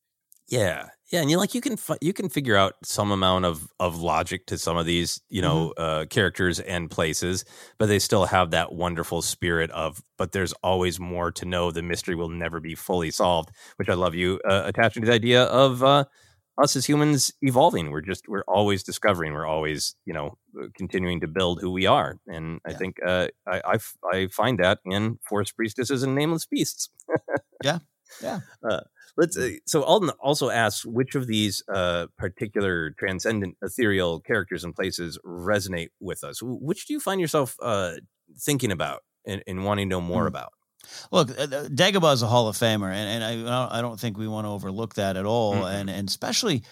Yeah, 0.49 0.87
yeah, 1.11 1.21
and 1.21 1.29
you 1.29 1.37
like 1.37 1.53
you 1.53 1.59
can 1.59 1.77
you 1.99 2.13
can 2.13 2.29
figure 2.29 2.55
out 2.55 2.75
some 2.83 3.11
amount 3.11 3.43
of 3.43 3.67
of 3.81 3.97
logic 3.97 4.45
to 4.47 4.57
some 4.57 4.77
of 4.77 4.85
these 4.85 5.21
you 5.29 5.41
know 5.41 5.73
mm-hmm. 5.77 6.01
uh, 6.01 6.05
characters 6.05 6.61
and 6.61 6.89
places, 6.89 7.43
but 7.77 7.87
they 7.87 7.99
still 7.99 8.25
have 8.25 8.51
that 8.51 8.71
wonderful 8.71 9.21
spirit 9.21 9.69
of. 9.71 10.01
But 10.17 10.31
there's 10.31 10.53
always 10.63 11.01
more 11.01 11.31
to 11.33 11.45
know. 11.45 11.71
The 11.71 11.81
mystery 11.81 12.15
will 12.15 12.29
never 12.29 12.61
be 12.61 12.75
fully 12.75 13.11
solved, 13.11 13.49
which 13.75 13.89
I 13.89 13.93
love 13.93 14.15
you 14.15 14.39
uh, 14.49 14.63
attaching 14.65 15.01
to 15.01 15.07
the 15.07 15.13
idea 15.13 15.43
of 15.43 15.83
uh, 15.83 16.05
us 16.57 16.75
as 16.75 16.85
humans 16.85 17.33
evolving. 17.41 17.91
We're 17.91 18.01
just 18.01 18.29
we're 18.29 18.43
always 18.47 18.83
discovering. 18.83 19.33
We're 19.33 19.45
always 19.45 19.95
you 20.05 20.13
know 20.13 20.37
continuing 20.75 21.19
to 21.21 21.27
build 21.27 21.59
who 21.61 21.71
we 21.71 21.85
are, 21.85 22.19
and 22.25 22.59
I 22.65 22.73
think 22.73 22.97
uh, 23.05 23.27
I, 23.45 23.61
I, 23.65 23.77
I 24.13 24.27
find 24.27 24.59
that 24.59 24.79
in 24.85 25.19
forest 25.27 25.55
priestesses 25.55 26.03
and 26.03 26.15
nameless 26.15 26.45
beasts. 26.45 26.89
Yeah, 27.63 27.79
yeah. 28.21 28.39
Uh, 28.67 28.81
let's. 29.15 29.37
Uh, 29.37 29.51
so 29.65 29.83
Alden 29.83 30.11
also 30.21 30.49
asks 30.49 30.85
which 30.85 31.15
of 31.15 31.27
these 31.27 31.63
uh, 31.73 32.07
particular 32.17 32.91
transcendent, 32.91 33.57
ethereal 33.61 34.19
characters 34.19 34.63
and 34.63 34.75
places 34.75 35.19
resonate 35.25 35.89
with 35.99 36.23
us. 36.23 36.39
Which 36.41 36.87
do 36.87 36.93
you 36.93 36.99
find 36.99 37.21
yourself 37.21 37.55
uh, 37.61 37.93
thinking 38.39 38.71
about 38.71 39.01
and, 39.25 39.43
and, 39.47 39.63
wanting 39.63 39.89
to 39.89 39.95
know 39.95 40.01
more 40.01 40.25
mm. 40.25 40.29
about? 40.29 40.53
Look, 41.11 41.31
uh, 41.31 41.47
Dagobah 41.47 42.13
is 42.13 42.21
a 42.21 42.27
Hall 42.27 42.47
of 42.47 42.55
Famer, 42.55 42.91
and, 42.91 43.23
and 43.23 43.47
I 43.47 43.79
I 43.79 43.81
don't 43.81 43.99
think 43.99 44.17
we 44.17 44.27
want 44.27 44.45
to 44.45 44.51
overlook 44.51 44.95
that 44.95 45.17
at 45.17 45.25
all, 45.25 45.55
mm-hmm. 45.55 45.65
and 45.65 45.89
and 45.89 46.07
especially 46.07 46.63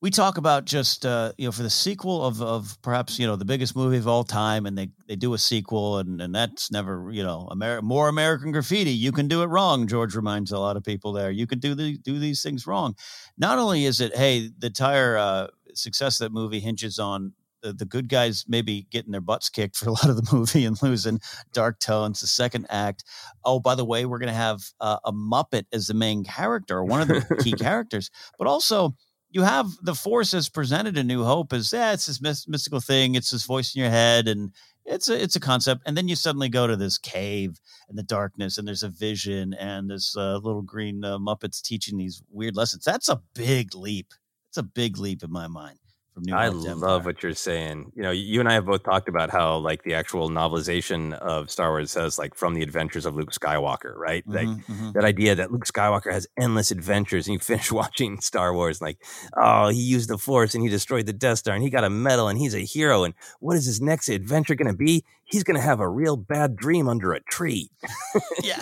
we 0.00 0.10
talk 0.10 0.38
about 0.38 0.64
just 0.64 1.04
uh, 1.04 1.32
you 1.36 1.46
know 1.46 1.52
for 1.52 1.62
the 1.62 1.70
sequel 1.70 2.24
of 2.24 2.40
of 2.40 2.80
perhaps 2.82 3.18
you 3.18 3.26
know 3.26 3.36
the 3.36 3.44
biggest 3.44 3.74
movie 3.74 3.96
of 3.96 4.06
all 4.06 4.24
time, 4.24 4.66
and 4.66 4.78
they 4.78 4.88
they 5.08 5.16
do 5.16 5.34
a 5.34 5.38
sequel, 5.38 5.98
and 5.98 6.20
and 6.20 6.34
that's 6.34 6.70
never 6.70 7.10
you 7.10 7.22
know 7.22 7.48
Amer- 7.50 7.82
more 7.82 8.08
American 8.08 8.52
Graffiti. 8.52 8.92
You 8.92 9.12
can 9.12 9.26
do 9.26 9.42
it 9.42 9.46
wrong. 9.46 9.86
George 9.86 10.14
reminds 10.14 10.52
a 10.52 10.58
lot 10.58 10.76
of 10.76 10.84
people 10.84 11.12
there. 11.12 11.30
You 11.30 11.46
can 11.46 11.58
do 11.58 11.74
the 11.74 11.98
do 11.98 12.18
these 12.18 12.42
things 12.42 12.66
wrong. 12.66 12.94
Not 13.36 13.58
only 13.58 13.84
is 13.84 14.00
it 14.00 14.16
hey 14.16 14.50
the 14.56 14.68
entire 14.68 15.16
uh, 15.16 15.46
success 15.74 16.20
of 16.20 16.26
that 16.26 16.32
movie 16.32 16.60
hinges 16.60 16.98
on 16.98 17.32
the, 17.62 17.72
the 17.72 17.84
good 17.84 18.08
guys 18.08 18.44
maybe 18.46 18.86
getting 18.90 19.10
their 19.10 19.20
butts 19.20 19.48
kicked 19.48 19.76
for 19.76 19.88
a 19.88 19.92
lot 19.92 20.08
of 20.08 20.16
the 20.16 20.28
movie 20.36 20.64
and 20.64 20.80
losing 20.82 21.20
dark 21.52 21.80
tones. 21.80 22.20
The 22.20 22.28
second 22.28 22.66
act. 22.70 23.02
Oh, 23.44 23.58
by 23.58 23.74
the 23.74 23.84
way, 23.84 24.06
we're 24.06 24.18
going 24.18 24.28
to 24.28 24.34
have 24.34 24.62
uh, 24.80 24.98
a 25.04 25.12
Muppet 25.12 25.64
as 25.72 25.88
the 25.88 25.94
main 25.94 26.22
character, 26.24 26.84
one 26.84 27.00
of 27.00 27.08
the 27.08 27.42
key 27.42 27.52
characters, 27.58 28.10
but 28.38 28.46
also 28.46 28.94
you 29.30 29.42
have 29.42 29.66
the 29.82 29.94
force 29.94 30.32
as 30.34 30.48
presented 30.48 30.96
in 30.96 31.06
New 31.06 31.24
Hope 31.24 31.52
as 31.52 31.72
yeah, 31.72 31.92
it's 31.92 32.06
this 32.06 32.48
mystical 32.48 32.80
thing. 32.80 33.14
It's 33.14 33.30
this 33.30 33.44
voice 33.44 33.74
in 33.74 33.82
your 33.82 33.90
head, 33.90 34.28
and 34.28 34.52
it's 34.84 35.08
a 35.08 35.22
it's 35.22 35.36
a 35.36 35.40
concept. 35.40 35.82
And 35.86 35.96
then 35.96 36.08
you 36.08 36.16
suddenly 36.16 36.48
go 36.48 36.66
to 36.66 36.76
this 36.76 36.98
cave 36.98 37.60
and 37.88 37.98
the 37.98 38.02
darkness, 38.02 38.58
and 38.58 38.66
there's 38.66 38.82
a 38.82 38.88
vision, 38.88 39.54
and 39.54 39.90
this 39.90 40.16
uh, 40.16 40.38
little 40.38 40.62
green 40.62 41.04
uh, 41.04 41.18
Muppets 41.18 41.62
teaching 41.62 41.98
these 41.98 42.22
weird 42.30 42.56
lessons. 42.56 42.84
That's 42.84 43.08
a 43.08 43.22
big 43.34 43.74
leap. 43.74 44.14
It's 44.48 44.58
a 44.58 44.62
big 44.62 44.98
leap 44.98 45.22
in 45.22 45.30
my 45.30 45.46
mind 45.46 45.78
from 46.18 46.24
New 46.24 46.34
I 46.34 46.48
love 46.48 47.04
what 47.04 47.22
you're 47.22 47.34
saying. 47.34 47.92
You 47.94 48.02
know, 48.02 48.10
you 48.10 48.40
and 48.40 48.48
I 48.48 48.54
have 48.54 48.66
both 48.66 48.82
talked 48.82 49.08
about 49.08 49.30
how 49.30 49.56
like 49.58 49.82
the 49.84 49.94
actual 49.94 50.28
novelization 50.28 51.12
of 51.14 51.50
Star 51.50 51.70
Wars 51.70 51.92
says 51.92 52.18
like 52.18 52.34
from 52.34 52.54
the 52.54 52.62
adventures 52.62 53.06
of 53.06 53.14
Luke 53.14 53.30
Skywalker, 53.30 53.94
right? 53.94 54.26
Mm-hmm, 54.26 54.36
like 54.36 54.48
mm-hmm. 54.66 54.92
that 54.92 55.04
idea 55.04 55.34
that 55.36 55.52
Luke 55.52 55.64
Skywalker 55.64 56.12
has 56.12 56.26
endless 56.38 56.70
adventures 56.70 57.26
and 57.26 57.34
you 57.34 57.38
finish 57.40 57.70
watching 57.70 58.20
Star 58.20 58.52
Wars 58.52 58.80
like, 58.80 58.98
oh, 59.36 59.68
he 59.68 59.80
used 59.80 60.10
the 60.10 60.18
Force 60.18 60.54
and 60.54 60.62
he 60.62 60.68
destroyed 60.68 61.06
the 61.06 61.12
Death 61.12 61.38
Star 61.38 61.54
and 61.54 61.62
he 61.62 61.70
got 61.70 61.84
a 61.84 61.90
medal 61.90 62.28
and 62.28 62.38
he's 62.38 62.54
a 62.54 62.60
hero 62.60 63.04
and 63.04 63.14
what 63.40 63.56
is 63.56 63.66
his 63.66 63.80
next 63.80 64.08
adventure 64.08 64.54
going 64.54 64.70
to 64.70 64.76
be? 64.76 65.04
He's 65.24 65.44
going 65.44 65.56
to 65.56 65.62
have 65.62 65.80
a 65.80 65.88
real 65.88 66.16
bad 66.16 66.56
dream 66.56 66.88
under 66.88 67.12
a 67.12 67.20
tree. 67.20 67.70
yeah. 68.42 68.60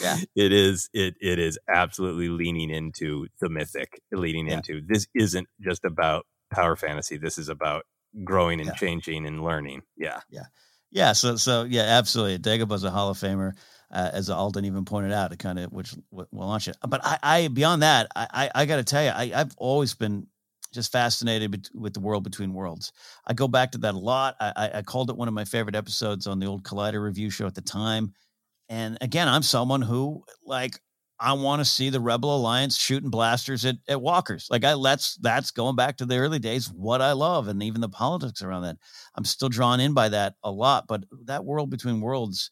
Yeah. 0.00 0.18
It 0.34 0.52
is 0.52 0.88
it 0.92 1.14
it 1.20 1.38
is 1.38 1.58
absolutely 1.72 2.28
leaning 2.28 2.70
into 2.70 3.26
the 3.40 3.48
mythic, 3.48 4.00
leaning 4.10 4.48
yeah. 4.48 4.56
into 4.56 4.80
this 4.86 5.06
isn't 5.14 5.46
just 5.60 5.84
about 5.84 6.26
power 6.52 6.76
fantasy. 6.76 7.16
This 7.16 7.38
is 7.38 7.48
about 7.48 7.84
growing 8.24 8.60
and 8.60 8.68
yeah. 8.68 8.74
changing 8.74 9.26
and 9.26 9.42
learning. 9.42 9.82
Yeah. 9.96 10.20
Yeah. 10.30 10.46
Yeah. 10.90 11.12
So, 11.12 11.36
so 11.36 11.64
yeah, 11.64 11.82
absolutely. 11.82 12.38
Dagobah's 12.38 12.84
a 12.84 12.90
Hall 12.90 13.10
of 13.10 13.18
Famer, 13.18 13.52
uh, 13.90 14.10
as 14.12 14.30
Alden 14.30 14.64
even 14.64 14.84
pointed 14.84 15.12
out, 15.12 15.32
it 15.32 15.38
kind 15.38 15.58
of, 15.58 15.72
which 15.72 15.94
will 16.10 16.28
launch 16.32 16.68
it. 16.68 16.76
But 16.86 17.00
I, 17.04 17.18
I, 17.22 17.48
beyond 17.48 17.82
that, 17.82 18.08
I, 18.14 18.26
I, 18.32 18.62
I 18.62 18.66
got 18.66 18.76
to 18.76 18.84
tell 18.84 19.02
you, 19.02 19.10
I, 19.10 19.32
I've 19.34 19.54
always 19.56 19.94
been 19.94 20.26
just 20.72 20.92
fascinated 20.92 21.68
with 21.74 21.92
the 21.92 22.00
world 22.00 22.24
between 22.24 22.54
worlds. 22.54 22.92
I 23.26 23.34
go 23.34 23.46
back 23.48 23.72
to 23.72 23.78
that 23.78 23.94
a 23.94 23.98
lot. 23.98 24.36
I, 24.40 24.70
I 24.74 24.82
called 24.82 25.10
it 25.10 25.16
one 25.16 25.28
of 25.28 25.34
my 25.34 25.44
favorite 25.44 25.76
episodes 25.76 26.26
on 26.26 26.38
the 26.38 26.46
old 26.46 26.62
Collider 26.62 27.02
review 27.02 27.28
show 27.28 27.46
at 27.46 27.54
the 27.54 27.60
time. 27.60 28.14
And 28.70 28.96
again, 29.02 29.28
I'm 29.28 29.42
someone 29.42 29.82
who 29.82 30.24
like 30.46 30.80
I 31.22 31.34
want 31.34 31.60
to 31.60 31.64
see 31.64 31.88
the 31.88 32.00
Rebel 32.00 32.34
Alliance 32.34 32.76
shooting 32.76 33.08
blasters 33.08 33.64
at, 33.64 33.76
at 33.86 34.02
walkers. 34.02 34.48
Like 34.50 34.64
I 34.64 34.74
let's 34.74 35.14
that's 35.16 35.52
going 35.52 35.76
back 35.76 35.96
to 35.98 36.06
the 36.06 36.16
early 36.16 36.40
days, 36.40 36.70
what 36.72 37.00
I 37.00 37.12
love, 37.12 37.46
and 37.46 37.62
even 37.62 37.80
the 37.80 37.88
politics 37.88 38.42
around 38.42 38.62
that. 38.62 38.76
I'm 39.14 39.24
still 39.24 39.48
drawn 39.48 39.78
in 39.78 39.94
by 39.94 40.08
that 40.08 40.34
a 40.42 40.50
lot. 40.50 40.86
But 40.88 41.04
that 41.26 41.44
world 41.44 41.70
between 41.70 42.00
worlds 42.00 42.50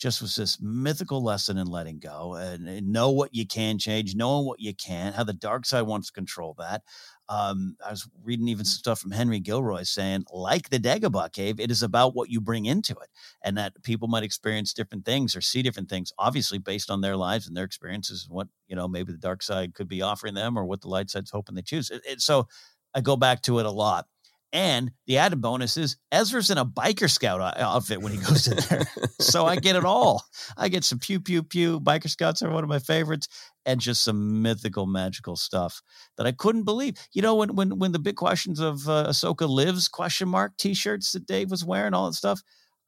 just 0.00 0.22
was 0.22 0.34
this 0.34 0.58
mythical 0.62 1.22
lesson 1.22 1.58
in 1.58 1.66
letting 1.66 1.98
go 1.98 2.34
and, 2.34 2.66
and 2.66 2.90
know 2.90 3.10
what 3.10 3.34
you 3.34 3.46
can 3.46 3.78
change, 3.78 4.14
knowing 4.14 4.46
what 4.46 4.58
you 4.58 4.74
can't, 4.74 5.14
how 5.14 5.22
the 5.22 5.34
dark 5.34 5.66
side 5.66 5.82
wants 5.82 6.06
to 6.06 6.14
control 6.14 6.56
that. 6.58 6.82
Um, 7.28 7.76
I 7.86 7.90
was 7.90 8.08
reading 8.24 8.48
even 8.48 8.64
some 8.64 8.78
stuff 8.78 8.98
from 9.00 9.10
Henry 9.10 9.38
Gilroy 9.40 9.82
saying, 9.82 10.24
like 10.32 10.70
the 10.70 10.78
Dagobah 10.80 11.32
cave, 11.32 11.60
it 11.60 11.70
is 11.70 11.82
about 11.82 12.14
what 12.14 12.30
you 12.30 12.40
bring 12.40 12.64
into 12.64 12.94
it, 12.94 13.10
and 13.44 13.56
that 13.58 13.80
people 13.84 14.08
might 14.08 14.24
experience 14.24 14.72
different 14.72 15.04
things 15.04 15.36
or 15.36 15.42
see 15.42 15.62
different 15.62 15.90
things, 15.90 16.12
obviously 16.18 16.58
based 16.58 16.90
on 16.90 17.02
their 17.02 17.16
lives 17.16 17.46
and 17.46 17.56
their 17.56 17.64
experiences, 17.64 18.24
and 18.26 18.34
what 18.34 18.48
you 18.66 18.74
know 18.74 18.88
maybe 18.88 19.12
the 19.12 19.18
dark 19.18 19.42
side 19.42 19.74
could 19.74 19.86
be 19.86 20.02
offering 20.02 20.34
them, 20.34 20.58
or 20.58 20.64
what 20.64 20.80
the 20.80 20.88
light 20.88 21.10
side's 21.10 21.30
hoping 21.30 21.54
they 21.54 21.62
choose. 21.62 21.90
It, 21.90 22.02
it, 22.04 22.20
so 22.20 22.48
I 22.94 23.00
go 23.00 23.16
back 23.16 23.42
to 23.42 23.58
it 23.60 23.66
a 23.66 23.70
lot. 23.70 24.06
And 24.52 24.90
the 25.06 25.18
added 25.18 25.40
bonus 25.40 25.76
is 25.76 25.96
Ezra's 26.10 26.50
in 26.50 26.58
a 26.58 26.64
biker 26.64 27.08
scout 27.08 27.40
outfit 27.56 28.02
when 28.02 28.12
he 28.12 28.18
goes 28.18 28.48
in 28.48 28.58
there. 28.68 28.84
so 29.20 29.46
I 29.46 29.56
get 29.56 29.76
it 29.76 29.84
all. 29.84 30.24
I 30.56 30.68
get 30.68 30.82
some 30.82 30.98
pew, 30.98 31.20
pew, 31.20 31.44
pew. 31.44 31.80
Biker 31.80 32.10
scouts 32.10 32.42
are 32.42 32.50
one 32.50 32.64
of 32.64 32.68
my 32.68 32.80
favorites 32.80 33.28
and 33.64 33.80
just 33.80 34.02
some 34.02 34.42
mythical, 34.42 34.86
magical 34.86 35.36
stuff 35.36 35.82
that 36.16 36.26
I 36.26 36.32
couldn't 36.32 36.64
believe. 36.64 36.96
You 37.12 37.22
know, 37.22 37.36
when 37.36 37.54
when 37.54 37.78
when 37.78 37.92
the 37.92 38.00
big 38.00 38.16
questions 38.16 38.58
of 38.58 38.88
uh, 38.88 39.06
Ahsoka 39.08 39.48
lives 39.48 39.86
question 39.86 40.28
mark 40.28 40.56
t-shirts 40.56 41.12
that 41.12 41.26
Dave 41.26 41.50
was 41.50 41.64
wearing, 41.64 41.94
all 41.94 42.06
that 42.06 42.14
stuff, 42.14 42.42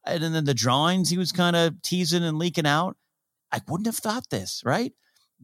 and 0.05 0.21
then 0.21 0.43
the 0.43 0.53
drawings 0.53 1.09
he 1.09 1.17
was 1.17 1.31
kind 1.31 1.55
of 1.55 1.81
teasing 1.81 2.23
and 2.23 2.37
leaking 2.37 2.67
out, 2.67 2.97
I 3.51 3.61
wouldn't 3.69 3.87
have 3.87 3.95
thought 3.95 4.29
this, 4.29 4.61
right? 4.65 4.91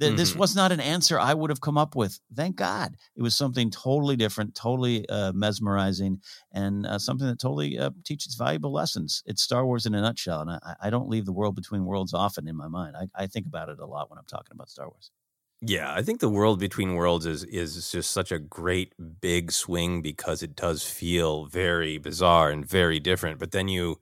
Mm-hmm. 0.07 0.15
This 0.15 0.35
was 0.35 0.55
not 0.55 0.71
an 0.71 0.79
answer 0.79 1.19
I 1.19 1.33
would 1.33 1.49
have 1.49 1.61
come 1.61 1.77
up 1.77 1.95
with. 1.95 2.19
Thank 2.33 2.55
God. 2.55 2.95
It 3.15 3.21
was 3.21 3.35
something 3.35 3.69
totally 3.69 4.15
different, 4.15 4.55
totally 4.55 5.07
uh, 5.09 5.31
mesmerizing, 5.33 6.21
and 6.51 6.85
uh, 6.85 6.99
something 6.99 7.27
that 7.27 7.39
totally 7.39 7.77
uh, 7.77 7.91
teaches 8.05 8.35
valuable 8.35 8.71
lessons. 8.71 9.23
It's 9.25 9.41
Star 9.41 9.65
Wars 9.65 9.85
in 9.85 9.95
a 9.95 10.01
nutshell. 10.01 10.41
And 10.41 10.51
I, 10.51 10.75
I 10.83 10.89
don't 10.89 11.09
leave 11.09 11.25
the 11.25 11.33
world 11.33 11.55
between 11.55 11.85
worlds 11.85 12.13
often 12.13 12.47
in 12.47 12.55
my 12.55 12.67
mind. 12.67 12.95
I, 12.95 13.07
I 13.23 13.27
think 13.27 13.45
about 13.45 13.69
it 13.69 13.79
a 13.79 13.85
lot 13.85 14.09
when 14.09 14.17
I'm 14.17 14.25
talking 14.25 14.51
about 14.53 14.69
Star 14.69 14.87
Wars. 14.87 15.11
Yeah, 15.61 15.93
I 15.93 16.01
think 16.03 16.21
the 16.21 16.29
world 16.29 16.59
between 16.59 16.95
worlds 16.95 17.25
is 17.25 17.43
is 17.43 17.91
just 17.91 18.11
such 18.11 18.31
a 18.31 18.39
great 18.39 18.93
big 19.19 19.51
swing 19.51 20.01
because 20.01 20.41
it 20.41 20.55
does 20.55 20.85
feel 20.85 21.47
very 21.47 21.97
bizarre 21.97 22.49
and 22.49 22.65
very 22.65 23.01
different. 23.01 23.39
But 23.39 23.51
then 23.51 23.67
you 23.67 23.99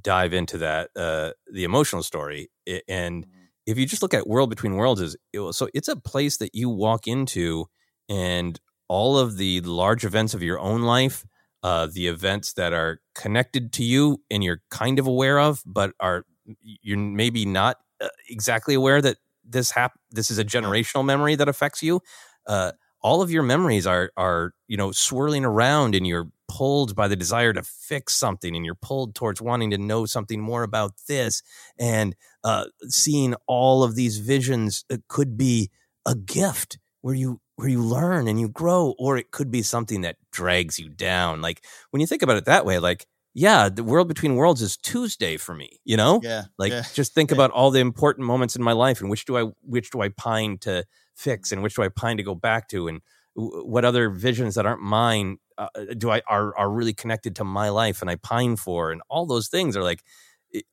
dive 0.00 0.32
into 0.32 0.58
that 0.58 0.90
uh, 0.94 1.32
the 1.52 1.64
emotional 1.64 2.04
story 2.04 2.50
and 2.88 3.26
if 3.66 3.78
you 3.78 3.86
just 3.86 4.02
look 4.02 4.14
at 4.14 4.26
World 4.26 4.50
Between 4.50 4.76
Worlds, 4.76 5.00
is 5.00 5.16
it, 5.32 5.54
so 5.54 5.68
it's 5.74 5.88
a 5.88 5.96
place 5.96 6.38
that 6.38 6.54
you 6.54 6.68
walk 6.68 7.06
into, 7.06 7.66
and 8.08 8.58
all 8.88 9.18
of 9.18 9.36
the 9.36 9.60
large 9.62 10.04
events 10.04 10.34
of 10.34 10.42
your 10.42 10.58
own 10.58 10.82
life, 10.82 11.24
uh, 11.62 11.86
the 11.90 12.08
events 12.08 12.54
that 12.54 12.72
are 12.72 13.00
connected 13.14 13.72
to 13.72 13.84
you 13.84 14.20
and 14.30 14.42
you're 14.42 14.60
kind 14.70 14.98
of 14.98 15.06
aware 15.06 15.38
of, 15.38 15.62
but 15.64 15.92
are 16.00 16.24
you're 16.60 16.98
maybe 16.98 17.46
not 17.46 17.76
uh, 18.00 18.08
exactly 18.28 18.74
aware 18.74 19.00
that 19.00 19.16
this 19.44 19.70
hap- 19.70 19.98
this 20.10 20.30
is 20.30 20.38
a 20.38 20.44
generational 20.44 21.04
memory 21.04 21.36
that 21.36 21.48
affects 21.48 21.82
you. 21.82 22.00
Uh, 22.46 22.72
all 23.02 23.22
of 23.22 23.30
your 23.30 23.42
memories 23.42 23.86
are 23.86 24.10
are 24.16 24.52
you 24.68 24.76
know 24.76 24.92
swirling 24.92 25.44
around 25.44 25.94
and 25.94 26.06
you're 26.06 26.28
pulled 26.48 26.94
by 26.94 27.08
the 27.08 27.16
desire 27.16 27.52
to 27.52 27.62
fix 27.62 28.14
something 28.14 28.54
and 28.54 28.64
you're 28.64 28.74
pulled 28.74 29.14
towards 29.14 29.40
wanting 29.40 29.70
to 29.70 29.78
know 29.78 30.04
something 30.04 30.40
more 30.40 30.62
about 30.62 30.92
this. 31.08 31.42
And 31.78 32.14
uh, 32.44 32.66
seeing 32.88 33.34
all 33.46 33.82
of 33.82 33.94
these 33.94 34.18
visions 34.18 34.84
it 34.90 35.02
could 35.08 35.36
be 35.36 35.70
a 36.06 36.14
gift 36.14 36.78
where 37.00 37.14
you 37.14 37.40
where 37.56 37.68
you 37.68 37.82
learn 37.82 38.28
and 38.28 38.40
you 38.40 38.48
grow 38.48 38.94
or 38.98 39.16
it 39.16 39.30
could 39.30 39.50
be 39.50 39.62
something 39.62 40.02
that 40.02 40.16
drags 40.32 40.78
you 40.78 40.88
down. 40.88 41.40
Like 41.40 41.64
when 41.90 42.00
you 42.00 42.06
think 42.06 42.22
about 42.22 42.36
it 42.36 42.44
that 42.46 42.64
way 42.66 42.78
like 42.78 43.06
yeah 43.34 43.68
the 43.68 43.84
world 43.84 44.08
between 44.08 44.34
worlds 44.34 44.62
is 44.62 44.76
tuesday 44.76 45.36
for 45.36 45.54
me 45.54 45.80
you 45.84 45.96
know 45.96 46.20
yeah 46.22 46.44
like 46.58 46.72
yeah. 46.72 46.82
just 46.94 47.14
think 47.14 47.30
yeah. 47.30 47.36
about 47.36 47.50
all 47.50 47.70
the 47.70 47.80
important 47.80 48.26
moments 48.26 48.56
in 48.56 48.62
my 48.62 48.72
life 48.72 49.00
and 49.00 49.08
which 49.10 49.24
do 49.24 49.36
i 49.36 49.42
which 49.62 49.90
do 49.90 50.00
i 50.00 50.08
pine 50.08 50.58
to 50.58 50.84
fix 51.14 51.52
and 51.52 51.62
which 51.62 51.74
do 51.74 51.82
i 51.82 51.88
pine 51.88 52.16
to 52.16 52.22
go 52.22 52.34
back 52.34 52.68
to 52.68 52.88
and 52.88 53.00
what 53.34 53.84
other 53.84 54.10
visions 54.10 54.54
that 54.54 54.66
aren't 54.66 54.82
mine 54.82 55.38
uh, 55.58 55.68
do 55.96 56.10
I 56.10 56.22
are 56.26 56.56
are 56.56 56.70
really 56.70 56.92
connected 56.92 57.36
to 57.36 57.44
my 57.44 57.68
life 57.68 58.00
and 58.00 58.10
I 58.10 58.16
pine 58.16 58.56
for 58.56 58.92
and 58.92 59.02
all 59.08 59.26
those 59.26 59.48
things 59.48 59.76
are 59.76 59.82
like 59.82 60.02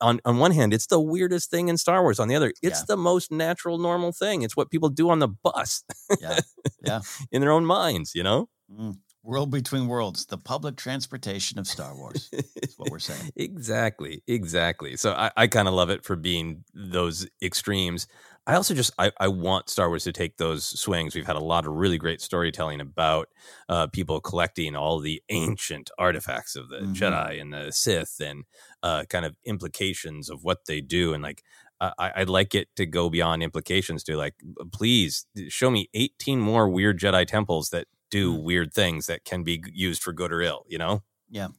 on 0.01 0.19
on 0.25 0.37
one 0.37 0.51
hand 0.51 0.73
it's 0.73 0.87
the 0.87 0.99
weirdest 0.99 1.49
thing 1.49 1.69
in 1.69 1.77
Star 1.77 2.01
Wars 2.01 2.19
on 2.19 2.27
the 2.27 2.35
other 2.35 2.53
it's 2.61 2.79
yeah. 2.79 2.85
the 2.87 2.97
most 2.97 3.31
natural 3.31 3.77
normal 3.77 4.11
thing 4.11 4.41
it's 4.41 4.57
what 4.57 4.71
people 4.71 4.89
do 4.89 5.09
on 5.09 5.19
the 5.19 5.27
bus 5.27 5.83
yeah 6.19 6.39
yeah 6.83 6.99
in 7.31 7.41
their 7.41 7.51
own 7.51 7.65
minds 7.65 8.13
you 8.13 8.23
know 8.23 8.49
mm. 8.71 8.97
World 9.23 9.51
between 9.51 9.87
worlds 9.87 10.25
the 10.27 10.37
public 10.37 10.75
transportation 10.75 11.59
of 11.59 11.67
Star 11.67 11.95
Wars 11.95 12.29
is 12.31 12.73
what 12.77 12.89
we're 12.89 12.99
saying 12.99 13.31
exactly 13.35 14.23
exactly 14.27 14.95
so 14.95 15.11
I, 15.13 15.31
I 15.35 15.47
kind 15.47 15.67
of 15.67 15.73
love 15.73 15.89
it 15.89 16.03
for 16.03 16.15
being 16.15 16.63
those 16.73 17.27
extremes 17.41 18.07
I 18.49 18.55
also 18.55 18.73
just 18.73 18.91
I, 18.97 19.11
I 19.19 19.27
want 19.27 19.69
Star 19.69 19.89
Wars 19.89 20.05
to 20.05 20.11
take 20.11 20.37
those 20.37 20.65
swings. 20.65 21.13
We've 21.13 21.27
had 21.27 21.35
a 21.35 21.39
lot 21.39 21.67
of 21.67 21.73
really 21.73 21.99
great 21.99 22.19
storytelling 22.19 22.81
about 22.81 23.29
uh, 23.67 23.85
people 23.85 24.19
collecting 24.21 24.75
all 24.75 24.99
the 24.99 25.21
ancient 25.29 25.91
artifacts 25.99 26.55
of 26.55 26.69
the 26.69 26.77
mm-hmm. 26.77 26.93
Jedi 26.93 27.39
and 27.39 27.53
the 27.53 27.71
Sith 27.71 28.19
and 28.19 28.45
uh, 28.81 29.03
kind 29.07 29.25
of 29.25 29.35
implications 29.45 30.31
of 30.31 30.43
what 30.43 30.65
they 30.65 30.81
do. 30.81 31.13
And 31.13 31.21
like 31.21 31.43
I, 31.79 32.11
I'd 32.15 32.29
like 32.29 32.55
it 32.55 32.69
to 32.77 32.87
go 32.87 33.11
beyond 33.11 33.43
implications 33.43 34.03
to 34.05 34.17
like 34.17 34.33
please 34.71 35.27
show 35.49 35.69
me 35.69 35.89
18 35.93 36.39
more 36.39 36.67
weird 36.67 36.99
Jedi 36.99 37.27
temples 37.27 37.69
that 37.69 37.85
do 38.09 38.33
mm-hmm. 38.33 38.43
weird 38.43 38.73
things 38.73 39.07
that 39.07 39.23
can 39.25 39.43
be 39.43 39.63
used 39.73 40.01
for 40.01 40.13
good 40.13 40.31
or 40.31 40.41
ill. 40.41 40.65
You 40.67 40.77
know? 40.77 41.03
Yeah. 41.29 41.49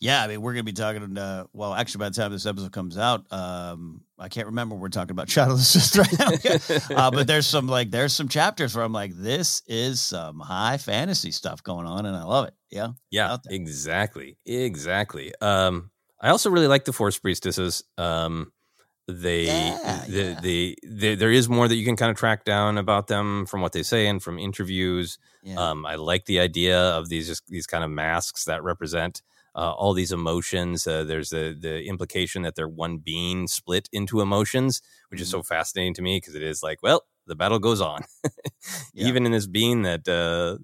Yeah, 0.00 0.22
I 0.22 0.26
mean, 0.26 0.42
we're 0.42 0.52
going 0.52 0.64
to 0.64 0.70
be 0.70 0.76
talking. 0.76 1.16
Uh, 1.16 1.44
well, 1.54 1.72
actually, 1.72 2.00
by 2.00 2.10
the 2.10 2.14
time 2.14 2.30
this 2.30 2.44
episode 2.44 2.72
comes 2.72 2.98
out, 2.98 3.24
um, 3.32 4.02
I 4.18 4.28
can't 4.28 4.46
remember. 4.46 4.74
We're 4.74 4.88
talking 4.88 5.12
about 5.12 5.30
Shadow 5.30 5.52
of 5.52 5.58
the 5.58 5.64
Sith 5.64 5.96
right 5.96 6.90
now, 6.90 6.96
uh, 7.06 7.10
but 7.10 7.26
there's 7.26 7.46
some 7.46 7.66
like 7.66 7.90
there's 7.90 8.14
some 8.14 8.28
chapters 8.28 8.74
where 8.74 8.84
I'm 8.84 8.92
like, 8.92 9.12
this 9.14 9.62
is 9.66 10.00
some 10.02 10.38
high 10.38 10.76
fantasy 10.76 11.30
stuff 11.30 11.62
going 11.62 11.86
on, 11.86 12.04
and 12.04 12.14
I 12.14 12.24
love 12.24 12.46
it. 12.46 12.54
Yeah, 12.70 12.88
yeah, 13.10 13.38
exactly, 13.48 14.36
exactly. 14.44 15.32
Um, 15.40 15.90
I 16.20 16.28
also 16.28 16.50
really 16.50 16.68
like 16.68 16.84
the 16.84 16.92
Force 16.92 17.18
priestesses. 17.18 17.82
Um, 17.96 18.52
they, 19.08 19.46
Yeah, 19.46 20.04
the, 20.08 20.34
yeah. 20.34 20.40
the, 20.40 20.78
the, 20.82 21.14
there 21.14 21.30
is 21.30 21.48
more 21.48 21.68
that 21.68 21.76
you 21.76 21.84
can 21.84 21.96
kind 21.96 22.10
of 22.10 22.16
track 22.16 22.44
down 22.44 22.78
about 22.78 23.06
them 23.06 23.46
from 23.46 23.60
what 23.60 23.72
they 23.72 23.82
say 23.82 24.06
and 24.06 24.22
from 24.22 24.38
interviews. 24.38 25.18
yeah, 25.42 25.62
Um, 25.70 25.86
I 25.86 25.94
like 25.94 26.24
the 26.26 26.40
idea 26.40 26.78
of 26.78 27.08
these 27.08 27.26
just 27.28 27.46
these 27.46 27.66
kind 27.66 27.84
of 27.84 27.90
masks 27.90 28.44
that 28.44 28.62
represent 28.62 29.22
uh, 29.54 29.72
all 29.72 29.94
these 29.94 30.12
emotions. 30.12 30.86
Uh, 30.86 31.04
there's 31.04 31.30
the 31.30 31.56
the 31.58 31.84
implication 31.84 32.42
that 32.42 32.56
they're 32.56 32.68
one 32.68 32.98
being 32.98 33.46
split 33.46 33.88
into 33.92 34.20
emotions, 34.20 34.82
which 35.08 35.20
is 35.20 35.28
so 35.30 35.38
Mm-hmm. 35.38 35.46
fascinating 35.54 35.94
to 35.94 36.02
me 36.02 36.16
because 36.18 36.34
it 36.34 36.42
is 36.42 36.62
like, 36.62 36.82
well, 36.82 37.04
the 37.26 37.36
battle 37.36 37.58
goes 37.58 37.80
on, 37.80 38.02
even 38.94 39.24
in 39.24 39.32
this 39.32 39.46
being 39.46 39.82
that 39.82 40.06
uh, 40.08 40.58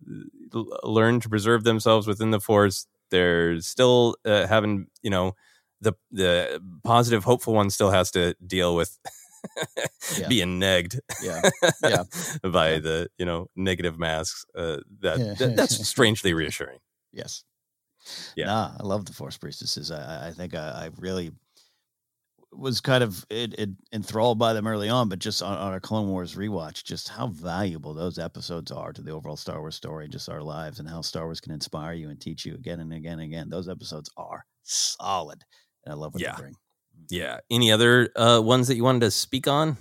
learned 0.82 1.22
to 1.22 1.28
preserve 1.28 1.64
themselves 1.64 2.06
within 2.06 2.30
the 2.30 2.40
force. 2.40 2.86
They're 3.10 3.60
still 3.60 4.16
uh, 4.24 4.46
having, 4.46 4.86
you 5.02 5.10
know, 5.10 5.32
the 5.82 5.92
the 6.10 6.62
positive, 6.84 7.24
hopeful 7.24 7.52
one 7.54 7.68
still 7.70 7.90
has 7.90 8.10
to 8.12 8.34
deal 8.46 8.74
with 8.74 8.98
Yeah. 10.18 10.28
being 10.28 10.60
negged 10.60 10.98
yeah, 11.22 11.42
yeah. 11.82 12.04
by 12.48 12.74
Yeah. 12.74 12.78
the 12.78 13.08
you 13.18 13.26
know 13.26 13.48
negative 13.56 13.98
masks. 13.98 14.44
Uh, 14.56 14.78
that, 15.00 15.36
that 15.38 15.56
that's 15.56 15.86
strangely 15.94 16.32
reassuring. 16.32 16.78
Yes. 17.12 17.44
Yeah. 18.36 18.46
Nah, 18.46 18.76
I 18.80 18.82
love 18.84 19.04
the 19.04 19.12
Force 19.12 19.36
priestesses. 19.36 19.90
I, 19.90 20.28
I- 20.28 20.32
think 20.32 20.54
I, 20.54 20.86
I 20.86 20.90
really 20.98 21.32
was 22.54 22.80
kind 22.82 23.02
of 23.02 23.24
it, 23.30 23.58
it, 23.58 23.70
enthralled 23.94 24.38
by 24.38 24.52
them 24.52 24.66
early 24.66 24.88
on, 24.90 25.08
but 25.08 25.18
just 25.18 25.42
on, 25.42 25.56
on 25.56 25.72
our 25.72 25.80
Clone 25.80 26.08
Wars 26.08 26.34
rewatch, 26.34 26.84
just 26.84 27.08
how 27.08 27.28
valuable 27.28 27.94
those 27.94 28.18
episodes 28.18 28.70
are 28.70 28.92
to 28.92 29.00
the 29.02 29.10
overall 29.10 29.36
Star 29.38 29.58
Wars 29.60 29.74
story, 29.74 30.06
just 30.08 30.28
our 30.28 30.42
lives, 30.42 30.78
and 30.78 30.86
how 30.88 31.00
Star 31.00 31.24
Wars 31.24 31.40
can 31.40 31.52
inspire 31.52 31.94
you 31.94 32.10
and 32.10 32.20
teach 32.20 32.44
you 32.44 32.54
again 32.54 32.80
and 32.80 32.92
again 32.92 33.14
and 33.14 33.22
again. 33.22 33.48
Those 33.48 33.70
episodes 33.70 34.10
are 34.18 34.44
solid, 34.64 35.42
and 35.84 35.92
I 35.92 35.96
love 35.96 36.14
what 36.14 36.22
Yeah. 36.22 36.34
they 36.36 36.42
bring. 36.42 36.54
Yeah. 37.10 37.40
Any 37.50 37.72
other 37.72 38.10
uh, 38.16 38.40
ones 38.42 38.68
that 38.68 38.76
you 38.76 38.84
wanted 38.84 39.00
to 39.00 39.10
speak 39.10 39.46
on? 39.48 39.76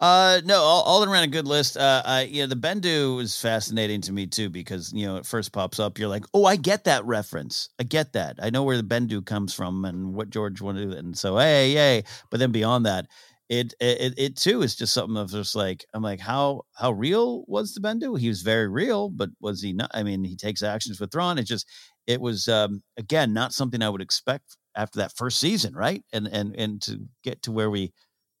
Uh, 0.00 0.40
no, 0.46 0.56
all, 0.62 0.82
all 0.84 1.04
around 1.04 1.24
a 1.24 1.28
good 1.28 1.46
list. 1.46 1.76
Uh, 1.76 2.02
I, 2.04 2.22
you 2.22 2.42
know, 2.42 2.46
the 2.46 2.56
Bendu 2.56 3.20
is 3.20 3.38
fascinating 3.38 4.00
to 4.02 4.12
me 4.12 4.26
too 4.26 4.48
because 4.48 4.90
you 4.94 5.04
know 5.06 5.16
it 5.16 5.26
first 5.26 5.52
pops 5.52 5.78
up. 5.78 5.98
You're 5.98 6.08
like, 6.08 6.24
oh, 6.32 6.46
I 6.46 6.56
get 6.56 6.84
that 6.84 7.04
reference. 7.04 7.68
I 7.78 7.82
get 7.82 8.14
that. 8.14 8.36
I 8.40 8.48
know 8.48 8.62
where 8.62 8.78
the 8.78 8.82
Bendu 8.82 9.24
comes 9.24 9.52
from 9.52 9.84
and 9.84 10.14
what 10.14 10.30
George 10.30 10.62
wanted 10.62 10.90
to. 10.90 10.96
And 10.96 11.16
so, 11.18 11.36
hey, 11.36 11.72
yay! 11.72 12.04
But 12.30 12.40
then 12.40 12.50
beyond 12.50 12.86
that, 12.86 13.08
it 13.50 13.74
it 13.78 14.14
it 14.16 14.36
too 14.36 14.62
is 14.62 14.74
just 14.74 14.94
something 14.94 15.18
of 15.18 15.30
just 15.30 15.54
like 15.54 15.84
I'm 15.92 16.02
like, 16.02 16.20
how 16.20 16.62
how 16.72 16.92
real 16.92 17.44
was 17.46 17.74
the 17.74 17.80
Bendu? 17.82 18.18
He 18.18 18.28
was 18.28 18.40
very 18.40 18.68
real, 18.68 19.10
but 19.10 19.28
was 19.38 19.60
he 19.60 19.74
not? 19.74 19.90
I 19.92 20.02
mean, 20.02 20.24
he 20.24 20.34
takes 20.34 20.62
actions 20.62 20.98
with 20.98 21.12
Thrawn. 21.12 21.36
It 21.36 21.44
just 21.44 21.66
it 22.06 22.22
was 22.22 22.48
um 22.48 22.82
again 22.96 23.34
not 23.34 23.52
something 23.52 23.82
I 23.82 23.90
would 23.90 24.00
expect 24.00 24.56
after 24.76 24.98
that 25.00 25.16
first 25.16 25.40
season, 25.40 25.74
right? 25.74 26.02
And 26.12 26.26
and 26.28 26.54
and 26.56 26.82
to 26.82 27.08
get 27.22 27.42
to 27.42 27.52
where 27.52 27.70
we 27.70 27.92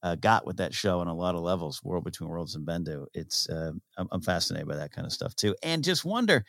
uh, 0.02 0.14
got 0.16 0.46
with 0.46 0.56
that 0.58 0.74
show 0.74 1.00
on 1.00 1.08
a 1.08 1.14
lot 1.14 1.34
of 1.34 1.42
levels, 1.42 1.82
World 1.82 2.04
Between 2.04 2.30
Worlds 2.30 2.54
and 2.54 2.66
Bendu. 2.66 3.06
It's 3.14 3.48
um, 3.50 3.82
I'm, 3.98 4.08
I'm 4.12 4.22
fascinated 4.22 4.68
by 4.68 4.76
that 4.76 4.92
kind 4.92 5.06
of 5.06 5.12
stuff 5.12 5.34
too, 5.36 5.54
and 5.62 5.84
just 5.84 6.04
wonder. 6.04 6.44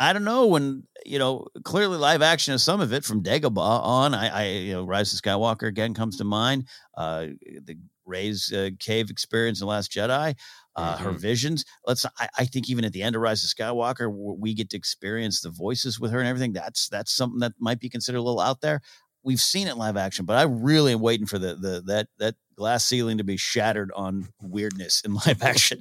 I 0.00 0.12
don't 0.12 0.24
know 0.24 0.48
when 0.48 0.84
you 1.06 1.18
know 1.18 1.46
clearly 1.64 1.96
live 1.98 2.20
action 2.20 2.52
is 2.54 2.64
some 2.64 2.80
of 2.80 2.92
it 2.92 3.04
from 3.04 3.22
Dagobah 3.22 3.58
on. 3.84 4.12
I, 4.14 4.28
I 4.28 4.46
you 4.48 4.72
know 4.72 4.84
Rise 4.84 5.12
of 5.14 5.20
Skywalker 5.20 5.68
again 5.68 5.94
comes 5.94 6.16
to 6.16 6.24
mind. 6.24 6.68
Uh, 6.96 7.26
the 7.62 7.76
Rey's 8.04 8.52
uh, 8.52 8.70
cave 8.80 9.08
experience 9.08 9.60
in 9.60 9.66
the 9.66 9.70
Last 9.70 9.92
Jedi, 9.92 10.34
uh, 10.76 10.96
her 10.98 11.12
Mhm. 11.12 11.20
visions. 11.20 11.64
Let's. 11.86 12.04
I, 12.18 12.28
I 12.38 12.44
think 12.44 12.68
even 12.68 12.84
at 12.84 12.92
the 12.92 13.02
end 13.02 13.14
of 13.14 13.22
Rise 13.22 13.44
of 13.44 13.50
Skywalker, 13.50 14.12
we 14.12 14.52
get 14.54 14.68
to 14.70 14.76
experience 14.76 15.40
the 15.40 15.50
voices 15.50 16.00
with 16.00 16.10
her 16.10 16.18
and 16.18 16.28
everything. 16.28 16.52
That's 16.52 16.88
that's 16.88 17.12
something 17.12 17.38
that 17.40 17.52
might 17.60 17.78
be 17.80 17.88
considered 17.88 18.18
a 18.18 18.22
little 18.22 18.40
out 18.40 18.60
there. 18.62 18.80
We've 19.24 19.40
seen 19.40 19.68
it 19.68 19.76
live 19.76 19.96
action, 19.96 20.26
but 20.26 20.36
I 20.36 20.42
really 20.42 20.92
am 20.92 21.00
waiting 21.00 21.26
for 21.26 21.38
the 21.38 21.54
the 21.54 21.82
that 21.86 22.08
that 22.18 22.34
glass 22.56 22.84
ceiling 22.86 23.18
to 23.18 23.24
be 23.24 23.36
shattered 23.36 23.90
on 23.96 24.28
weirdness 24.40 25.02
in 25.04 25.14
live 25.26 25.42
action. 25.42 25.80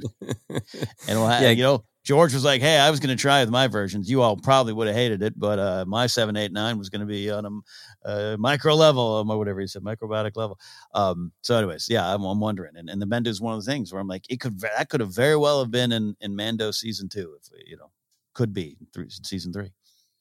And 1.08 1.20
we'll 1.20 1.28
have, 1.28 1.42
Yeah. 1.44 1.50
you 1.52 1.64
know, 1.64 1.84
George 2.04 2.34
was 2.34 2.44
like, 2.44 2.62
"Hey, 2.62 2.78
I 2.78 2.90
was 2.90 3.00
going 3.00 3.16
to 3.16 3.22
try 3.22 3.42
with 3.42 3.50
my 3.50 3.68
versions. 3.68 4.10
You 4.10 4.22
all 4.22 4.36
probably 4.36 4.74
would 4.74 4.88
have 4.88 4.96
hated 4.96 5.24
it, 5.24 5.40
but 5.40 5.58
uh, 5.60 5.86
my 5.88 6.08
seven, 6.08 6.36
eight, 6.36 6.52
nine 6.52 6.78
was 6.78 6.90
going 6.90 7.00
to 7.00 7.06
be 7.06 7.32
on 7.32 7.46
a 7.46 8.08
uh, 8.10 8.38
micro 8.38 8.76
level, 8.76 9.18
um, 9.18 9.30
or 9.32 9.38
whatever 9.38 9.62
he 9.62 9.68
said, 9.68 9.84
microbiotic 9.84 10.36
level." 10.36 10.60
Um, 10.94 11.32
so, 11.42 11.58
anyways, 11.58 11.88
yeah, 11.90 12.14
I'm, 12.14 12.24
I'm 12.24 12.42
wondering, 12.42 12.76
and, 12.76 12.90
and 12.90 13.02
the 13.02 13.06
Bendu 13.06 13.28
is 13.28 13.40
one 13.40 13.56
of 13.56 13.64
the 13.64 13.72
things 13.72 13.94
where 13.94 14.02
I'm 14.02 14.08
like, 14.10 14.26
it 14.30 14.42
could 14.42 14.60
that 14.60 14.90
could 14.90 15.00
have 15.00 15.16
very 15.16 15.38
well 15.38 15.60
have 15.62 15.72
been 15.72 15.94
in 15.94 16.16
in 16.20 16.36
Mando 16.36 16.72
season 16.72 17.08
two, 17.08 17.38
if 17.40 17.50
you 17.68 17.78
know, 17.78 17.92
could 18.34 18.54
be 18.54 18.78
through 18.94 19.08
season 19.10 19.54
three. 19.54 19.72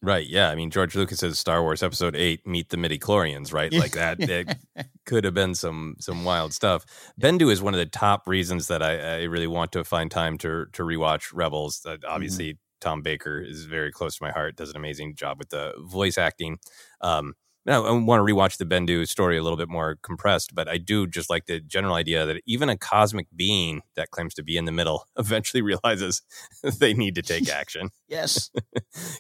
Right. 0.03 0.27
Yeah. 0.27 0.51
I 0.51 0.57
mean, 0.57 0.71
George 0.71 0.97
Lucas 0.97 1.21
says 1.21 1.39
Star 1.39 1.63
Wars 1.63 1.83
Episode 1.83 2.17
Eight: 2.17 2.45
Meet 2.45 2.71
the 2.71 2.77
Midi 2.77 2.99
Chlorians. 2.99 3.53
Right. 3.53 3.73
Like 3.73 3.93
that. 3.93 4.17
It 4.19 4.57
could 5.07 5.25
have 5.25 5.35
been 5.35 5.55
some 5.55 5.95
some 6.01 6.25
wild 6.25 6.53
stuff. 6.53 6.85
Bendu 7.21 7.53
is 7.53 7.63
one 7.63 7.73
of 7.73 7.79
the 7.79 7.87
top 7.87 8.27
reasons 8.27 8.67
that 8.67 8.83
I, 8.83 9.21
I 9.21 9.23
really 9.23 9.47
want 9.47 9.71
to 9.73 9.85
find 9.85 10.11
time 10.11 10.39
to 10.39 10.67
to 10.73 10.83
rewatch 10.83 11.31
Rebels. 11.33 11.87
Uh, 11.87 11.99
obviously, 12.07 12.59
Tom 12.81 13.01
Baker 13.01 13.41
is 13.41 13.65
very 13.67 13.93
close 13.93 14.19
to 14.19 14.25
my 14.25 14.33
heart. 14.33 14.57
Does 14.57 14.71
an 14.71 14.77
amazing 14.77 15.15
job 15.15 15.39
with 15.39 15.51
the 15.51 15.73
voice 15.79 16.19
acting. 16.19 16.59
Um, 17.01 17.35
I 17.67 17.79
want 17.79 18.27
to 18.27 18.35
rewatch 18.35 18.57
the 18.57 18.65
Bendu 18.65 19.07
story 19.07 19.39
a 19.39 19.43
little 19.43 19.57
bit 19.57 19.69
more 19.69 19.97
compressed, 20.03 20.53
but 20.53 20.69
I 20.69 20.79
do 20.79 21.07
just 21.07 21.31
like 21.31 21.47
the 21.47 21.61
general 21.61 21.95
idea 21.95 22.27
that 22.27 22.43
even 22.45 22.69
a 22.69 22.77
cosmic 22.77 23.29
being 23.37 23.83
that 23.95 24.11
claims 24.11 24.35
to 24.35 24.43
be 24.43 24.57
in 24.57 24.65
the 24.65 24.73
middle 24.73 25.07
eventually 25.17 25.63
realizes 25.63 26.23
they 26.79 26.93
need 26.93 27.15
to 27.15 27.23
take 27.23 27.49
action. 27.53 27.91
Yes, 28.09 28.51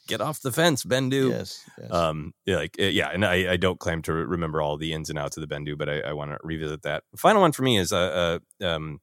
Get 0.08 0.20
off 0.20 0.42
the 0.42 0.52
fence, 0.52 0.84
Bendu. 0.84 1.30
yes, 1.30 1.64
yes. 1.78 1.90
Um, 1.92 2.34
yeah, 2.44 2.56
like 2.56 2.76
uh, 2.80 2.84
yeah, 2.84 3.10
and 3.10 3.24
I, 3.24 3.52
I 3.52 3.56
don't 3.56 3.78
claim 3.78 4.02
to 4.02 4.12
remember 4.12 4.60
all 4.60 4.76
the 4.76 4.92
ins 4.92 5.08
and 5.08 5.18
outs 5.18 5.36
of 5.36 5.46
the 5.46 5.54
Bendu, 5.54 5.78
but 5.78 5.88
I, 5.88 6.00
I 6.00 6.12
want 6.12 6.32
to 6.32 6.38
revisit 6.42 6.82
that. 6.82 7.04
Final 7.16 7.42
one 7.42 7.52
for 7.52 7.62
me 7.62 7.78
is 7.78 7.92
uh, 7.92 8.40
uh 8.60 8.66
um, 8.66 9.00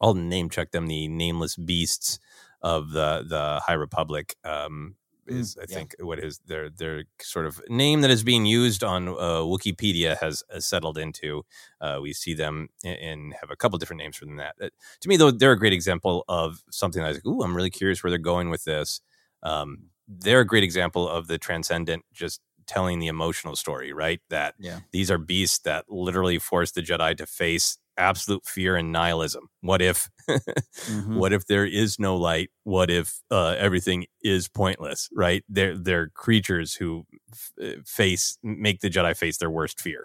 I'll 0.00 0.14
name 0.14 0.48
check 0.48 0.70
them 0.70 0.86
the 0.86 1.08
nameless 1.08 1.56
beasts 1.56 2.18
of 2.62 2.90
the 2.90 3.24
the 3.26 3.60
High 3.66 3.74
Republic. 3.74 4.36
Um, 4.44 4.96
is 5.30 5.56
I 5.56 5.66
yeah. 5.68 5.74
think 5.76 5.94
what 6.00 6.18
is 6.18 6.40
their 6.46 6.70
their 6.70 7.04
sort 7.20 7.46
of 7.46 7.60
name 7.68 8.00
that 8.02 8.10
is 8.10 8.22
being 8.22 8.46
used 8.46 8.82
on 8.84 9.08
uh, 9.08 9.42
Wikipedia 9.44 10.18
has, 10.18 10.42
has 10.52 10.66
settled 10.66 10.98
into. 10.98 11.44
Uh, 11.80 11.98
we 12.02 12.12
see 12.12 12.34
them 12.34 12.68
and, 12.84 13.34
have 13.40 13.50
a 13.50 13.56
couple 13.56 13.78
different 13.78 14.02
names 14.02 14.16
for 14.16 14.26
them. 14.26 14.36
That 14.36 14.56
Uh, 14.60 14.68
to 15.00 15.08
me, 15.08 15.16
though, 15.16 15.30
they're 15.30 15.52
a 15.52 15.58
great 15.58 15.72
example 15.72 16.24
of 16.28 16.62
something. 16.70 17.02
I 17.02 17.08
was 17.08 17.16
like, 17.18 17.26
ooh, 17.26 17.42
I'm 17.42 17.56
really 17.56 17.70
curious 17.70 18.02
where 18.02 18.10
they're 18.10 18.18
going 18.18 18.50
with 18.50 18.64
this. 18.64 19.00
Um, 19.42 19.90
they're 20.08 20.40
a 20.40 20.46
great 20.46 20.64
example 20.64 21.08
of 21.08 21.26
the 21.28 21.38
transcendent 21.38 22.04
just 22.12 22.40
telling 22.66 22.98
the 22.98 23.08
emotional 23.08 23.56
story, 23.56 23.92
right? 23.92 24.20
That 24.28 24.54
Yeah. 24.58 24.80
these 24.92 25.10
are 25.10 25.18
beasts 25.18 25.58
that 25.60 25.84
literally 25.88 26.38
force 26.38 26.72
the 26.72 26.82
Jedi 26.82 27.16
to 27.16 27.26
face 27.26 27.78
absolute 28.00 28.44
fear 28.46 28.76
and 28.76 28.90
nihilism. 28.92 29.44
What 29.60 29.80
if, 29.82 30.08
Mhm. 30.28 31.16
what 31.16 31.32
if 31.32 31.46
there 31.46 31.66
is 31.66 31.98
no 31.98 32.16
light? 32.16 32.50
What 32.64 32.90
if 32.90 33.20
uh, 33.30 33.54
everything 33.58 34.06
is 34.22 34.48
pointless? 34.48 35.08
Right? 35.14 35.44
They're 35.48 35.76
they're 35.76 36.08
creatures 36.08 36.74
who 36.74 37.06
f- 37.32 37.52
uh, 37.62 37.80
face 37.86 38.38
make 38.42 38.80
the 38.80 38.90
Jedi 38.90 39.16
face 39.16 39.38
their 39.38 39.50
worst 39.50 39.80
fear. 39.80 40.04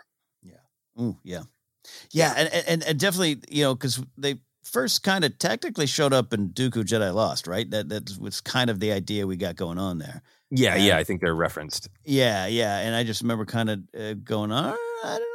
Ooh, 0.97 1.17
yeah, 1.25 1.41
yeah, 2.11 2.33
and 2.37 2.47
and, 2.67 2.83
and 2.83 2.97
definitely, 2.99 3.41
you 3.49 3.63
know, 3.63 3.75
because 3.75 4.01
they 4.17 4.35
first 4.63 5.03
kind 5.03 5.25
of 5.25 5.37
technically 5.39 5.85
showed 5.87 6.13
up 6.13 6.31
in 6.33 6.49
Dooku 6.51 6.85
Jedi 6.85 7.13
Lost, 7.13 7.47
right? 7.47 7.69
That 7.69 7.89
that 7.89 8.17
was 8.17 8.39
kind 8.39 8.69
of 8.69 8.79
the 8.79 8.93
idea 8.93 9.27
we 9.27 9.35
got 9.35 9.57
going 9.57 9.77
on 9.77 9.97
there. 9.99 10.21
Yeah, 10.51 10.75
And- 10.75 10.83
yeah, 10.85 10.97
I 10.97 11.03
think 11.03 11.19
they're 11.19 11.35
referenced. 11.35 11.89
Yeah, 12.05 12.47
yeah, 12.47 12.77
and 12.79 12.95
I 12.95 13.03
just 13.03 13.21
remember 13.21 13.43
kind 13.45 13.69
of 13.69 13.79
uh, 13.99 14.13
going, 14.23 14.53
"All 14.53 14.63
right, 14.63 14.73
I 14.73 14.77
don't, 14.77 15.11
I 15.11 15.17
don't 15.17 15.19
know 15.19 15.34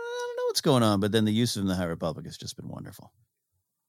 what's 0.51 0.61
going 0.61 0.82
on, 0.82 0.98
but 0.98 1.12
then 1.12 1.24
the 1.24 1.32
use 1.32 1.57
of 1.57 1.64
the 1.64 1.76
High 1.76 1.84
Republic 1.84 2.26
has 2.26 2.36
just 2.36 2.57
been 2.57 2.68
wonderful. 2.68 3.12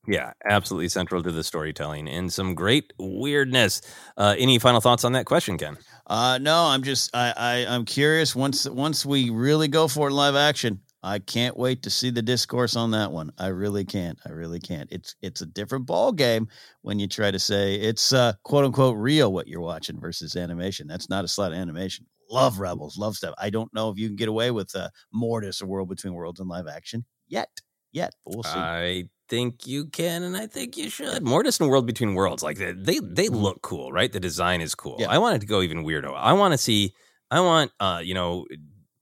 Yeah, 0.08 0.34
absolutely 0.46 0.90
central 0.90 1.24
to 1.24 1.32
the 1.32 1.44
storytelling 1.44 2.08
and 2.08 2.32
some 2.32 2.54
great 2.54 2.94
weirdness. 3.00 3.82
Uh, 4.16 4.36
any 4.38 4.60
final 4.60 4.80
thoughts 4.80 5.04
on 5.04 5.14
that 5.14 5.26
question, 5.26 5.58
Ken? 5.58 5.78
Uh, 6.06 6.38
no, 6.40 6.66
I'm 6.66 6.84
just 6.84 7.16
I, 7.16 7.34
I 7.36 7.66
I'm 7.68 7.86
curious. 7.86 8.36
Once 8.36 8.68
once 8.70 9.06
we 9.06 9.32
really 9.32 9.68
go 9.68 9.88
for 9.88 10.08
it 10.08 10.12
in 10.12 10.18
live 10.18 10.36
action, 10.36 10.82
I 11.04 11.18
can't 11.18 11.58
wait 11.58 11.84
to 11.84 11.90
see 11.90 12.12
the 12.12 12.22
discourse 12.22 12.76
on 12.76 12.92
that 12.92 13.12
one. 13.12 13.32
I 13.40 13.48
really 13.48 13.86
can't. 13.86 14.20
I 14.26 14.30
really 14.30 14.60
can't. 14.60 14.92
It's 14.92 15.16
it's 15.22 15.42
a 15.42 15.48
different 15.48 15.88
ball 15.88 16.12
game 16.12 16.48
when 16.82 17.00
you 17.00 17.08
try 17.08 17.32
to 17.32 17.40
say 17.40 17.76
it's 17.76 18.14
uh, 18.14 18.34
quote 18.44 18.66
unquote 18.66 18.98
real 18.98 19.34
what 19.34 19.48
you're 19.48 19.62
watching 19.62 20.00
versus 20.00 20.36
animation. 20.36 20.88
That's 20.88 21.10
not 21.10 21.26
a 21.26 21.28
slight 21.28 21.54
animation. 21.54 22.06
Love 22.32 22.60
Rebels, 22.60 22.98
love 22.98 23.16
stuff. 23.16 23.36
I 23.38 23.50
don't 23.50 23.74
know 23.74 23.90
if 23.90 23.98
you 23.98 24.08
can 24.08 24.16
get 24.16 24.30
away 24.30 24.52
with 24.52 24.74
uh, 24.76 24.90
Mortis 25.12 25.62
or 25.62 25.68
World 25.68 25.90
Between 25.90 26.14
Worlds 26.14 26.40
in 26.40 26.48
live 26.48 26.68
action 26.68 27.06
yet. 27.28 27.50
Yet, 27.94 28.16
but 28.24 28.36
we'll 28.36 28.44
see. 28.44 28.58
I 28.58 29.10
think 29.28 29.68
you 29.68 29.88
can, 29.88 30.24
and 30.24 30.38
I 30.38 30.48
think 30.48 30.78
you 30.78 30.90
should. 30.90 31.24
Mortis 31.24 31.60
and 31.60 31.70
World 31.70 31.86
Between 31.86 32.16
Worlds, 32.16 32.42
like 32.42 32.58
they 32.58 32.72
they, 32.72 33.00
they 33.00 33.28
look 33.28 33.62
cool, 33.62 33.92
right? 33.92 34.12
The 34.12 34.20
design 34.20 34.62
is 34.62 34.76
cool. 34.76 34.94
Mm-hmm. 34.94 35.02
Yeah. 35.02 35.12
I 35.12 35.18
wanted 35.18 35.42
to 35.42 35.48
go 35.48 35.62
even 35.62 35.84
weirdo. 35.84 36.16
I 36.16 36.32
want 36.34 36.54
to 36.54 36.58
see. 36.58 36.94
I 37.30 37.40
want, 37.42 37.72
uh, 37.80 38.02
you 38.04 38.14
know, 38.14 38.46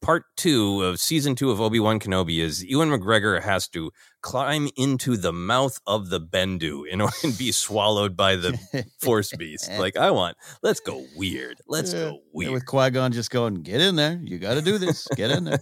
part 0.02 0.24
two 0.38 0.82
of 0.84 1.00
season 1.00 1.36
two 1.36 1.52
of 1.52 1.60
Obi 1.60 1.80
Wan 1.80 2.00
Kenobi 2.00 2.40
is 2.42 2.64
Ewan 2.64 2.90
McGregor 2.90 3.42
has 3.42 3.68
to 3.70 3.92
climb 4.22 4.70
into 4.76 5.18
the 5.18 5.32
mouth 5.34 5.78
of 5.88 6.10
the 6.10 6.20
Bendu 6.20 6.84
in 6.88 7.02
order 7.02 7.16
to 7.22 7.32
be 7.34 7.52
swallowed 7.52 8.16
by 8.18 8.36
the 8.36 8.58
Force 9.02 9.32
beast. 9.36 9.70
Like 9.78 9.98
I 9.98 10.12
want, 10.12 10.38
let's 10.64 10.80
go 10.80 11.06
weird. 11.16 11.60
Let's 11.68 11.94
Yeah. 11.94 12.00
go 12.12 12.20
weird. 12.34 12.52
With 12.54 12.66
Qui 12.66 12.90
Gon 12.92 13.12
just 13.12 13.32
going, 13.32 13.56
get 13.56 13.82
in 13.82 13.96
there. 13.96 14.20
You 14.24 14.38
got 14.40 14.56
to 14.56 14.62
do 14.62 14.78
this. 14.78 15.08
Get 15.16 15.32
in 15.32 15.44
there. 15.46 15.60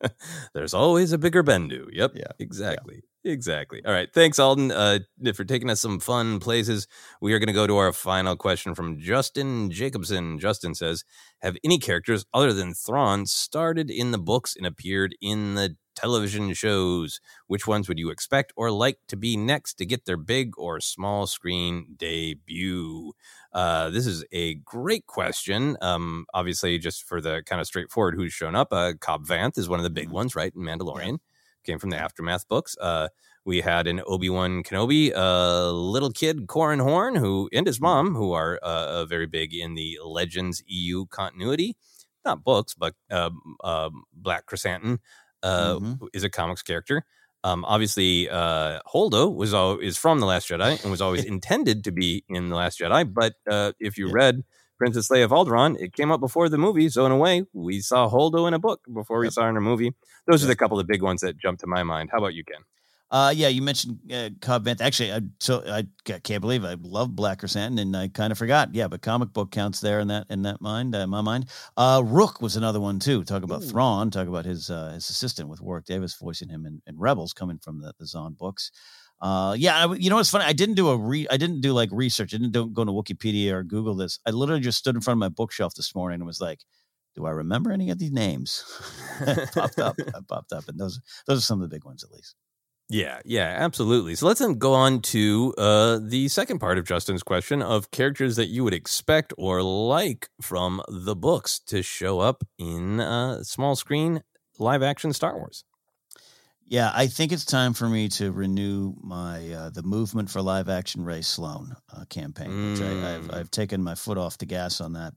There's 0.54 0.74
always 0.74 1.12
a 1.12 1.18
bigger 1.18 1.42
Bendu. 1.42 1.86
Yep. 1.92 2.12
Yeah. 2.14 2.32
Exactly. 2.38 3.02
Exactly. 3.28 3.84
All 3.84 3.92
right. 3.92 4.08
Thanks, 4.14 4.38
Alden, 4.38 4.70
uh, 4.70 5.00
for 5.34 5.44
taking 5.44 5.68
us 5.68 5.80
some 5.80 5.98
fun 5.98 6.38
places. 6.38 6.86
We 7.20 7.32
are 7.32 7.40
going 7.40 7.48
to 7.48 7.52
go 7.52 7.66
to 7.66 7.76
our 7.76 7.92
final 7.92 8.36
question 8.36 8.72
from 8.76 9.00
Justin 9.00 9.68
Jacobson. 9.72 10.38
Justin 10.38 10.76
says, 10.76 11.02
"Have 11.42 11.56
any 11.64 11.78
characters 11.80 12.24
other 12.32 12.52
than 12.52 12.72
Thrawn 12.72 13.26
started 13.26 13.90
in 13.90 14.12
the 14.12 14.18
books 14.18 14.54
and 14.56 14.64
appeared 14.64 15.16
in 15.20 15.56
the 15.56 15.76
television 15.96 16.54
shows? 16.54 17.20
Which 17.48 17.66
ones 17.66 17.88
would 17.88 17.98
you 17.98 18.10
expect 18.10 18.52
or 18.56 18.70
like 18.70 18.98
to 19.08 19.16
be 19.16 19.36
next 19.36 19.74
to 19.74 19.86
get 19.86 20.04
their 20.04 20.16
big 20.18 20.52
or 20.56 20.80
small 20.80 21.26
screen 21.26 21.96
debut?" 21.96 23.12
Uh, 23.52 23.90
this 23.90 24.06
is 24.06 24.24
a 24.32 24.54
great 24.56 25.06
question. 25.06 25.76
Um, 25.80 26.26
obviously, 26.32 26.78
just 26.78 27.02
for 27.04 27.20
the 27.20 27.42
kind 27.44 27.60
of 27.60 27.66
straightforward 27.66 28.14
who's 28.14 28.32
shown 28.32 28.54
up, 28.54 28.68
uh, 28.72 28.92
Cobb 29.00 29.26
Vanth 29.26 29.58
is 29.58 29.68
one 29.68 29.80
of 29.80 29.84
the 29.84 29.90
big 29.90 30.10
ones, 30.10 30.36
right? 30.36 30.52
In 30.54 30.62
Mandalorian, 30.62 31.18
came 31.66 31.78
from 31.78 31.90
the 31.90 31.98
Aftermath 31.98 32.48
books. 32.48 32.76
Uh, 32.80 33.08
we 33.44 33.60
had 33.60 33.86
an 33.86 34.00
Obi 34.06 34.30
Wan 34.30 34.62
Kenobi, 34.62 35.12
a 35.14 35.70
little 35.72 36.10
kid 36.10 36.46
Corran 36.46 36.80
Horn, 36.82 37.14
who 37.16 37.48
and 37.52 37.66
his 37.66 37.80
mom, 37.80 38.14
who 38.14 38.32
are 38.32 38.56
uh, 38.58 39.04
very 39.04 39.26
big 39.26 39.54
in 39.54 39.74
the 39.74 39.98
Legends 40.04 40.62
EU 40.66 41.06
continuity, 41.06 41.76
not 42.24 42.42
books, 42.42 42.74
but 42.74 42.94
uh, 43.10 43.30
uh, 43.62 43.90
Black 44.12 44.46
Krrsantan 44.46 44.98
uh, 45.42 45.76
Mhm. 45.78 46.08
is 46.12 46.24
a 46.24 46.30
comics 46.30 46.62
character. 46.62 47.04
Um, 47.44 47.64
obviously, 47.64 48.28
uh, 48.28 48.80
Holdo 48.92 49.32
was 49.32 49.54
al- 49.54 49.78
is 49.78 49.96
from 49.96 50.18
the 50.18 50.26
Last 50.26 50.48
Jedi 50.48 50.82
and 50.82 50.90
was 50.90 51.00
always 51.00 51.24
intended 51.34 51.84
to 51.84 51.92
be 51.92 52.24
in 52.28 52.48
the 52.48 52.56
Last 52.56 52.80
Jedi. 52.80 53.04
But 53.12 53.34
uh, 53.48 53.72
if 53.78 53.96
you 53.98 54.10
read 54.10 54.42
Princess 54.78 55.08
Leia 55.08 55.24
of 55.24 55.30
Alderaan, 55.30 55.80
it 55.80 55.92
came 55.94 56.10
up 56.10 56.20
before 56.20 56.48
the 56.48 56.58
movie, 56.58 56.88
so 56.88 57.06
in 57.06 57.12
a 57.12 57.16
way, 57.16 57.44
we 57.52 57.80
saw 57.80 58.08
Holdo 58.08 58.46
in 58.46 58.54
a 58.54 58.58
book 58.58 58.80
before 58.92 59.20
we 59.20 59.30
saw 59.30 59.42
her 59.42 59.50
in 59.50 59.56
a 59.56 59.60
movie. 59.60 59.94
Those 60.26 60.44
are 60.44 60.48
the 60.48 60.56
couple 60.56 60.78
of 60.78 60.86
big 60.86 61.02
ones 61.02 61.20
that 61.20 61.38
jumped 61.38 61.60
to 61.62 61.66
my 61.66 61.82
mind. 61.82 62.10
How 62.12 62.18
about 62.18 62.34
you, 62.34 62.44
Ken? 62.44 62.62
Uh, 63.08 63.32
yeah, 63.34 63.46
you 63.46 63.62
mentioned 63.62 64.00
uh, 64.12 64.30
Cobb 64.40 64.64
Vanth. 64.64 64.80
Actually, 64.80 65.12
I 65.12 65.20
so 65.38 65.62
I 65.64 65.84
can't 66.04 66.40
believe 66.40 66.64
I 66.64 66.76
love 66.80 67.14
Black 67.14 67.40
Krrsantan, 67.40 67.80
and 67.80 67.96
I 67.96 68.08
kind 68.08 68.32
of 68.32 68.38
forgot. 68.38 68.74
Yeah, 68.74 68.88
but 68.88 69.00
comic 69.00 69.32
book 69.32 69.52
counts 69.52 69.80
there 69.80 70.00
in 70.00 70.08
that 70.08 70.26
in 70.28 70.42
that 70.42 70.60
mind, 70.60 70.94
uh, 70.96 71.06
my 71.06 71.20
mind. 71.20 71.46
Uh, 71.76 72.02
Rukh 72.04 72.40
was 72.40 72.56
another 72.56 72.80
one 72.80 72.98
too. 72.98 73.22
Talk 73.22 73.44
about 73.44 73.62
Thrawn. 73.62 74.10
Talk 74.10 74.26
about 74.26 74.44
his 74.44 74.70
uh, 74.70 74.90
his 74.94 75.08
assistant 75.08 75.48
with 75.48 75.60
Warwick 75.60 75.84
Davis 75.84 76.16
voicing 76.16 76.48
him 76.48 76.66
in, 76.66 76.82
in 76.88 76.98
Rebels, 76.98 77.32
coming 77.32 77.58
from 77.58 77.80
the, 77.80 77.92
the 78.00 78.06
Zahn 78.06 78.32
books. 78.32 78.72
Uh, 79.20 79.54
yeah, 79.58 79.86
I 79.86 79.94
you 79.94 80.10
know 80.10 80.16
what's 80.16 80.30
funny? 80.30 80.44
I 80.44 80.52
didn't 80.52 80.74
do 80.74 80.90
a 80.90 80.96
re. 80.96 81.26
I 81.30 81.36
didn't 81.36 81.62
do 81.62 81.72
like 81.72 81.88
research. 81.92 82.34
I 82.34 82.38
didn't 82.38 82.52
do, 82.52 82.68
go 82.68 82.84
to 82.84 82.92
Wikipedia 82.92 83.52
or 83.52 83.62
Google 83.62 83.94
this. 83.94 84.18
I 84.26 84.30
literally 84.30 84.60
just 84.60 84.78
stood 84.78 84.94
in 84.94 85.00
front 85.00 85.16
of 85.16 85.20
my 85.20 85.28
bookshelf 85.28 85.74
this 85.74 85.94
morning 85.94 86.16
and 86.20 86.26
was 86.26 86.40
like, 86.40 86.60
"Do 87.14 87.24
I 87.24 87.30
remember 87.30 87.72
any 87.72 87.90
of 87.90 87.98
these 87.98 88.12
names?" 88.12 88.64
popped 89.54 89.78
up. 89.78 89.96
I 90.14 90.20
popped 90.28 90.52
up, 90.52 90.68
and 90.68 90.78
those 90.78 91.00
those 91.26 91.38
are 91.38 91.42
some 91.42 91.62
of 91.62 91.68
the 91.68 91.74
big 91.74 91.84
ones 91.84 92.04
at 92.04 92.10
least. 92.10 92.34
Yeah, 92.88 93.20
yeah, 93.24 93.56
absolutely. 93.58 94.14
So 94.14 94.26
let's 94.28 94.38
then 94.38 94.54
go 94.54 94.72
on 94.72 95.00
to 95.02 95.52
uh, 95.58 95.98
the 96.00 96.28
second 96.28 96.60
part 96.60 96.78
of 96.78 96.84
Justin's 96.84 97.24
question 97.24 97.60
of 97.60 97.90
characters 97.90 98.36
that 98.36 98.46
you 98.46 98.62
would 98.62 98.74
expect 98.74 99.32
or 99.36 99.60
like 99.62 100.28
from 100.40 100.80
the 100.86 101.16
books 101.16 101.58
to 101.66 101.82
show 101.82 102.20
up 102.20 102.44
in 102.58 103.00
uh, 103.00 103.42
small 103.42 103.74
screen 103.74 104.22
live 104.60 104.84
action 104.84 105.12
Star 105.12 105.36
Wars. 105.36 105.64
Yeah, 106.68 106.90
I 106.92 107.06
think 107.06 107.30
it's 107.30 107.44
time 107.44 107.74
for 107.74 107.88
me 107.88 108.08
to 108.10 108.32
renew 108.32 108.94
my 109.00 109.52
uh, 109.52 109.70
the 109.70 109.84
movement 109.84 110.30
for 110.30 110.42
live 110.42 110.68
action 110.68 111.04
Rae 111.04 111.22
Sloane 111.22 111.76
uh, 111.96 112.04
campaign, 112.06 112.72
which 112.72 112.80
I, 112.80 113.14
I've 113.14 113.22
Mm. 113.26 113.34
I've 113.34 113.50
taken 113.50 113.82
my 113.82 113.94
foot 113.94 114.18
off 114.18 114.38
the 114.38 114.46
gas 114.46 114.80
on 114.80 114.94
that 114.94 115.14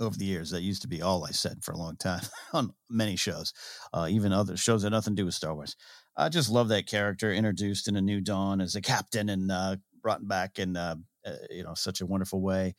over 0.00 0.16
the 0.16 0.24
years. 0.24 0.50
That 0.50 0.62
used 0.62 0.82
to 0.82 0.88
be 0.88 1.00
all 1.00 1.24
I 1.24 1.30
said 1.30 1.62
for 1.62 1.72
a 1.72 1.78
long 1.78 1.96
time 1.96 2.22
on 2.52 2.74
many 2.88 3.14
shows, 3.16 3.52
uh, 3.92 4.08
even 4.10 4.32
other 4.32 4.56
shows 4.56 4.82
that 4.82 4.90
nothing 4.90 5.14
to 5.14 5.22
do 5.22 5.26
with 5.26 5.34
Star 5.34 5.54
Wars. 5.54 5.76
I 6.16 6.28
just 6.28 6.50
love 6.50 6.68
that 6.68 6.86
character 6.86 7.32
introduced 7.32 7.86
in 7.86 7.96
a 7.96 8.00
new 8.00 8.20
dawn 8.20 8.60
as 8.60 8.74
a 8.74 8.80
captain 8.80 9.28
and 9.28 9.50
uh, 9.50 9.76
brought 10.02 10.26
back 10.26 10.58
in 10.58 10.76
uh, 10.76 10.96
uh, 11.24 11.32
you 11.50 11.62
know 11.62 11.74
such 11.74 12.00
a 12.00 12.06
wonderful 12.06 12.42
way 12.42 12.74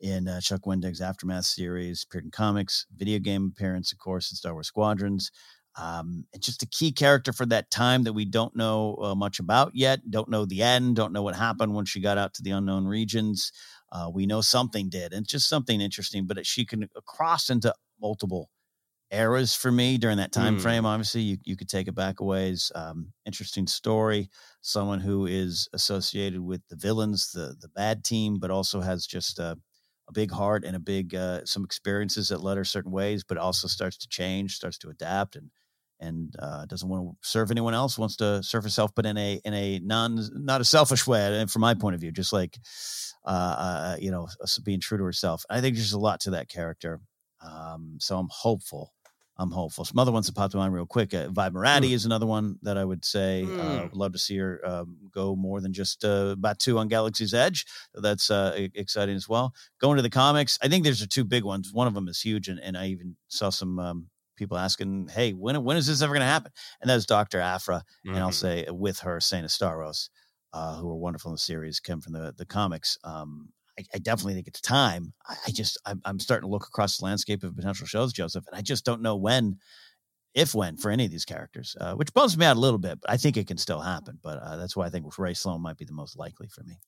in 0.00 0.28
uh, 0.28 0.40
Chuck 0.40 0.66
Wendig's 0.66 1.00
Aftermath 1.00 1.46
series, 1.46 2.04
appeared 2.04 2.24
in 2.24 2.30
comics, 2.30 2.84
video 2.94 3.18
game 3.18 3.52
appearance, 3.56 3.90
of 3.90 3.98
course, 3.98 4.30
in 4.30 4.36
Star 4.36 4.52
Wars 4.52 4.68
Squadrons. 4.68 5.30
Um, 5.76 6.26
and 6.32 6.42
just 6.42 6.62
a 6.62 6.66
key 6.66 6.92
character 6.92 7.32
for 7.32 7.46
that 7.46 7.70
time 7.70 8.04
that 8.04 8.12
we 8.12 8.24
don't 8.24 8.54
know 8.54 8.96
uh, 9.02 9.14
much 9.14 9.40
about 9.40 9.72
yet, 9.74 10.08
don't 10.10 10.28
know 10.28 10.44
the 10.44 10.62
end, 10.62 10.94
don't 10.96 11.12
know 11.12 11.22
what 11.22 11.34
happened 11.34 11.74
when 11.74 11.84
she 11.84 12.00
got 12.00 12.16
out 12.18 12.32
to 12.34 12.42
the 12.42 12.50
unknown 12.52 12.84
regions. 12.86 13.50
Uh, 13.90 14.08
we 14.12 14.26
know 14.26 14.40
something 14.40 14.88
did, 14.88 15.12
and 15.12 15.26
just 15.26 15.48
something 15.48 15.80
interesting, 15.80 16.26
but 16.26 16.44
she 16.46 16.64
can 16.64 16.88
cross 17.06 17.50
into 17.50 17.74
multiple 18.00 18.50
eras 19.10 19.54
for 19.54 19.70
me 19.70 19.98
during 19.98 20.16
that 20.16 20.32
time 20.32 20.56
Mm. 20.56 20.58
frame. 20.58 20.84
Obviously, 20.86 21.20
you, 21.20 21.38
you 21.44 21.56
could 21.56 21.68
take 21.68 21.86
it 21.88 21.94
back 21.94 22.20
a 22.20 22.24
ways. 22.24 22.72
Um, 22.74 23.12
interesting 23.24 23.66
story. 23.66 24.28
Someone 24.60 25.00
who 25.00 25.26
is 25.26 25.68
associated 25.72 26.40
with 26.40 26.62
the 26.68 26.76
villains, 26.76 27.30
the 27.32 27.56
the 27.60 27.68
bad 27.68 28.04
team, 28.04 28.38
but 28.40 28.50
also 28.50 28.80
has 28.80 29.06
just 29.06 29.38
a, 29.38 29.58
a 30.08 30.12
big 30.12 30.30
heart 30.30 30.64
and 30.64 30.74
a 30.74 30.80
big 30.80 31.14
uh, 31.14 31.44
some 31.44 31.64
experiences 31.64 32.28
that 32.28 32.42
led 32.42 32.56
her 32.56 32.64
certain 32.64 32.90
ways, 32.92 33.22
but 33.24 33.38
also 33.38 33.68
starts 33.68 33.98
to 33.98 34.08
change, 34.08 34.56
starts 34.56 34.78
to 34.78 34.88
adapt, 34.90 35.36
and 35.36 35.50
and 36.00 36.34
uh, 36.38 36.66
doesn't 36.66 36.88
want 36.88 37.08
to 37.22 37.28
serve 37.28 37.50
anyone 37.50 37.74
else. 37.74 37.98
Wants 37.98 38.16
to 38.16 38.42
serve 38.42 38.64
herself, 38.64 38.92
but 38.94 39.06
in 39.06 39.16
a 39.16 39.40
in 39.44 39.54
a 39.54 39.78
non 39.80 40.18
not 40.32 40.60
a 40.60 40.64
selfish 40.64 41.06
way. 41.06 41.40
And 41.40 41.50
from 41.50 41.60
my 41.60 41.74
point 41.74 41.94
of 41.94 42.00
view, 42.00 42.12
just 42.12 42.32
like 42.32 42.58
uh, 43.24 43.28
uh, 43.28 43.96
you 44.00 44.10
know, 44.10 44.28
being 44.64 44.80
true 44.80 44.98
to 44.98 45.04
herself. 45.04 45.44
I 45.48 45.60
think 45.60 45.76
there's 45.76 45.92
a 45.92 45.98
lot 45.98 46.20
to 46.20 46.30
that 46.32 46.48
character. 46.48 47.00
Um, 47.40 47.96
so 48.00 48.18
I'm 48.18 48.28
hopeful. 48.30 48.92
I'm 49.36 49.50
hopeful. 49.50 49.84
Some 49.84 49.98
other 49.98 50.12
ones 50.12 50.26
that 50.26 50.36
popped 50.36 50.52
to 50.52 50.58
mind 50.58 50.72
real 50.72 50.86
quick. 50.86 51.12
Uh, 51.12 51.28
Moradi 51.28 51.90
is 51.90 52.04
another 52.04 52.26
one 52.26 52.56
that 52.62 52.78
I 52.78 52.84
would 52.84 53.04
say. 53.04 53.42
Uh, 53.42 53.46
Mm. 53.46 53.82
would 53.84 53.96
love 53.96 54.12
to 54.12 54.18
see 54.18 54.36
her 54.36 54.60
um, 54.64 54.96
go 55.12 55.34
more 55.34 55.60
than 55.60 55.72
just 55.72 56.04
uh, 56.04 56.36
Batuu 56.38 56.78
on 56.78 56.86
Galaxy's 56.86 57.34
Edge. 57.34 57.66
That's 57.94 58.30
uh, 58.30 58.68
exciting 58.74 59.16
as 59.16 59.28
well. 59.28 59.52
Going 59.80 59.96
to 59.96 60.02
the 60.02 60.10
comics, 60.10 60.56
I 60.62 60.68
think 60.68 60.84
there's 60.84 61.02
are 61.02 61.06
two 61.08 61.24
big 61.24 61.42
ones. 61.42 61.70
One 61.72 61.88
of 61.88 61.94
them 61.94 62.06
is 62.06 62.20
huge, 62.20 62.46
and, 62.48 62.60
and 62.60 62.76
I 62.76 62.86
even 62.86 63.16
saw 63.28 63.50
some 63.50 63.78
um, 63.80 64.06
people 64.36 64.56
asking, 64.58 65.08
"Hey, 65.08 65.32
when 65.32 65.62
when 65.64 65.76
is 65.76 65.86
this 65.86 66.02
ever 66.02 66.12
going 66.12 66.20
to 66.20 66.26
happen?" 66.26 66.52
And 66.80 66.90
that's 66.90 67.06
Doctor 67.06 67.40
Aphra, 67.40 67.82
and 68.12 68.22
I'll 68.22 68.30
Mhm. 68.30 68.32
say 68.32 68.66
with 68.70 69.00
her, 69.00 69.20
Sana 69.20 69.48
Starros, 69.48 70.08
uh, 70.52 70.76
who 70.76 70.90
are 70.90 70.96
wonderful 70.96 71.30
in 71.30 71.34
the 71.34 71.38
series, 71.38 71.80
come 71.80 72.00
from 72.00 72.12
the 72.14 72.34
the 72.36 72.46
comics. 72.46 72.98
Um, 73.04 73.52
I, 73.78 73.84
I 73.94 73.98
definitely 73.98 74.34
think 74.34 74.48
it's 74.48 74.60
time. 74.60 75.12
I, 75.26 75.36
I 75.48 75.50
just 75.50 75.78
I'm, 75.86 76.00
I'm 76.04 76.18
starting 76.20 76.48
to 76.48 76.52
look 76.52 76.66
across 76.66 76.98
the 76.98 77.04
landscape 77.04 77.42
of 77.42 77.56
potential 77.56 77.86
shows, 77.86 78.12
Joseph, 78.12 78.44
and 78.48 78.56
I 78.56 78.62
just 78.62 78.84
don't 78.84 79.02
know 79.02 79.16
when, 79.16 79.58
if 80.34 80.54
when, 80.54 80.76
for 80.76 80.90
any 80.90 81.04
of 81.06 81.10
these 81.12 81.24
characters, 81.24 81.76
uh, 81.80 81.94
which 81.94 82.12
bums 82.14 82.36
me 82.38 82.46
out 82.46 82.56
a 82.56 82.60
little 82.60 82.78
bit. 82.78 83.00
But 83.00 83.10
I 83.10 83.16
think 83.18 83.36
it 83.36 83.46
can 83.48 83.58
still 83.58 83.80
happen. 83.80 84.18
But 84.22 84.38
uh, 84.40 84.56
that's 84.56 84.76
why 84.76 84.86
I 84.86 84.90
think 84.90 85.18
Rae 85.18 85.34
Sloane 85.34 85.62
might 85.62 85.78
be 85.78 85.84
the 85.86 85.92
most 85.94 86.18
likely 86.18 86.48
for 86.48 86.64
me. 86.64 86.78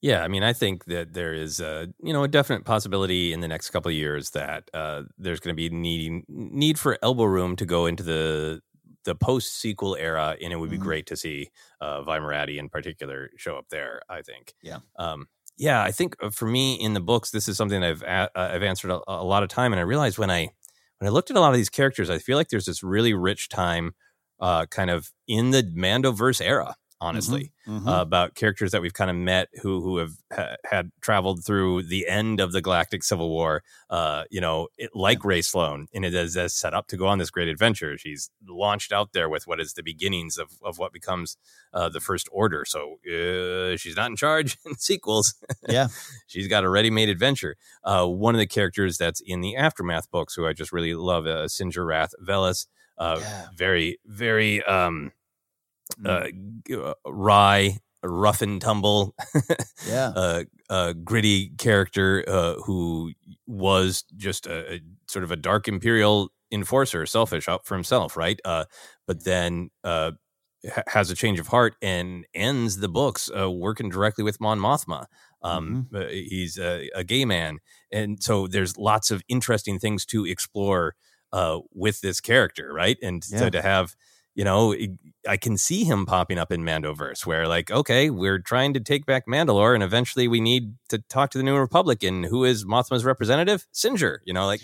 Yeah, 0.00 0.22
I 0.22 0.28
mean, 0.28 0.44
I 0.44 0.52
think 0.52 0.84
that 0.84 1.12
there 1.12 1.34
is 1.34 1.58
a 1.60 1.88
you 2.02 2.12
know 2.12 2.22
a 2.22 2.28
definite 2.28 2.64
possibility 2.64 3.32
in 3.32 3.40
the 3.40 3.48
next 3.48 3.70
couple 3.70 3.88
of 3.90 3.96
years 3.96 4.30
that 4.30 4.68
uh, 4.72 5.02
there's 5.18 5.40
going 5.40 5.54
to 5.54 5.56
be 5.56 5.68
needing 5.74 6.24
need 6.28 6.78
for 6.78 6.98
elbow 7.02 7.24
room 7.24 7.56
to 7.56 7.66
go 7.66 7.86
into 7.86 8.02
the 8.04 8.60
the 9.04 9.14
post 9.16 9.56
sequel 9.60 9.96
era, 9.96 10.36
and 10.40 10.52
it 10.52 10.56
would 10.56 10.70
be 10.70 10.76
Mhm. 10.76 10.78
great 10.78 11.06
to 11.06 11.16
see 11.16 11.50
uh, 11.80 12.02
Vi 12.02 12.18
Moradi 12.18 12.58
in 12.58 12.68
particular 12.68 13.30
show 13.36 13.56
up 13.56 13.66
there. 13.70 14.00
I 14.08 14.22
think. 14.22 14.54
Yeah. 14.62 14.80
Um, 14.98 15.26
yeah, 15.56 15.82
I 15.82 15.90
think 15.90 16.14
uh, 16.22 16.30
for 16.30 16.46
me 16.46 16.74
in 16.74 16.94
the 16.94 17.00
books, 17.00 17.30
this 17.32 17.48
is 17.48 17.56
something 17.56 17.82
I've 17.82 18.02
a- 18.02 18.30
uh, 18.38 18.50
I've 18.54 18.62
answered 18.62 18.92
a, 18.92 19.00
a 19.08 19.24
lot 19.24 19.42
of 19.42 19.48
time, 19.48 19.72
and 19.72 19.80
I 19.80 19.82
realized 19.82 20.18
when 20.18 20.30
I 20.30 20.50
when 20.98 21.08
I 21.08 21.10
looked 21.10 21.30
at 21.30 21.36
a 21.36 21.40
lot 21.40 21.50
of 21.50 21.56
these 21.56 21.70
characters, 21.70 22.08
I 22.10 22.18
feel 22.18 22.36
like 22.36 22.48
there's 22.50 22.66
this 22.66 22.82
really 22.84 23.14
rich 23.14 23.48
time, 23.48 23.94
uh, 24.40 24.66
kind 24.66 24.90
of 24.90 25.10
in 25.26 25.50
the 25.50 25.62
Mandoverse 25.62 26.40
era. 26.40 26.76
Honestly, 27.00 27.52
Mhm. 27.68 27.86
uh, 27.86 28.00
about 28.02 28.34
characters 28.34 28.72
that 28.72 28.82
we've 28.82 28.92
kind 28.92 29.08
of 29.08 29.14
met 29.16 29.48
who 29.62 29.80
who 29.82 29.98
have 29.98 30.12
ha- 30.32 30.56
had 30.68 30.90
traveled 31.00 31.44
through 31.44 31.84
the 31.84 32.08
end 32.08 32.40
of 32.40 32.50
the 32.50 32.60
Galactic 32.60 33.04
Civil 33.04 33.30
War. 33.30 33.62
Uh, 33.88 34.24
you 34.30 34.40
know, 34.40 34.66
it, 34.76 34.90
like 34.94 35.24
Rae 35.24 35.40
Sloane, 35.42 35.86
and 35.94 36.04
it 36.04 36.12
is 36.12 36.36
as 36.36 36.56
set 36.56 36.74
up 36.74 36.88
to 36.88 36.96
go 36.96 37.06
on 37.06 37.18
this 37.18 37.30
great 37.30 37.46
adventure. 37.46 37.96
She's 37.98 38.30
launched 38.48 38.90
out 38.92 39.12
there 39.12 39.28
with 39.28 39.46
what 39.46 39.60
is 39.60 39.74
the 39.74 39.82
beginnings 39.84 40.38
of 40.38 40.48
of 40.62 40.78
what 40.78 40.92
becomes 40.92 41.36
uh, 41.72 41.88
the 41.88 42.00
First 42.00 42.28
Order. 42.32 42.64
So 42.64 42.96
uh, 43.06 43.76
she's 43.76 43.94
not 43.96 44.10
in 44.10 44.16
charge 44.16 44.56
in 44.66 44.74
sequels. 44.76 45.34
yeah, 45.68 45.88
she's 46.26 46.48
got 46.48 46.64
a 46.64 46.68
ready-made 46.68 47.08
adventure. 47.10 47.56
Uh, 47.84 48.06
one 48.06 48.34
of 48.34 48.40
the 48.40 48.46
characters 48.46 48.98
that's 48.98 49.20
in 49.24 49.40
the 49.40 49.54
aftermath 49.54 50.10
books, 50.10 50.34
who 50.34 50.46
I 50.46 50.52
just 50.52 50.72
really 50.72 50.94
love, 50.94 51.26
uh, 51.26 51.46
Sinjir 51.46 51.86
Rath 51.86 52.12
Velus. 52.26 52.66
Uh, 52.96 53.18
Yeah. 53.20 53.46
Very, 53.54 53.98
very 54.04 54.64
um, 54.64 55.12
Mm. 55.98 56.22
uh, 56.70 56.74
uh, 56.74 56.94
wry, 57.06 57.78
rough 58.02 58.42
and 58.42 58.60
tumble, 58.60 59.14
Yeah. 59.82 60.14
uh, 60.14 60.44
uh, 60.70 60.92
gritty 60.92 61.50
character 61.58 62.24
uh, 62.28 62.54
who 62.64 63.12
was 63.46 64.04
just 64.16 64.46
a, 64.46 64.74
a 64.74 64.80
sort 65.08 65.24
of 65.24 65.30
a 65.30 65.36
dark 65.36 65.68
imperial 65.68 66.30
enforcer, 66.50 67.06
selfish 67.06 67.48
out 67.48 67.66
for 67.66 67.74
himself, 67.74 68.16
right? 68.16 68.40
Uh, 68.44 68.64
but 69.06 69.24
then 69.24 69.70
uh, 69.84 70.12
ha- 70.70 70.82
has 70.88 71.10
a 71.10 71.14
change 71.14 71.38
of 71.38 71.48
heart 71.48 71.76
and 71.82 72.26
ends 72.34 72.78
the 72.78 72.88
books 72.88 73.30
uh, 73.38 73.50
working 73.50 73.88
directly 73.88 74.24
with 74.24 74.40
Mon 74.40 74.58
Mothma. 74.58 75.06
Um, 75.42 75.78
Mm-hmm. 75.78 75.88
uh, 75.94 76.06
he's 76.08 76.58
a, 76.58 76.90
a 76.94 77.04
gay 77.04 77.24
man, 77.24 77.58
and 77.92 78.20
so 78.22 78.46
there's 78.48 78.76
lots 78.76 79.10
of 79.12 79.22
interesting 79.28 79.78
things 79.78 80.04
to 80.06 80.26
explore 80.26 80.96
uh, 81.32 81.60
with 81.72 82.00
this 82.00 82.20
character, 82.20 82.72
right? 82.72 82.96
And 83.02 83.22
Yeah. 83.28 83.38
so 83.38 83.50
to 83.50 83.62
have, 83.62 83.94
you 84.38 84.44
know, 84.44 84.72
I 85.28 85.36
can 85.36 85.56
see 85.58 85.82
him 85.82 86.06
popping 86.06 86.38
up 86.38 86.52
in 86.52 86.62
Mandoverse, 86.62 87.26
where 87.26 87.48
like, 87.48 87.72
okay, 87.72 88.08
we're 88.08 88.38
trying 88.38 88.72
to 88.74 88.80
take 88.80 89.04
back 89.04 89.26
Mandalore, 89.26 89.74
and 89.74 89.82
eventually 89.82 90.28
we 90.28 90.40
need 90.40 90.74
to 90.90 90.98
talk 91.08 91.30
to 91.32 91.38
the 91.38 91.42
New 91.44 91.56
Republic, 91.56 92.04
and 92.04 92.24
who 92.24 92.44
is 92.44 92.64
Mothma's 92.64 93.04
representative? 93.04 93.66
Sinjir, 93.74 94.18
you 94.24 94.32
know, 94.32 94.46
like 94.46 94.60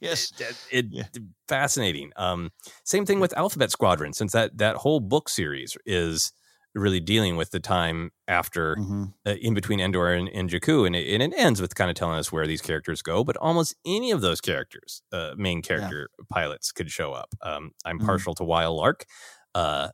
Yes. 0.00 0.32
it, 0.70 0.86
it- 0.92 1.18
fascinating. 1.48 2.12
Um, 2.14 2.52
same 2.84 3.04
thing 3.04 3.18
with 3.18 3.36
Alphabet 3.36 3.72
Squadron, 3.72 4.12
since 4.12 4.30
that 4.30 4.56
that 4.58 4.76
whole 4.76 5.00
book 5.00 5.28
series 5.28 5.76
is 5.84 6.32
really 6.74 7.00
dealing 7.00 7.36
with 7.36 7.50
the 7.50 7.60
time 7.60 8.10
after, 8.28 8.76
Mhm. 8.76 9.14
uh, 9.26 9.30
in 9.40 9.54
between 9.54 9.80
Endor 9.80 10.12
and, 10.12 10.28
and 10.28 10.48
Jakku, 10.50 10.86
and 10.86 10.94
it, 10.96 11.08
and 11.12 11.22
it 11.22 11.36
ends 11.38 11.60
with 11.60 11.74
kind 11.74 11.90
of 11.90 11.96
telling 11.96 12.18
us 12.18 12.30
where 12.32 12.46
these 12.46 12.62
characters 12.62 13.02
go. 13.02 13.24
But 13.24 13.36
almost 13.38 13.74
any 13.84 14.10
of 14.12 14.20
those 14.20 14.40
characters, 14.40 15.02
uh, 15.12 15.34
main 15.36 15.62
character 15.62 16.08
pilots, 16.30 16.72
could 16.72 16.90
show 16.90 17.12
up. 17.12 17.34
Um, 17.42 17.72
I'm 17.84 18.00
Mhm. 18.00 18.06
partial 18.06 18.34
to 18.36 18.44
Wyl 18.44 18.76
Lark, 18.76 19.04
uh, 19.54 19.90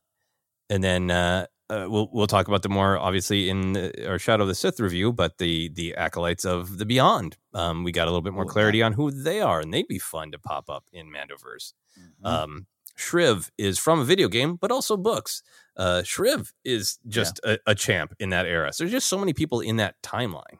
and 0.70 0.84
then. 0.84 1.10
Uh, 1.10 1.46
uh, 1.68 1.86
we'll 1.90 2.08
we'll 2.12 2.28
talk 2.28 2.46
about 2.48 2.62
them 2.62 2.72
more 2.72 2.96
obviously 2.96 3.50
in 3.50 3.72
the, 3.72 4.08
our 4.08 4.20
Shadow 4.20 4.42
of 4.44 4.48
the 4.48 4.54
Sith 4.54 4.78
review, 4.78 5.12
but 5.12 5.38
the 5.38 5.68
the 5.70 5.96
acolytes 5.96 6.44
of 6.44 6.78
the 6.78 6.86
Beyond, 6.86 7.38
um, 7.54 7.82
we 7.84 7.90
got 7.92 8.04
a 8.06 8.10
little 8.12 8.22
bit 8.22 8.34
more 8.34 8.44
Oh, 8.44 8.46
clarity 8.46 8.82
on 8.82 8.92
who 8.92 9.10
they 9.10 9.40
are, 9.40 9.60
and 9.60 9.74
they'd 9.74 9.88
be 9.88 9.98
fun 9.98 10.30
to 10.32 10.38
pop 10.38 10.70
up 10.70 10.84
in 10.92 11.10
Mandoverse. 11.12 11.72
Mhm. 11.98 12.24
Um, 12.24 12.66
Shriv 12.98 13.50
is 13.58 13.78
from 13.78 14.00
a 14.00 14.04
video 14.04 14.28
game, 14.28 14.56
but 14.56 14.70
also 14.72 14.96
books. 14.96 15.42
Uh, 15.76 16.02
Shriv 16.04 16.52
is 16.64 16.98
just 17.06 17.38
a, 17.44 17.58
a 17.66 17.74
champ 17.74 18.14
in 18.18 18.30
that 18.30 18.46
era. 18.46 18.72
So 18.72 18.84
there's 18.84 18.92
just 18.92 19.08
so 19.08 19.18
many 19.18 19.32
people 19.34 19.60
in 19.60 19.76
that 19.76 19.96
timeline. 20.02 20.58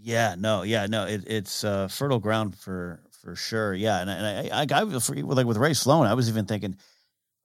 Yeah, 0.00 0.36
no, 0.38 0.62
yeah, 0.62 0.86
no, 0.86 1.06
it, 1.06 1.24
it's 1.26 1.64
uh, 1.64 1.88
fertile 1.88 2.20
ground 2.20 2.56
for 2.56 3.02
for 3.20 3.34
sure. 3.34 3.74
Yeah, 3.74 4.00
and, 4.00 4.08
I- 4.10 4.14
and 4.14 4.52
I, 4.72 4.76
I, 4.76 4.80
I 4.80 4.84
was- 4.84 5.10
like 5.10 5.46
with 5.46 5.56
Rae 5.56 5.74
Sloane, 5.74 6.06
I 6.06 6.14
was 6.14 6.28
even 6.28 6.46
thinking 6.46 6.76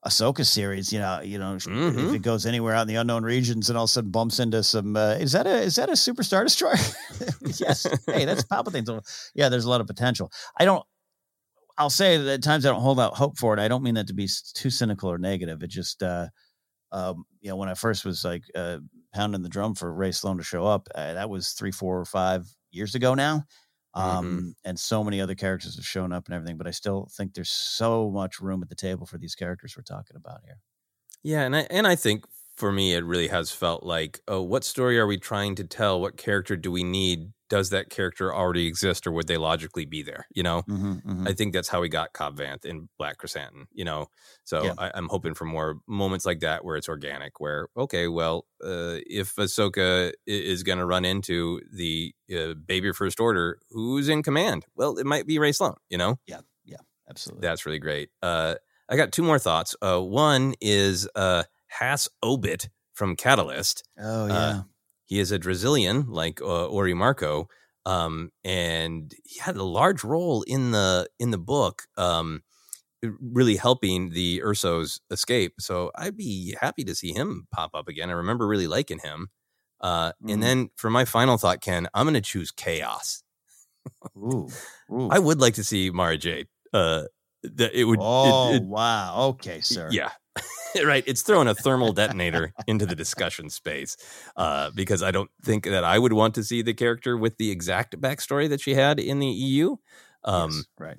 Ahsoka 0.06 0.46
series. 0.46 0.92
You 0.92 1.00
know, 1.00 1.20
you 1.20 1.38
know, 1.40 1.56
if 1.56 1.64
Mhm. 1.64 2.14
it 2.14 2.22
goes 2.22 2.46
anywhere 2.46 2.74
out 2.76 2.82
in 2.82 2.88
the 2.88 2.94
unknown 2.94 3.24
regions, 3.24 3.68
and 3.70 3.76
all 3.76 3.84
of 3.84 3.88
a 3.90 3.92
sudden 3.92 4.10
bumps 4.12 4.38
into 4.38 4.62
some, 4.62 4.94
uh, 4.96 5.14
is 5.18 5.32
that 5.32 5.48
a 5.48 5.62
is 5.62 5.74
that 5.74 5.88
a 5.88 5.92
superstar 5.94 6.44
destroyer? 6.44 6.76
yes. 7.58 7.86
hey, 8.06 8.24
that's 8.24 8.44
Palpatine. 8.44 8.86
So 8.86 9.00
yeah, 9.34 9.48
there's 9.48 9.64
a 9.64 9.70
lot 9.70 9.80
of 9.80 9.88
potential. 9.88 10.30
I 10.56 10.64
don't. 10.64 10.84
I'll 11.76 11.90
say 11.90 12.16
that 12.16 12.32
at 12.32 12.42
times 12.42 12.64
I 12.64 12.70
don't 12.70 12.82
hold 12.82 13.00
out 13.00 13.16
hope 13.16 13.38
for 13.38 13.52
it. 13.54 13.60
I 13.60 13.68
don't 13.68 13.82
mean 13.82 13.94
that 13.94 14.06
to 14.08 14.14
be 14.14 14.28
too 14.54 14.70
cynical 14.70 15.10
or 15.10 15.18
negative. 15.18 15.62
It 15.62 15.68
just, 15.70 16.02
uh, 16.02 16.28
um, 16.92 17.24
you 17.40 17.50
know, 17.50 17.56
when 17.56 17.68
I 17.68 17.74
first 17.74 18.04
was 18.04 18.24
like 18.24 18.44
uh, 18.54 18.78
pounding 19.12 19.42
the 19.42 19.48
drum 19.48 19.74
for 19.74 19.92
Rae 19.92 20.12
Sloane 20.12 20.38
to 20.38 20.44
show 20.44 20.64
up, 20.64 20.88
uh, 20.94 21.14
that 21.14 21.28
was 21.28 21.50
three, 21.50 21.72
four, 21.72 21.98
or 21.98 22.04
five 22.04 22.46
years 22.70 22.94
ago 22.94 23.14
now. 23.14 23.44
Um, 23.94 24.54
and 24.64 24.78
so 24.78 25.04
many 25.04 25.20
other 25.20 25.36
characters 25.36 25.76
have 25.76 25.86
shown 25.86 26.12
up 26.12 26.26
and 26.26 26.34
everything, 26.34 26.58
but 26.58 26.66
I 26.66 26.72
still 26.72 27.08
think 27.16 27.34
there's 27.34 27.50
so 27.50 28.10
much 28.10 28.40
room 28.40 28.62
at 28.62 28.68
the 28.68 28.74
table 28.74 29.06
for 29.06 29.18
these 29.18 29.36
characters 29.36 29.76
we're 29.76 29.84
talking 29.84 30.16
about 30.16 30.40
here. 30.44 30.58
Yeah, 31.22 31.42
and 31.42 31.54
I 31.54 31.66
and 31.70 31.86
I 31.86 31.94
think 31.94 32.24
for 32.56 32.72
me 32.72 32.94
it 32.94 33.04
really 33.04 33.28
has 33.28 33.50
felt 33.52 33.84
like, 33.84 34.20
oh, 34.26 34.42
what 34.42 34.64
story 34.64 34.98
are 34.98 35.06
we 35.06 35.16
trying 35.16 35.54
to 35.56 35.64
tell? 35.64 36.00
What 36.00 36.16
character 36.16 36.56
do 36.56 36.72
we 36.72 36.82
need? 36.82 37.33
Does 37.50 37.70
that 37.70 37.90
character 37.90 38.34
already 38.34 38.66
exist, 38.66 39.06
or 39.06 39.12
would 39.12 39.26
they 39.26 39.36
logically 39.36 39.84
be 39.84 40.02
there? 40.02 40.26
You 40.34 40.42
know, 40.42 40.62
Mm-hmm, 40.68 41.26
I 41.28 41.32
think 41.34 41.52
that's 41.52 41.68
how 41.68 41.80
we 41.80 41.88
got 41.88 42.12
Cobb 42.12 42.38
Vanth 42.38 42.64
in 42.64 42.88
Black 42.98 43.18
Krrsantan, 43.18 43.66
you 43.72 43.84
know. 43.84 44.06
So 44.44 44.64
Yeah. 44.64 44.74
I, 44.78 44.90
I'm 44.94 45.08
hoping 45.08 45.34
for 45.34 45.44
more 45.44 45.76
moments 45.86 46.24
like 46.24 46.40
that 46.40 46.64
where 46.64 46.76
it's 46.76 46.88
organic, 46.88 47.40
where 47.40 47.68
okay, 47.76 48.08
well, 48.08 48.46
uh, 48.64 48.98
if 49.06 49.34
Ahsoka 49.36 50.12
is 50.26 50.62
going 50.62 50.78
to 50.78 50.86
run 50.86 51.04
into 51.04 51.60
the 51.72 52.14
uh, 52.34 52.54
Baby 52.54 52.92
First 52.92 53.20
Order, 53.20 53.58
who's 53.70 54.08
in 54.08 54.22
command? 54.22 54.64
Well, 54.74 54.96
it 54.98 55.06
might 55.06 55.26
be 55.26 55.38
Rae 55.38 55.52
Sloane, 55.52 55.76
you 55.90 55.98
know. 55.98 56.18
Yeah, 56.26 56.40
yeah, 56.64 56.78
absolutely. 57.10 57.46
That's 57.46 57.66
really 57.66 57.78
great. 57.78 58.08
Uh, 58.22 58.54
I 58.88 58.96
got 58.96 59.12
two 59.12 59.22
more 59.22 59.38
thoughts. 59.38 59.76
Uh, 59.82 60.00
one 60.00 60.54
is 60.60 61.08
uh, 61.14 61.44
Has 61.68 62.08
Obitt 62.24 62.68
from 62.94 63.16
Catalyst. 63.16 63.82
oh, 63.98 64.26
yeah. 64.28 64.62
He 65.14 65.20
is 65.20 65.30
a 65.30 65.38
Dresselian, 65.38 66.06
like 66.08 66.40
uh, 66.42 66.66
Orrimaarko, 66.68 67.46
um, 67.86 68.32
and 68.42 69.14
he 69.24 69.38
had 69.38 69.54
a 69.56 69.62
large 69.62 70.02
role 70.02 70.42
in 70.42 70.72
the 70.72 71.06
in 71.20 71.30
the 71.30 71.38
book, 71.38 71.82
um, 71.96 72.42
really 73.20 73.54
helping 73.54 74.10
the 74.10 74.40
Ersos 74.44 74.98
escape. 75.12 75.52
So 75.60 75.92
I'd 75.94 76.16
be 76.16 76.56
happy 76.60 76.82
to 76.82 76.96
see 76.96 77.12
him 77.12 77.46
pop 77.52 77.70
up 77.74 77.86
again. 77.86 78.10
I 78.10 78.14
remember 78.14 78.44
really 78.44 78.66
liking 78.66 78.98
him. 78.98 79.28
Uh, 79.80 80.10
Mhm. 80.20 80.32
And 80.32 80.42
then 80.42 80.70
for 80.74 80.90
my 80.90 81.04
final 81.04 81.36
thought, 81.38 81.60
Ken, 81.60 81.86
I'm 81.94 82.06
going 82.06 82.14
to 82.14 82.20
choose 82.20 82.50
Chaos. 82.50 83.22
Ooh. 84.16 84.48
Ooh. 84.92 85.08
I 85.10 85.20
would 85.20 85.40
like 85.40 85.54
to 85.54 85.62
see 85.64 85.90
Mara 85.90 86.16
Jade. 86.18 86.48
Uh, 86.72 87.04
that 87.44 87.72
it 87.72 87.84
would. 87.84 88.00
it- 88.00 88.04
oh, 88.04 88.54
it- 88.54 88.64
wow. 88.64 89.28
Okay, 89.28 89.60
sir. 89.60 89.90
yeah. 89.92 90.10
right. 90.84 91.04
It's 91.06 91.22
throwing 91.22 91.48
a 91.48 91.54
thermal 91.54 91.92
detonator 91.92 92.52
into 92.66 92.86
the 92.86 92.96
discussion 92.96 93.50
space 93.50 93.96
uh, 94.36 94.70
because 94.74 95.02
I 95.02 95.10
don't 95.10 95.30
think 95.42 95.64
that 95.64 95.84
I 95.84 95.98
would 95.98 96.12
want 96.12 96.34
to 96.34 96.44
see 96.44 96.62
the 96.62 96.74
character 96.74 97.16
with 97.16 97.36
the 97.38 97.50
exact 97.50 98.00
backstory 98.00 98.48
that 98.48 98.60
she 98.60 98.74
had 98.74 98.98
in 98.98 99.18
the 99.18 99.28
EU. 99.28 99.76
Um, 100.24 100.50
Yes, 100.50 100.64
right. 100.78 100.98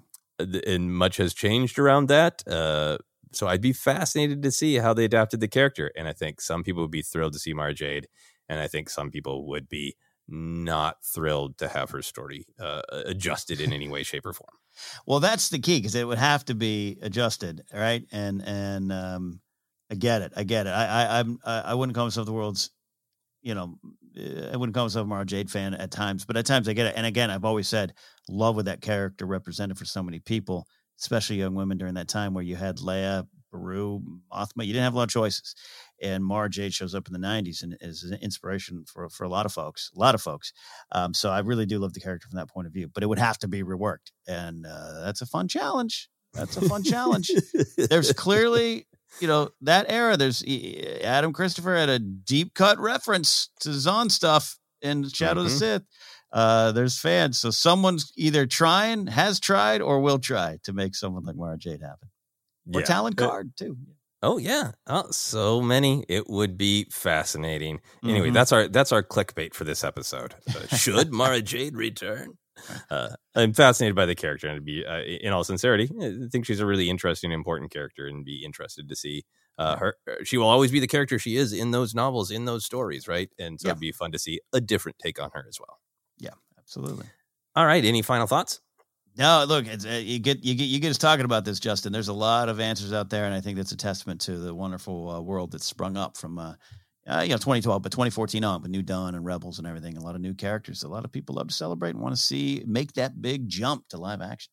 And 0.67 0.93
much 0.93 1.17
has 1.17 1.33
changed 1.33 1.79
around 1.79 2.07
that. 2.09 2.43
Uh, 2.47 2.97
so 3.31 3.47
I'd 3.47 3.61
be 3.61 3.73
fascinated 3.73 4.41
to 4.43 4.51
see 4.51 4.75
how 4.75 4.93
they 4.93 5.05
adapted 5.05 5.39
the 5.39 5.47
character. 5.47 5.91
And 5.95 6.07
I 6.07 6.13
think 6.13 6.39
some 6.41 6.63
people 6.63 6.81
would 6.83 6.91
be 6.91 7.01
thrilled 7.01 7.33
to 7.33 7.39
see 7.39 7.53
Mara 7.53 7.73
Jade. 7.73 8.07
And 8.47 8.59
I 8.59 8.67
think 8.67 8.89
some 8.89 9.11
people 9.11 9.47
would 9.47 9.67
be 9.67 9.95
not 10.27 10.97
thrilled 11.03 11.57
to 11.59 11.67
have 11.67 11.91
her 11.91 12.01
story 12.01 12.45
uh, 12.59 12.81
adjusted 12.89 13.59
in 13.59 13.73
any 13.73 13.87
way, 13.87 14.03
shape, 14.03 14.25
or 14.25 14.33
form. 14.33 14.57
Well, 15.05 15.19
that's 15.19 15.49
the 15.49 15.59
key 15.59 15.77
because 15.79 15.95
it 15.95 16.07
would 16.07 16.17
have 16.17 16.45
to 16.45 16.55
be 16.55 16.97
adjusted, 17.01 17.63
right? 17.73 18.03
And 18.11 18.41
and 18.45 18.91
um, 18.91 19.39
I 19.91 19.95
get 19.95 20.21
it, 20.21 20.33
I 20.35 20.43
get 20.43 20.67
it. 20.67 20.71
I 20.71 20.85
I 20.85 21.19
I'm 21.19 21.39
I 21.45 21.73
wouldn't 21.73 21.95
call 21.95 22.05
myself 22.05 22.25
the 22.25 22.33
world's, 22.33 22.71
you 23.41 23.55
know, 23.55 23.77
uh, 24.19 24.49
I 24.53 24.57
wouldn't 24.57 24.75
call 24.75 24.85
myself 24.85 25.05
a 25.05 25.09
Mara 25.09 25.25
Jade 25.25 25.51
fan 25.51 25.73
at 25.73 25.91
times, 25.91 26.25
but 26.25 26.37
at 26.37 26.45
times 26.45 26.69
I 26.69 26.73
get 26.73 26.87
it. 26.87 26.95
And 26.97 27.05
again, 27.05 27.31
I've 27.31 27.45
always 27.45 27.67
said 27.67 27.93
love 28.29 28.55
with 28.55 28.65
that 28.65 28.81
character 28.81 29.25
represented 29.25 29.77
for 29.77 29.85
so 29.85 30.03
many 30.03 30.19
people, 30.19 30.67
especially 30.99 31.37
young 31.37 31.55
women 31.55 31.77
during 31.77 31.95
that 31.95 32.07
time 32.07 32.33
where 32.33 32.43
you 32.43 32.55
had 32.55 32.77
Leia, 32.77 33.27
Beru, 33.51 34.01
Mothma. 34.31 34.65
You 34.65 34.73
didn't 34.73 34.83
have 34.83 34.93
a 34.95 34.97
lot 34.97 35.03
of 35.03 35.09
choices, 35.09 35.55
and 36.01 36.23
Mara 36.23 36.49
Jade 36.49 36.73
shows 36.73 36.93
up 36.95 37.07
in 37.07 37.13
the 37.13 37.19
'90s 37.27 37.63
and 37.63 37.77
is 37.81 38.03
an 38.03 38.17
inspiration 38.21 38.83
for 38.85 39.09
for 39.09 39.23
a 39.23 39.29
lot 39.29 39.45
of 39.45 39.53
folks, 39.53 39.91
a 39.95 39.99
lot 39.99 40.15
of 40.15 40.21
folks. 40.21 40.53
Um, 40.91 41.13
so 41.13 41.29
I 41.29 41.39
really 41.39 41.65
do 41.65 41.79
love 41.79 41.93
the 41.93 41.99
character 41.99 42.27
from 42.29 42.37
that 42.37 42.49
point 42.49 42.67
of 42.67 42.73
view, 42.73 42.87
but 42.93 43.03
it 43.03 43.07
would 43.07 43.19
have 43.19 43.37
to 43.39 43.47
be 43.47 43.63
reworked, 43.63 44.11
and 44.27 44.65
uh, 44.65 45.01
that's 45.03 45.21
a 45.21 45.25
fun 45.25 45.47
challenge. 45.47 46.09
That's 46.33 46.57
a 46.57 46.67
fun 46.67 46.83
challenge. 46.83 47.31
There's 47.77 48.11
clearly, 48.11 48.87
you 49.21 49.27
know, 49.27 49.51
that 49.61 49.85
era. 49.89 50.17
There's 50.17 50.43
Adam 51.01 51.31
Christopher 51.31 51.75
had 51.75 51.87
a 51.89 51.97
deep 51.99 52.53
cut 52.53 52.77
reference 52.77 53.49
to 53.61 53.71
Zahn 53.73 54.09
stuff 54.09 54.57
in 54.81 55.07
Shadow 55.07 55.41
of 55.41 55.47
Mhm. 55.47 55.49
the 55.51 55.55
Sith. 55.57 55.83
Uh, 56.33 56.73
there's 56.73 56.99
fans, 56.99 57.37
so 57.37 57.49
someone's 57.51 58.11
either 58.17 58.45
trying, 58.45 59.07
has 59.07 59.39
tried, 59.39 59.81
or 59.81 60.01
will 60.01 60.19
try 60.19 60.57
to 60.63 60.73
make 60.73 60.93
someone 60.93 61.23
like 61.23 61.37
Mara 61.37 61.57
Jade 61.57 61.79
happen, 61.81 62.09
or 62.73 62.81
Yeah. 62.81 62.85
Talon 62.85 63.13
Karrde 63.13 63.55
too. 63.55 63.77
Oh 64.23 64.37
yeah, 64.37 64.71
oh, 64.87 65.11
so 65.11 65.61
many. 65.61 66.03
It 66.09 66.29
would 66.29 66.57
be 66.57 66.85
fascinating. 66.91 67.79
Anyway, 68.03 68.29
Mhm. 68.29 68.33
that's 68.33 68.51
our 68.51 68.67
that's 68.67 68.91
our 68.91 69.03
clickbait 69.03 69.53
for 69.53 69.65
this 69.65 69.83
episode. 69.83 70.35
Uh, 70.47 70.65
should 70.75 71.11
Mara 71.11 71.41
Jade 71.41 71.75
return? 71.75 72.37
Uh, 72.89 73.09
I'm 73.35 73.53
fascinated 73.53 73.95
by 73.95 74.05
the 74.05 74.15
character, 74.15 74.47
and 74.47 74.57
to 74.57 74.61
be 74.61 74.85
uh, 74.85 75.01
in 75.01 75.33
all 75.33 75.43
sincerity, 75.43 75.89
I 76.01 76.27
think 76.31 76.45
she's 76.45 76.61
a 76.61 76.65
really 76.65 76.89
interesting, 76.89 77.31
important 77.31 77.71
character, 77.71 78.07
and 78.07 78.23
be 78.25 78.43
interested 78.43 78.87
to 78.89 78.95
see 78.95 79.25
uh, 79.57 79.75
her. 79.77 79.95
She 80.23 80.37
will 80.37 80.47
always 80.47 80.71
be 80.71 80.79
the 80.79 80.87
character 80.87 81.19
she 81.19 81.35
is 81.35 81.51
in 81.53 81.71
those 81.71 81.93
novels, 81.93 82.31
in 82.31 82.45
those 82.45 82.65
stories, 82.65 83.07
right? 83.07 83.29
And 83.37 83.59
so 83.59 83.67
Yeah. 83.67 83.71
it'd 83.73 83.81
be 83.81 83.91
fun 83.91 84.11
to 84.13 84.19
see 84.19 84.39
a 84.53 84.61
different 84.61 84.97
take 84.99 85.21
on 85.21 85.29
her 85.33 85.45
as 85.47 85.59
well. 85.59 85.79
Yeah, 86.17 86.33
absolutely. 86.57 87.05
All 87.55 87.65
right, 87.65 87.83
any 87.85 88.01
final 88.01 88.27
thoughts? 88.27 88.61
No, 89.17 89.45
look, 89.47 89.65
it's, 89.65 89.85
uh, 89.85 90.01
you 90.03 90.19
get 90.19 90.43
you 90.43 90.55
get 90.55 90.65
you 90.65 90.79
get 90.79 90.89
us 90.89 90.97
talking 90.97 91.23
about 91.23 91.45
this, 91.45 91.59
Justin. 91.59 91.93
There's 91.93 92.09
a 92.09 92.13
lot 92.13 92.49
of 92.49 92.59
answers 92.59 92.91
out 92.91 93.09
there, 93.09 93.25
and 93.25 93.33
I 93.33 93.39
think 93.39 93.55
that's 93.55 93.71
a 93.71 93.77
testament 93.77 94.19
to 94.21 94.37
the 94.37 94.53
wonderful 94.53 95.09
uh, 95.09 95.21
world 95.21 95.51
that's 95.51 95.65
sprung 95.65 95.95
up 95.95 96.17
from, 96.17 96.37
uh, 96.37 96.53
uh, 97.07 97.21
you 97.21 97.29
know, 97.29 97.37
2012, 97.37 97.81
but 97.81 97.91
2014 97.93 98.43
on, 98.43 98.61
with 98.61 98.71
New 98.71 98.81
Dawn 98.81 99.15
and 99.15 99.25
Rebels 99.25 99.57
and 99.57 99.67
everything. 99.67 99.95
A 99.95 100.01
lot 100.01 100.15
of 100.15 100.21
new 100.21 100.33
characters. 100.33 100.83
A 100.83 100.89
lot 100.89 101.05
of 101.05 101.13
people 101.13 101.35
love 101.35 101.47
to 101.47 101.53
celebrate 101.53 101.91
and 101.91 102.01
want 102.01 102.13
to 102.13 102.21
see 102.21 102.63
make 102.67 102.93
that 102.93 103.21
big 103.21 103.47
jump 103.47 103.87
to 103.89 103.97
live 103.97 104.21
action. 104.21 104.51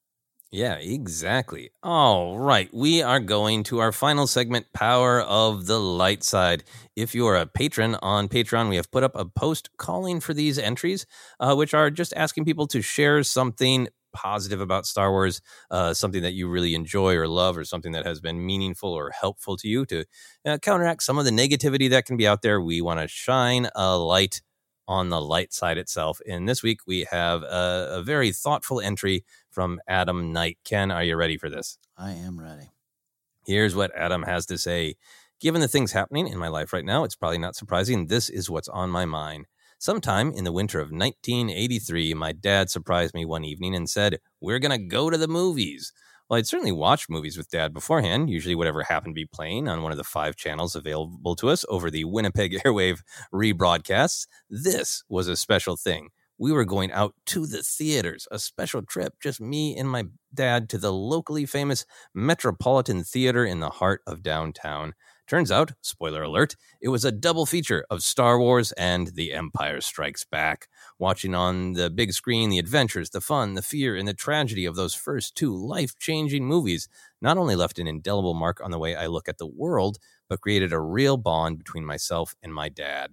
Yeah, 0.53 0.75
exactly. 0.75 1.71
All 1.83 2.39
right. 2.39 2.69
We 2.75 3.03
are 3.03 3.21
going 3.21 3.63
to 3.65 3.79
our 3.79 3.91
final 3.91 4.27
segment, 4.27 4.67
Power 4.75 5.23
of 5.23 5.65
the 5.65 5.81
Light 5.81 6.23
Side. 6.23 6.63
If 6.95 7.15
you're 7.15 7.37
a 7.37 7.47
patron 7.47 7.97
on 8.03 8.29
Patreon, 8.29 8.69
we 8.69 8.77
have 8.77 8.91
put 8.91 9.03
up 9.03 9.17
a 9.17 9.25
post 9.25 9.71
calling 9.79 10.21
for 10.21 10.35
these 10.35 10.59
entries, 10.59 11.07
uh, 11.41 11.55
which 11.55 11.73
are 11.73 11.91
just 11.91 12.13
asking 12.17 12.45
people 12.45 12.67
to 12.67 12.83
share 12.83 13.23
something 13.23 13.89
positive 14.13 14.61
about 14.61 14.87
Star 14.87 15.11
Wars, 15.11 15.41
uh, 15.71 15.95
something 15.95 16.23
that 16.23 16.33
you 16.33 16.49
really 16.49 16.75
enjoy 16.75 17.15
or 17.17 17.29
love, 17.29 17.57
or 17.57 17.65
something 17.65 17.93
that 17.93 18.07
has 18.07 18.21
been 18.21 18.45
meaningful 18.45 18.93
or 18.93 19.11
helpful 19.11 19.57
to 19.59 19.69
you 19.69 19.87
to 19.87 20.05
uh, 20.45 20.59
counteract 20.59 21.03
some 21.03 21.19
of 21.19 21.25
the 21.25 21.31
negativity 21.31 21.89
that 21.91 22.07
can 22.07 22.17
be 22.17 22.27
out 22.27 22.43
there. 22.43 22.61
We 22.61 22.81
want 22.81 23.01
to 23.01 23.09
shine 23.09 23.69
a 23.75 23.97
light 23.97 24.43
on 24.89 25.09
the 25.09 25.21
light 25.21 25.53
side 25.53 25.79
itself. 25.79 26.21
And 26.29 26.49
this 26.49 26.63
week 26.63 26.81
we 26.87 27.07
have 27.11 27.43
a, 27.43 27.89
a 27.93 28.03
very 28.03 28.33
thoughtful 28.33 28.81
entry 28.81 29.25
from 29.51 29.81
Adam 29.87 30.33
Knight. 30.33 30.59
Ken, 30.65 30.91
are 30.91 31.05
you 31.05 31.17
ready 31.17 31.37
for 31.37 31.49
this? 31.49 31.79
I 31.97 32.13
am 32.13 32.39
ready. 32.39 32.73
Here's 33.47 33.75
what 33.75 33.95
Adam 33.97 34.23
has 34.23 34.47
to 34.47 34.59
say. 34.59 34.97
Given 35.41 35.61
the 35.61 35.69
things 35.69 35.93
happening 35.93 36.29
in 36.29 36.39
my 36.39 36.49
life 36.49 36.73
right 36.73 36.85
now, 36.85 37.05
it's 37.05 37.17
probably 37.17 37.39
not 37.39 37.57
surprising 37.57 38.07
this 38.07 38.29
is 38.29 38.49
what's 38.49 38.69
on 38.69 38.91
my 38.91 39.05
mind. 39.05 39.47
Sometime 39.83 40.31
in 40.37 40.45
the 40.45 40.53
winter 40.53 40.79
of 40.79 40.93
1983, 40.93 42.15
my 42.15 42.31
dad 42.31 42.71
surprised 42.71 43.15
me 43.15 43.25
one 43.25 43.45
evening 43.45 43.75
and 43.75 43.91
said, 43.91 44.21
We're 44.41 44.61
going 44.61 44.71
to 44.71 44.79
go 44.79 45.11
to 45.11 45.19
the 45.19 45.27
movies. 45.27 45.93
Well, 46.31 46.39
I'd 46.39 46.47
certainly 46.47 46.71
watched 46.71 47.11
movies 47.11 47.37
with 47.37 47.51
dad 47.51 47.75
beforehand, 47.75 48.31
usually 48.31 48.55
whatever 48.55 48.85
happened 48.85 49.17
to 49.17 49.21
be 49.21 49.27
playing 49.27 49.67
on 49.67 49.83
one 49.83 49.91
of 49.91 49.99
the 49.99 50.05
five 50.05 50.37
channels 50.37 50.77
available 50.77 51.35
to 51.35 51.49
us 51.49 51.65
over 51.69 51.91
the 51.91 52.05
Winnipeg 52.05 52.61
Airwave 52.65 53.01
rebroadcasts. 53.35 54.29
This 54.49 55.03
was 55.09 55.27
a 55.27 55.35
special 55.35 55.75
thing. 55.75 56.11
We 56.39 56.53
were 56.53 56.65
going 56.65 56.93
out 56.93 57.17
to 57.27 57.45
the 57.45 57.65
theaters, 57.65 58.29
a 58.31 58.39
special 58.39 58.83
trip, 58.83 59.15
just 59.21 59.41
me 59.41 59.77
and 59.77 59.91
my 59.91 60.05
dad 60.33 60.69
to 60.69 60.79
the 60.79 60.93
locally 60.93 61.45
famous 61.45 61.85
Metropolitan 62.15 63.03
Theater 63.03 63.45
in 63.45 63.59
the 63.59 63.71
heart 63.71 64.03
of 64.07 64.23
downtown. 64.23 64.95
Turns 65.29 65.51
out, 65.51 65.73
spoiler 65.81 66.23
alert, 66.25 66.57
it 66.81 66.89
was 66.89 67.05
a 67.05 67.13
double 67.13 67.47
feature 67.47 67.87
of 67.89 68.03
Star 68.03 68.39
Wars 68.39 68.73
and 68.73 69.09
The 69.15 69.33
Empire 69.33 69.81
Strikes 69.81 70.25
Back. 70.25 70.69
Watching 70.99 71.35
on 71.35 71.73
the 71.73 71.89
big 71.91 72.13
screen 72.13 72.51
the 72.51 72.59
adventures, 72.59 73.11
the 73.11 73.21
fun, 73.21 73.55
the 73.55 73.63
fear, 73.63 73.97
and 73.97 74.07
the 74.07 74.15
tragedy 74.15 74.67
of 74.67 74.75
those 74.75 74.95
first 74.95 75.35
two 75.35 75.55
life 75.57 75.97
changing 75.99 76.45
movies 76.45 76.89
not 77.21 77.39
only 77.39 77.57
left 77.57 77.79
an 77.79 77.87
indelible 77.87 78.35
mark 78.35 78.61
on 78.63 78.73
the 78.73 78.79
way 78.79 78.95
I 78.95 79.07
look 79.07 79.29
at 79.29 79.39
the 79.39 79.47
world, 79.47 79.99
but 80.29 80.41
created 80.41 80.73
a 80.73 80.81
real 80.81 81.17
bond 81.17 81.57
between 81.57 81.87
myself 81.87 82.35
and 82.43 82.53
my 82.53 82.69
dad. 82.69 83.13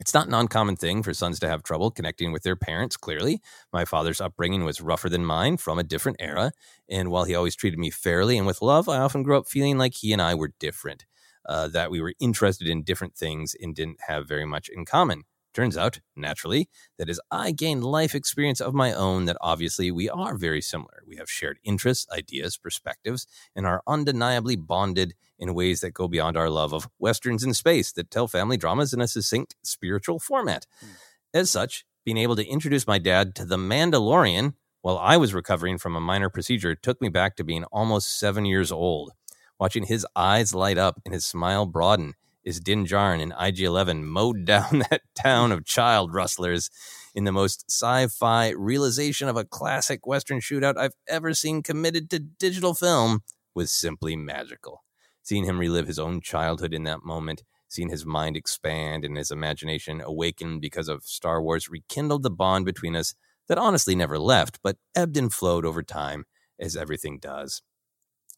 It's 0.00 0.14
not 0.14 0.28
an 0.28 0.34
uncommon 0.34 0.76
thing 0.76 1.02
for 1.02 1.12
sons 1.12 1.38
to 1.40 1.48
have 1.48 1.62
trouble 1.62 1.90
connecting 1.90 2.32
with 2.32 2.42
their 2.42 2.56
parents, 2.56 2.96
clearly. 2.96 3.40
My 3.72 3.84
father's 3.84 4.20
upbringing 4.20 4.64
was 4.64 4.80
rougher 4.80 5.08
than 5.08 5.24
mine 5.24 5.56
from 5.56 5.78
a 5.78 5.84
different 5.84 6.18
era, 6.20 6.52
and 6.88 7.10
while 7.10 7.24
he 7.24 7.34
always 7.34 7.56
treated 7.56 7.78
me 7.78 7.90
fairly 7.90 8.38
and 8.38 8.46
with 8.46 8.62
love, 8.62 8.88
I 8.88 8.98
often 8.98 9.24
grew 9.24 9.36
up 9.36 9.48
feeling 9.48 9.76
like 9.76 9.94
he 9.94 10.12
and 10.12 10.22
I 10.22 10.34
were 10.34 10.52
different 10.58 11.04
uh, 11.48 11.66
that 11.68 11.90
we 11.90 12.00
were 12.00 12.14
interested 12.20 12.68
in 12.68 12.82
different 12.82 13.16
things 13.16 13.56
and 13.60 13.74
didn't 13.74 14.02
have 14.06 14.28
very 14.28 14.44
much 14.44 14.68
in 14.68 14.84
common. 14.84 15.24
Turns 15.54 15.76
out, 15.76 15.98
naturally, 16.14 16.68
that 16.98 17.08
as 17.08 17.18
I 17.30 17.50
gained 17.50 17.82
life 17.82 18.14
experience 18.14 18.60
of 18.60 18.74
my 18.74 18.92
own, 18.92 19.24
that 19.24 19.38
obviously 19.40 19.90
we 19.90 20.08
are 20.08 20.36
very 20.36 20.60
similar. 20.60 21.02
We 21.06 21.16
have 21.16 21.28
shared 21.28 21.58
interests, 21.64 22.06
ideas, 22.12 22.56
perspectives, 22.56 23.26
and 23.56 23.66
are 23.66 23.82
undeniably 23.86 24.56
bonded 24.56 25.14
in 25.38 25.54
ways 25.54 25.80
that 25.80 25.94
go 25.94 26.06
beyond 26.06 26.36
our 26.36 26.50
love 26.50 26.72
of 26.72 26.88
westerns 26.98 27.42
in 27.42 27.54
space 27.54 27.90
that 27.92 28.10
tell 28.10 28.28
family 28.28 28.56
dramas 28.56 28.92
in 28.92 29.00
a 29.00 29.08
succinct 29.08 29.56
spiritual 29.64 30.20
format. 30.20 30.66
Mm. 30.84 30.88
As 31.34 31.50
such, 31.50 31.84
being 32.04 32.18
able 32.18 32.36
to 32.36 32.46
introduce 32.46 32.86
my 32.86 32.98
dad 32.98 33.34
to 33.34 33.44
The 33.44 33.56
Mandalorian 33.56 34.54
while 34.82 34.98
I 34.98 35.16
was 35.16 35.34
recovering 35.34 35.78
from 35.78 35.96
a 35.96 36.00
minor 36.00 36.30
procedure 36.30 36.74
took 36.74 37.00
me 37.02 37.08
back 37.08 37.36
to 37.36 37.44
being 37.44 37.64
almost 37.64 38.18
seven 38.18 38.44
years 38.44 38.70
old. 38.70 39.12
Watching 39.58 39.84
his 39.84 40.06
eyes 40.14 40.54
light 40.54 40.78
up 40.78 41.00
and 41.04 41.12
his 41.12 41.26
smile 41.26 41.66
broaden 41.66 42.14
as 42.46 42.60
Din 42.60 42.86
Djarin 42.86 43.20
and 43.20 43.34
IG 43.38 43.60
11 43.60 44.06
mowed 44.06 44.44
down 44.46 44.84
that 44.90 45.02
town 45.14 45.52
of 45.52 45.64
child 45.64 46.14
rustlers 46.14 46.70
in 47.14 47.24
the 47.24 47.32
most 47.32 47.64
sci 47.68 48.06
fi 48.06 48.50
realization 48.50 49.28
of 49.28 49.36
a 49.36 49.44
classic 49.44 50.06
Western 50.06 50.40
shootout 50.40 50.76
I've 50.76 50.94
ever 51.08 51.34
seen 51.34 51.62
committed 51.62 52.08
to 52.10 52.18
digital 52.18 52.74
film 52.74 53.20
was 53.54 53.72
simply 53.72 54.16
magical. 54.16 54.84
Seeing 55.22 55.44
him 55.44 55.58
relive 55.58 55.88
his 55.88 55.98
own 55.98 56.20
childhood 56.20 56.72
in 56.72 56.84
that 56.84 57.04
moment, 57.04 57.42
seeing 57.68 57.90
his 57.90 58.06
mind 58.06 58.36
expand 58.36 59.04
and 59.04 59.16
his 59.16 59.30
imagination 59.30 60.00
awaken 60.00 60.60
because 60.60 60.88
of 60.88 61.04
Star 61.04 61.42
Wars 61.42 61.68
rekindled 61.68 62.22
the 62.22 62.30
bond 62.30 62.64
between 62.64 62.96
us 62.96 63.14
that 63.48 63.58
honestly 63.58 63.94
never 63.94 64.18
left, 64.18 64.60
but 64.62 64.76
ebbed 64.94 65.16
and 65.16 65.32
flowed 65.32 65.66
over 65.66 65.82
time, 65.82 66.24
as 66.58 66.76
everything 66.76 67.18
does. 67.18 67.60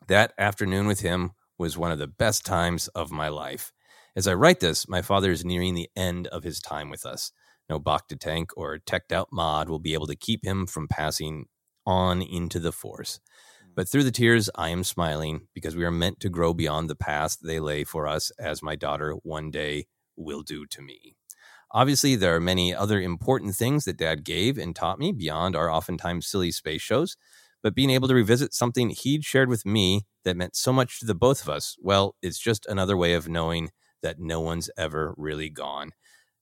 That 0.09 0.33
afternoon 0.39 0.87
with 0.87 1.01
him 1.01 1.33
was 1.59 1.79
one 1.79 1.93
of 1.93 1.99
the 1.99 2.07
best 2.07 2.45
times 2.45 2.89
of 2.89 3.11
my 3.11 3.29
life. 3.29 3.73
As 4.17 4.27
I 4.27 4.35
write 4.35 4.61
this, 4.61 4.89
my 4.89 5.03
father 5.03 5.31
is 5.31 5.45
nearing 5.45 5.75
the 5.75 5.91
end 5.95 6.27
of 6.29 6.43
his 6.43 6.61
time 6.61 6.91
with 6.91 7.07
us. 7.07 7.33
No 7.69 7.79
Bacta 7.79 8.19
tank 8.19 8.51
or 8.57 8.79
teched 8.79 9.13
out 9.13 9.29
mod 9.31 9.69
will 9.69 9.79
be 9.79 9.95
able 9.95 10.09
to 10.09 10.17
keep 10.17 10.45
him 10.45 10.67
from 10.67 10.89
passing 10.89 11.47
on 11.87 12.23
into 12.23 12.59
the 12.59 12.73
force. 12.73 13.21
Hmm. 13.63 13.71
But 13.77 13.89
through 13.89 14.05
the 14.05 14.11
tears, 14.11 14.51
I 14.57 14.71
am 14.71 14.83
smiling 14.83 15.47
because 15.55 15.77
we 15.77 15.85
are 15.85 15.93
meant 15.93 16.19
to 16.21 16.29
grow 16.29 16.53
beyond 16.53 16.91
the 16.91 16.97
past 16.97 17.41
they 17.45 17.61
lay 17.61 17.85
for 17.85 18.09
us, 18.09 18.33
as 18.39 18.63
my 18.63 18.75
daughter 18.75 19.13
one 19.23 19.51
day 19.51 19.87
will 20.17 20.43
do 20.43 20.67
to 20.67 20.83
me. 20.83 21.15
Obviously, 21.73 22.17
there 22.17 22.35
are 22.35 22.41
many 22.41 22.75
other 22.75 23.01
important 23.01 23.55
things 23.55 23.85
that 23.85 23.97
dad 23.97 24.25
gave 24.25 24.59
and 24.59 24.75
taught 24.75 24.99
me 24.99 25.13
beyond 25.13 25.55
our 25.55 25.71
oftentimes 25.71 26.27
silly 26.27 26.51
space 26.51 26.83
shows 26.83 27.17
but 27.63 27.75
being 27.75 27.91
able 27.91 28.09
to 28.09 28.15
revisit 28.15 28.55
something 28.55 28.91
he'd 28.91 29.25
shared 29.25 29.49
with 29.49 29.67
me 29.67 30.03
that 30.25 30.37
meant 30.37 30.57
so 30.57 30.73
much 30.73 31.01
to 31.01 31.07
the 31.07 31.15
both 31.15 31.43
of 31.43 31.49
us, 31.49 31.77
well, 31.81 32.17
it's 32.23 32.39
just 32.39 32.67
another 32.67 32.97
way 32.97 33.15
of 33.15 33.29
knowing 33.29 33.71
that 34.03 34.19
no 34.19 34.41
one's 34.41 34.71
ever 34.77 35.15
really 35.17 35.51
gone. 35.51 35.91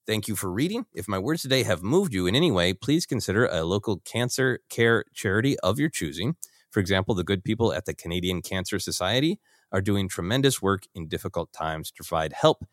Thank 0.06 0.26
you 0.26 0.36
for 0.36 0.50
reading. 0.50 0.86
If 0.94 1.06
my 1.06 1.18
words 1.18 1.42
today 1.42 1.64
have 1.64 1.82
moved 1.82 2.14
you 2.14 2.26
in 2.26 2.34
any 2.34 2.50
way, 2.50 2.72
please 2.72 3.04
consider 3.04 3.46
a 3.46 3.62
local 3.64 3.98
cancer 4.04 4.60
care 4.70 5.04
charity 5.12 5.58
of 5.60 5.78
your 5.78 5.90
choosing. 5.90 6.36
For 6.70 6.80
example, 6.80 7.14
the 7.14 7.24
good 7.24 7.44
people 7.44 7.72
at 7.72 7.84
the 7.84 7.94
Canadian 7.94 8.40
Cancer 8.42 8.78
Society 8.78 9.38
are 9.70 9.82
doing 9.82 10.08
tremendous 10.08 10.62
work 10.62 10.84
in 10.94 11.08
difficult 11.08 11.52
times 11.52 11.90
to 11.90 12.02
provide 12.04 12.32
help 12.32 12.64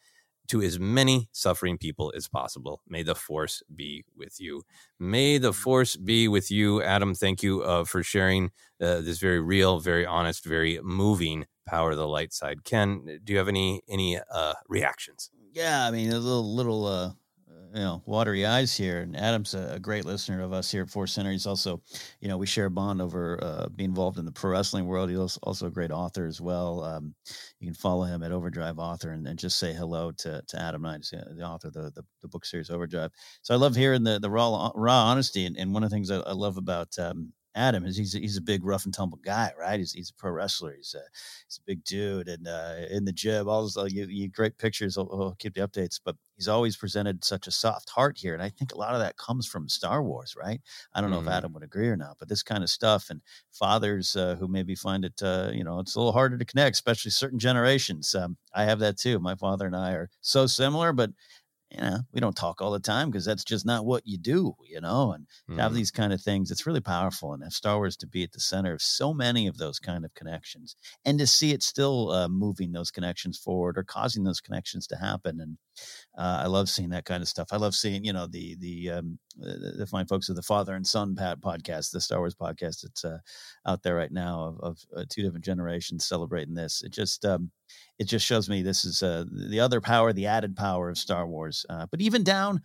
to 0.47 0.61
as 0.61 0.79
many 0.79 1.29
suffering 1.31 1.77
people 1.77 2.13
as 2.15 2.27
possible. 2.27 2.81
May 2.87 3.03
the 3.03 3.15
force 3.15 3.63
be 3.73 4.05
with 4.15 4.39
you. 4.39 4.63
May 4.99 5.37
the 5.37 5.53
force 5.53 5.95
be 5.95 6.27
with 6.27 6.51
you, 6.51 6.81
Adam. 6.81 7.13
Thank 7.13 7.43
you 7.43 7.61
uh, 7.63 7.83
for 7.83 8.03
sharing 8.03 8.51
uh, 8.81 9.01
this 9.01 9.19
very 9.19 9.39
real, 9.39 9.79
very 9.79 10.05
honest, 10.05 10.45
very 10.45 10.79
moving 10.83 11.45
power 11.65 11.91
of 11.91 11.97
the 11.97 12.07
light 12.07 12.33
side. 12.33 12.63
Ken, 12.63 13.19
do 13.23 13.33
you 13.33 13.39
have 13.39 13.47
any 13.47 13.81
any 13.89 14.19
uh, 14.31 14.53
reactions? 14.67 15.31
Yeah, 15.51 15.85
I 15.85 15.91
mean 15.91 16.11
a 16.11 16.19
little 16.19 16.55
little 16.55 16.85
uh, 16.85 17.11
you 17.75 17.81
know 17.81 18.01
watery 18.05 18.45
eyes 18.45 18.75
here. 18.75 19.01
And 19.01 19.17
Adam's 19.17 19.53
a, 19.53 19.73
a, 19.73 19.79
great 19.79 20.05
listener 20.05 20.41
of 20.41 20.53
us 20.53 20.71
here 20.71 20.83
at 20.83 20.89
Force 20.89 21.11
Center. 21.11 21.31
He's 21.31 21.45
also, 21.45 21.81
you 22.21 22.29
know, 22.29 22.37
we 22.37 22.47
share 22.47 22.67
a 22.67 22.71
bond 22.71 23.01
over 23.01 23.37
uh, 23.43 23.67
being 23.67 23.89
involved 23.89 24.17
in 24.17 24.23
the 24.23 24.31
pro 24.31 24.51
wrestling 24.51 24.85
world. 24.85 25.09
He's 25.09 25.37
also 25.43 25.67
a 25.67 25.71
great 25.71 25.91
author 25.91 26.25
as 26.25 26.39
well. 26.39 26.85
Um, 26.85 27.13
you 27.59 27.67
can 27.67 27.75
follow 27.75 28.05
him 28.05 28.23
at 28.23 28.31
Overdrive 28.31 28.79
Author 28.79 29.11
and, 29.11 29.27
and 29.27 29.37
just 29.37 29.59
say 29.59 29.73
hello 29.73 30.11
to, 30.19 30.41
to 30.47 30.61
Adam 30.61 30.83
Knight, 30.83 31.05
the 31.11 31.43
author 31.43 31.67
of 31.67 31.73
the, 31.73 31.91
the, 31.91 32.03
the, 32.21 32.29
book 32.29 32.45
series 32.45 32.69
Overdrive. 32.69 33.11
So 33.41 33.53
I 33.53 33.57
love 33.57 33.75
hearing 33.75 34.03
the 34.03 34.19
the 34.19 34.29
raw 34.29 34.71
raw 34.73 35.05
honesty. 35.07 35.45
And, 35.45 35.57
and 35.57 35.73
one 35.73 35.83
of 35.83 35.89
the 35.89 35.95
things 35.95 36.09
I, 36.09 36.19
I 36.19 36.31
love 36.31 36.57
about 36.57 36.97
um, 36.97 37.33
Adam 37.55 37.85
is 37.85 37.95
he's 37.95 38.13
a, 38.15 38.19
he's 38.19 38.35
a 38.37 38.41
big 38.41 38.65
rough 38.65 38.83
and 38.83 38.93
tumble 38.93 39.19
guy, 39.23 39.51
right? 39.57 39.79
He's 39.79 39.93
he's 39.93 40.09
a 40.09 40.13
pro 40.13 40.31
wrestler. 40.31 40.73
He's 40.75 40.93
a 40.93 41.01
he's 41.47 41.57
a 41.57 41.65
big 41.65 41.83
dude, 41.85 42.27
and 42.27 42.47
uh, 42.47 42.75
in 42.91 43.05
the 43.05 43.13
gym, 43.13 43.47
all 43.47 43.61
those 43.61 43.77
uh, 43.77 43.85
you, 43.85 44.07
you 44.09 44.29
great 44.29 44.57
pictures. 44.57 44.97
I'll, 44.97 45.09
I'll, 45.11 45.35
keep 45.39 45.53
the 45.53 45.65
updates, 45.65 45.99
but 46.03 46.17
he's 46.35 46.49
always 46.49 46.75
presented 46.75 47.23
such 47.23 47.47
a 47.47 47.51
soft 47.51 47.89
heart 47.89 48.17
here, 48.17 48.33
and 48.33 48.43
I 48.43 48.49
think 48.49 48.73
a 48.73 48.77
lot 48.77 48.93
of 48.93 48.99
that 48.99 49.17
comes 49.17 49.47
from 49.47 49.69
Star 49.69 50.03
Wars, 50.03 50.35
right? 50.37 50.59
I 50.93 50.99
don't 50.99 51.11
know 51.11 51.19
mm-hmm. 51.19 51.29
if 51.29 51.33
Adam 51.33 51.53
would 51.53 51.63
agree 51.63 51.87
or 51.87 51.95
not, 51.95 52.17
but 52.19 52.27
this 52.27 52.43
kind 52.43 52.63
of 52.63 52.69
stuff, 52.69 53.09
and 53.09 53.21
fathers 53.51 54.17
uh, 54.17 54.35
who 54.35 54.49
maybe 54.49 54.75
find 54.75 55.05
it, 55.05 55.21
uh, 55.23 55.51
you 55.53 55.63
know, 55.63 55.79
it's 55.79 55.95
a 55.95 55.99
little 55.99 56.11
harder 56.11 56.37
to 56.37 56.45
connect, 56.45 56.75
especially 56.75 57.11
certain 57.11 57.39
generations. 57.39 58.13
Um, 58.13 58.37
I 58.53 58.65
have 58.65 58.79
that 58.79 58.97
too. 58.97 59.19
My 59.19 59.35
father 59.35 59.65
and 59.65 59.75
I 59.75 59.91
are 59.91 60.09
so 60.21 60.45
similar, 60.45 60.91
but 60.91 61.11
you 61.75 61.83
know, 61.83 61.99
we 62.13 62.19
don't 62.19 62.35
talk 62.35 62.61
all 62.61 62.71
the 62.71 62.79
time 62.79 63.09
because 63.09 63.25
that's 63.25 63.43
just 63.43 63.65
not 63.65 63.85
what 63.85 64.03
you 64.05 64.17
do, 64.17 64.55
you 64.67 64.81
know, 64.81 65.11
and 65.11 65.27
mm. 65.49 65.59
have 65.59 65.69
mm-hmm. 65.69 65.77
these 65.77 65.91
kind 65.91 66.13
of 66.13 66.21
things. 66.21 66.51
It's 66.51 66.65
really 66.65 66.81
powerful. 66.81 67.33
And 67.33 67.51
Star 67.51 67.77
Wars 67.77 67.97
to 67.97 68.07
be 68.07 68.23
at 68.23 68.31
the 68.31 68.39
center 68.39 68.73
of 68.73 68.81
so 68.81 69.13
many 69.13 69.47
of 69.47 69.57
those 69.57 69.79
kind 69.79 70.05
of 70.05 70.13
connections 70.13 70.75
and 71.03 71.19
to 71.19 71.27
see 71.27 71.51
it 71.51 71.63
still 71.63 72.11
uh, 72.11 72.27
moving 72.27 72.71
those 72.71 72.91
connections 72.91 73.37
forward 73.37 73.77
or 73.77 73.83
causing 73.83 74.23
those 74.23 74.41
connections 74.41 74.87
to 74.87 74.97
happen. 74.97 75.39
And 75.39 75.57
uh, 76.17 76.41
I 76.43 76.47
love 76.47 76.69
seeing 76.69 76.89
that 76.89 77.05
kind 77.05 77.21
of 77.21 77.27
stuff. 77.27 77.49
I 77.51 77.57
love 77.57 77.75
seeing, 77.75 78.03
you 78.03 78.13
know, 78.13 78.27
the, 78.27 78.55
the, 78.59 78.91
um, 78.91 79.19
the, 79.37 79.87
fine 79.89 80.05
folks 80.05 80.29
of 80.29 80.35
the 80.35 80.41
father 80.41 80.75
and 80.75 80.85
son 80.85 81.15
Pat 81.15 81.41
podcast, 81.41 81.91
the 81.91 82.01
Star 82.01 82.19
Wars 82.19 82.35
podcast. 82.35 82.83
It's 82.83 83.03
uh, 83.03 83.19
out 83.65 83.83
there 83.83 83.95
right 83.95 84.11
now 84.11 84.43
of, 84.43 84.59
of 84.59 84.77
uh, 84.95 85.05
two 85.09 85.21
different 85.21 85.45
generations 85.45 86.05
celebrating 86.05 86.53
this. 86.55 86.81
It 86.83 86.91
just, 86.91 87.25
um, 87.25 87.51
it 87.99 88.05
just 88.05 88.25
shows 88.25 88.49
me 88.49 88.61
this 88.61 88.85
is 88.85 89.03
uh, 89.03 89.25
the 89.31 89.59
other 89.59 89.81
power, 89.81 90.13
the 90.13 90.27
added 90.27 90.55
power 90.55 90.89
of 90.89 90.97
Star 90.97 91.27
Wars. 91.27 91.65
Uh, 91.69 91.85
but 91.89 92.01
even 92.01 92.23
down, 92.23 92.61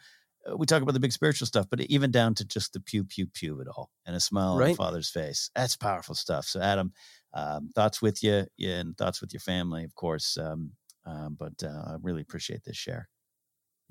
uh, 0.48 0.56
we 0.56 0.66
talk 0.66 0.82
about 0.82 0.92
the 0.92 1.00
big 1.00 1.12
spiritual 1.12 1.46
stuff, 1.46 1.66
but 1.70 1.80
even 1.82 2.10
down 2.10 2.34
to 2.34 2.44
just 2.44 2.72
the 2.72 2.80
pew 2.80 3.04
pew 3.04 3.26
pew 3.26 3.54
of 3.54 3.60
it 3.60 3.68
all 3.68 3.90
and 4.06 4.16
a 4.16 4.20
smile 4.20 4.56
right. 4.56 4.66
on 4.66 4.70
the 4.70 4.76
father's 4.76 5.10
face. 5.10 5.50
That's 5.54 5.76
powerful 5.76 6.14
stuff. 6.14 6.46
So, 6.46 6.60
Adam, 6.60 6.92
um, 7.34 7.70
thoughts 7.74 8.00
with 8.00 8.22
you 8.22 8.46
yeah, 8.56 8.78
and 8.78 8.96
thoughts 8.96 9.20
with 9.20 9.32
your 9.32 9.40
family, 9.40 9.84
of 9.84 9.94
course. 9.94 10.36
Um, 10.38 10.72
um, 11.10 11.34
but 11.36 11.62
uh, 11.64 11.68
I 11.88 11.96
really 12.02 12.22
appreciate 12.22 12.64
this 12.64 12.76
share. 12.76 13.08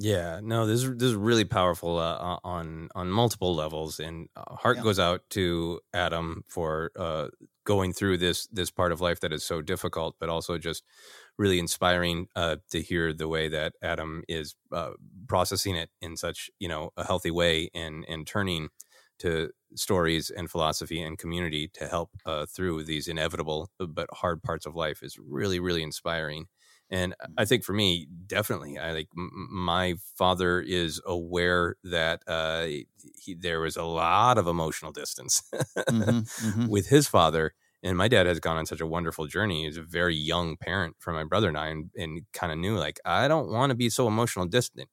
Yeah, 0.02 0.40
no, 0.42 0.66
this 0.66 0.84
is 0.84 0.92
this 0.96 1.10
is 1.10 1.16
really 1.16 1.44
powerful 1.44 1.98
uh, 1.98 2.40
on 2.46 2.88
on 2.96 3.10
multiple 3.12 3.54
levels, 3.54 4.00
and 4.00 4.30
uh, 4.38 4.56
heart 4.56 4.78
Yeah. 4.78 4.82
goes 4.82 4.98
out 4.98 5.30
to 5.32 5.82
Adam 5.94 6.44
for 6.48 6.92
uh, 6.96 7.28
going 7.66 7.92
through 7.92 8.18
this 8.18 8.48
this 8.48 8.72
part 8.72 8.94
of 8.94 9.02
life 9.02 9.20
that 9.20 9.34
is 9.34 9.44
so 9.44 9.62
difficult, 9.62 10.16
but 10.18 10.30
also 10.30 10.58
just 10.58 10.86
really 11.38 11.60
inspiring 11.60 12.30
uh, 12.38 12.58
to 12.72 12.82
hear 12.82 13.12
the 13.14 13.28
way 13.28 13.50
that 13.50 13.76
Adam 13.82 14.24
is 14.30 14.56
uh, 14.72 14.92
processing 15.28 15.76
it 15.76 15.90
in 16.02 16.16
such 16.16 16.50
you 16.60 16.70
know 16.70 16.92
a 16.96 17.06
healthy 17.06 17.32
way, 17.32 17.70
and 17.74 18.06
and 18.08 18.26
turning 18.26 18.70
to 19.20 19.52
stories 19.76 20.30
and 20.30 20.50
philosophy 20.50 21.02
and 21.02 21.18
community 21.18 21.68
to 21.68 21.88
help 21.90 22.12
uh, 22.26 22.46
through 22.46 22.84
these 22.86 23.08
inevitable 23.10 23.70
but 23.80 24.10
hard 24.14 24.42
parts 24.42 24.66
of 24.66 24.76
life 24.76 25.04
is 25.04 25.18
really 25.20 25.60
really 25.60 25.84
inspiring. 25.84 26.48
And 26.92 27.14
I 27.38 27.46
think 27.46 27.64
for 27.64 27.74
me, 27.74 28.08
definitely, 28.26 28.78
I 28.80 28.94
like 28.94 29.10
m- 29.18 29.48
my 29.52 29.96
father 30.18 30.60
is 30.60 31.00
aware 31.06 31.76
that 31.84 32.24
uh, 32.28 32.66
he, 33.16 33.36
there 33.38 33.60
was 33.62 33.78
a 33.78 33.84
lot 33.84 34.38
of 34.38 34.48
emotional 34.48 34.92
distance 34.92 35.44
Mhm, 35.90 36.28
mhm. 36.40 36.68
with 36.68 36.88
his 36.88 37.08
father. 37.08 37.54
And 37.82 37.98
my 37.98 38.08
dad 38.10 38.26
has 38.26 38.40
gone 38.40 38.58
on 38.58 38.66
such 38.66 38.82
a 38.82 38.88
wonderful 38.88 39.28
journey. 39.28 39.64
He's 39.66 39.78
a 39.78 39.84
very 39.84 40.16
young 40.16 40.58
parent 40.58 40.96
for 41.00 41.14
my 41.14 41.24
brother 41.24 41.48
and 41.48 41.58
I, 41.58 41.68
and, 41.68 41.90
and 41.96 42.22
kind 42.34 42.52
of 42.52 42.58
knew 42.58 42.78
like, 42.78 43.00
I 43.06 43.28
don't 43.28 43.50
want 43.52 43.70
to 43.70 43.76
be 43.76 43.90
so 43.90 44.08
emotional 44.08 44.46
distant. 44.48 44.90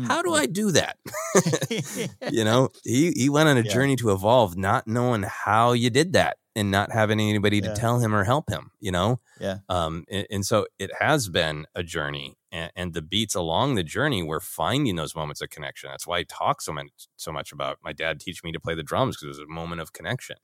How 0.00 0.22
do 0.22 0.34
I 0.34 0.46
do 0.46 0.70
that? 0.72 0.98
you 2.26 2.44
know, 2.44 2.70
he, 2.84 3.12
he 3.12 3.28
went 3.28 3.48
on 3.48 3.56
a 3.56 3.62
Yeah. 3.62 3.64
journey 3.64 3.96
to 3.96 4.12
evolve, 4.12 4.56
not 4.56 4.86
knowing 4.86 5.22
how 5.24 5.72
you 5.72 5.90
did 5.90 6.12
that 6.12 6.38
and 6.58 6.70
not 6.70 6.92
having 6.92 7.20
anybody 7.20 7.60
to 7.60 7.74
tell 7.74 7.98
him 8.00 8.14
or 8.14 8.24
help 8.24 8.50
him, 8.50 8.70
you 8.80 8.92
know? 8.92 9.20
Yeah. 9.40 9.58
Um, 9.68 10.04
and, 10.10 10.26
and 10.30 10.46
so 10.46 10.66
it 10.78 10.90
has 10.98 11.28
been 11.28 11.66
a 11.74 11.82
journey, 11.82 12.36
and, 12.52 12.70
and 12.76 12.94
the 12.94 13.02
beats 13.02 13.34
along 13.34 13.76
the 13.76 13.84
journey, 13.84 14.22
we're 14.22 14.40
finding 14.40 14.96
those 14.96 15.14
moments 15.14 15.40
of 15.40 15.50
connection. 15.50 15.90
That's 15.90 16.06
why 16.06 16.18
I 16.18 16.24
talk 16.24 16.60
so 16.60 16.72
much, 16.72 16.88
so 17.16 17.32
much 17.32 17.52
about 17.52 17.78
my 17.82 17.92
dad 17.92 18.20
teaching 18.20 18.48
me 18.48 18.52
to 18.52 18.60
play 18.60 18.74
the 18.74 18.82
drums 18.82 19.16
because 19.16 19.24
it 19.24 19.40
was 19.40 19.48
a 19.48 19.52
moment 19.52 19.80
of 19.80 19.92
connection, 19.92 20.36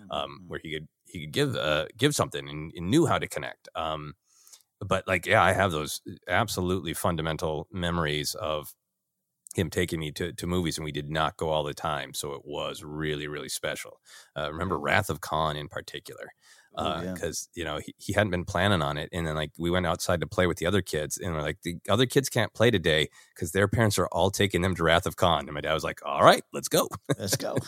Mm-hmm. 0.00 0.10
um, 0.10 0.44
where 0.46 0.58
he 0.62 0.72
could 0.72 0.88
he 1.04 1.20
could 1.20 1.32
give 1.32 1.54
uh, 1.54 1.84
give 1.98 2.14
something 2.14 2.48
and, 2.48 2.72
and 2.74 2.90
knew 2.90 3.04
how 3.04 3.18
to 3.18 3.28
connect. 3.28 3.68
Um, 3.74 4.14
but 4.80 5.06
like, 5.06 5.26
yeah, 5.26 5.42
I 5.42 5.52
have 5.52 5.70
those 5.70 6.00
absolutely 6.26 6.94
fundamental 6.94 7.68
memories 7.70 8.34
of 8.34 8.72
him 9.56 9.70
taking 9.70 10.00
me 10.00 10.10
to, 10.12 10.32
to 10.32 10.46
movies 10.46 10.78
and 10.78 10.84
we 10.84 10.92
did 10.92 11.10
not 11.10 11.36
go 11.36 11.48
all 11.50 11.62
the 11.64 11.74
time 11.74 12.14
so 12.14 12.32
it 12.34 12.42
was 12.44 12.82
really 12.82 13.26
really 13.28 13.48
special 13.48 14.00
uh, 14.36 14.50
remember 14.50 14.78
wrath 14.78 15.10
of 15.10 15.20
khan 15.20 15.56
in 15.56 15.68
particular 15.68 16.32
Oh, 16.74 17.02
yeah. 17.02 17.12
because 17.12 17.50
you 17.52 17.64
know 17.64 17.80
he, 17.84 17.94
he 17.98 18.12
hadn't 18.14 18.30
been 18.30 18.46
planning 18.46 18.80
on 18.80 18.96
it 18.96 19.10
and 19.12 19.26
then 19.26 19.34
like 19.34 19.50
we 19.58 19.68
went 19.68 19.84
outside 19.86 20.22
to 20.22 20.26
play 20.26 20.46
with 20.46 20.56
the 20.56 20.64
other 20.64 20.80
kids 20.80 21.18
and 21.18 21.34
we're 21.34 21.42
like 21.42 21.58
the 21.64 21.76
other 21.86 22.06
kids 22.06 22.30
can't 22.30 22.54
play 22.54 22.70
today 22.70 23.08
because 23.34 23.52
their 23.52 23.68
parents 23.68 23.98
are 23.98 24.06
all 24.06 24.30
taking 24.30 24.62
them 24.62 24.74
to 24.74 24.82
wrath 24.82 25.04
of 25.04 25.16
khan 25.16 25.40
and 25.40 25.52
my 25.52 25.60
dad 25.60 25.74
was 25.74 25.84
like 25.84 26.00
all 26.06 26.22
right 26.24 26.44
let's 26.54 26.68
go 26.68 26.88
Let's 27.18 27.36
go. 27.36 27.56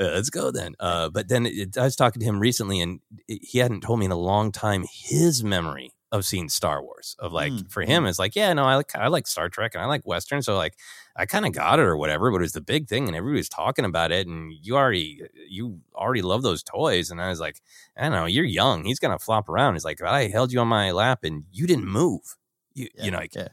Uh, 0.00 0.04
let's 0.04 0.30
go 0.30 0.50
then. 0.50 0.74
Uh, 0.80 1.10
but 1.10 1.28
then 1.28 1.44
it, 1.44 1.76
I 1.76 1.82
was 1.82 1.96
talking 1.96 2.20
to 2.20 2.24
him 2.26 2.40
recently, 2.40 2.80
and 2.80 3.00
it- 3.28 3.44
he 3.44 3.58
hadn't 3.58 3.82
told 3.82 3.98
me 3.98 4.06
in 4.06 4.10
a 4.10 4.16
long 4.16 4.50
time 4.50 4.86
his 4.90 5.44
memory 5.44 5.92
of 6.12 6.24
seeing 6.24 6.48
Star 6.48 6.80
Wars. 6.82 7.16
Of 7.18 7.32
like 7.32 7.50
Mm, 7.52 7.70
for 7.72 7.82
him, 7.82 8.06
it's 8.06 8.18
like, 8.20 8.36
yeah, 8.36 8.52
no, 8.52 8.64
I 8.64 8.76
like 8.76 8.94
I 8.94 9.08
like 9.08 9.26
Star 9.26 9.48
Trek 9.48 9.74
and 9.74 9.82
I 9.82 9.86
like 9.86 10.02
Western, 10.06 10.42
so 10.42 10.54
like 10.56 10.76
I 11.16 11.26
kind 11.26 11.44
of 11.44 11.52
got 11.52 11.78
it 11.80 11.82
or 11.82 11.96
whatever. 11.96 12.30
But 12.30 12.36
it 12.36 12.42
was 12.42 12.52
the 12.52 12.60
big 12.60 12.86
thing, 12.86 13.08
and 13.08 13.16
everybody 13.16 13.40
was 13.40 13.48
talking 13.48 13.84
about 13.84 14.12
it, 14.12 14.26
and 14.28 14.52
you 14.62 14.76
already 14.76 15.22
you 15.48 15.80
already 15.94 16.22
love 16.22 16.42
those 16.42 16.62
toys, 16.62 17.10
and 17.10 17.20
I 17.20 17.28
was 17.30 17.40
like, 17.40 17.60
I 17.96 18.02
don't 18.02 18.12
know, 18.12 18.26
you're 18.26 18.44
young. 18.44 18.84
He's 18.84 18.98
gonna 19.00 19.18
flop 19.18 19.48
around. 19.48 19.74
He's 19.74 19.84
like, 19.84 20.00
I 20.02 20.28
held 20.28 20.52
you 20.52 20.60
on 20.60 20.68
my 20.68 20.92
lap, 20.92 21.24
and 21.24 21.44
you 21.50 21.66
didn't 21.66 21.86
move. 21.88 22.36
You 22.74 22.88
Yeah, 22.94 23.04
you 23.04 23.10
know, 23.10 23.18
like 23.18 23.34
yeah. 23.34 23.48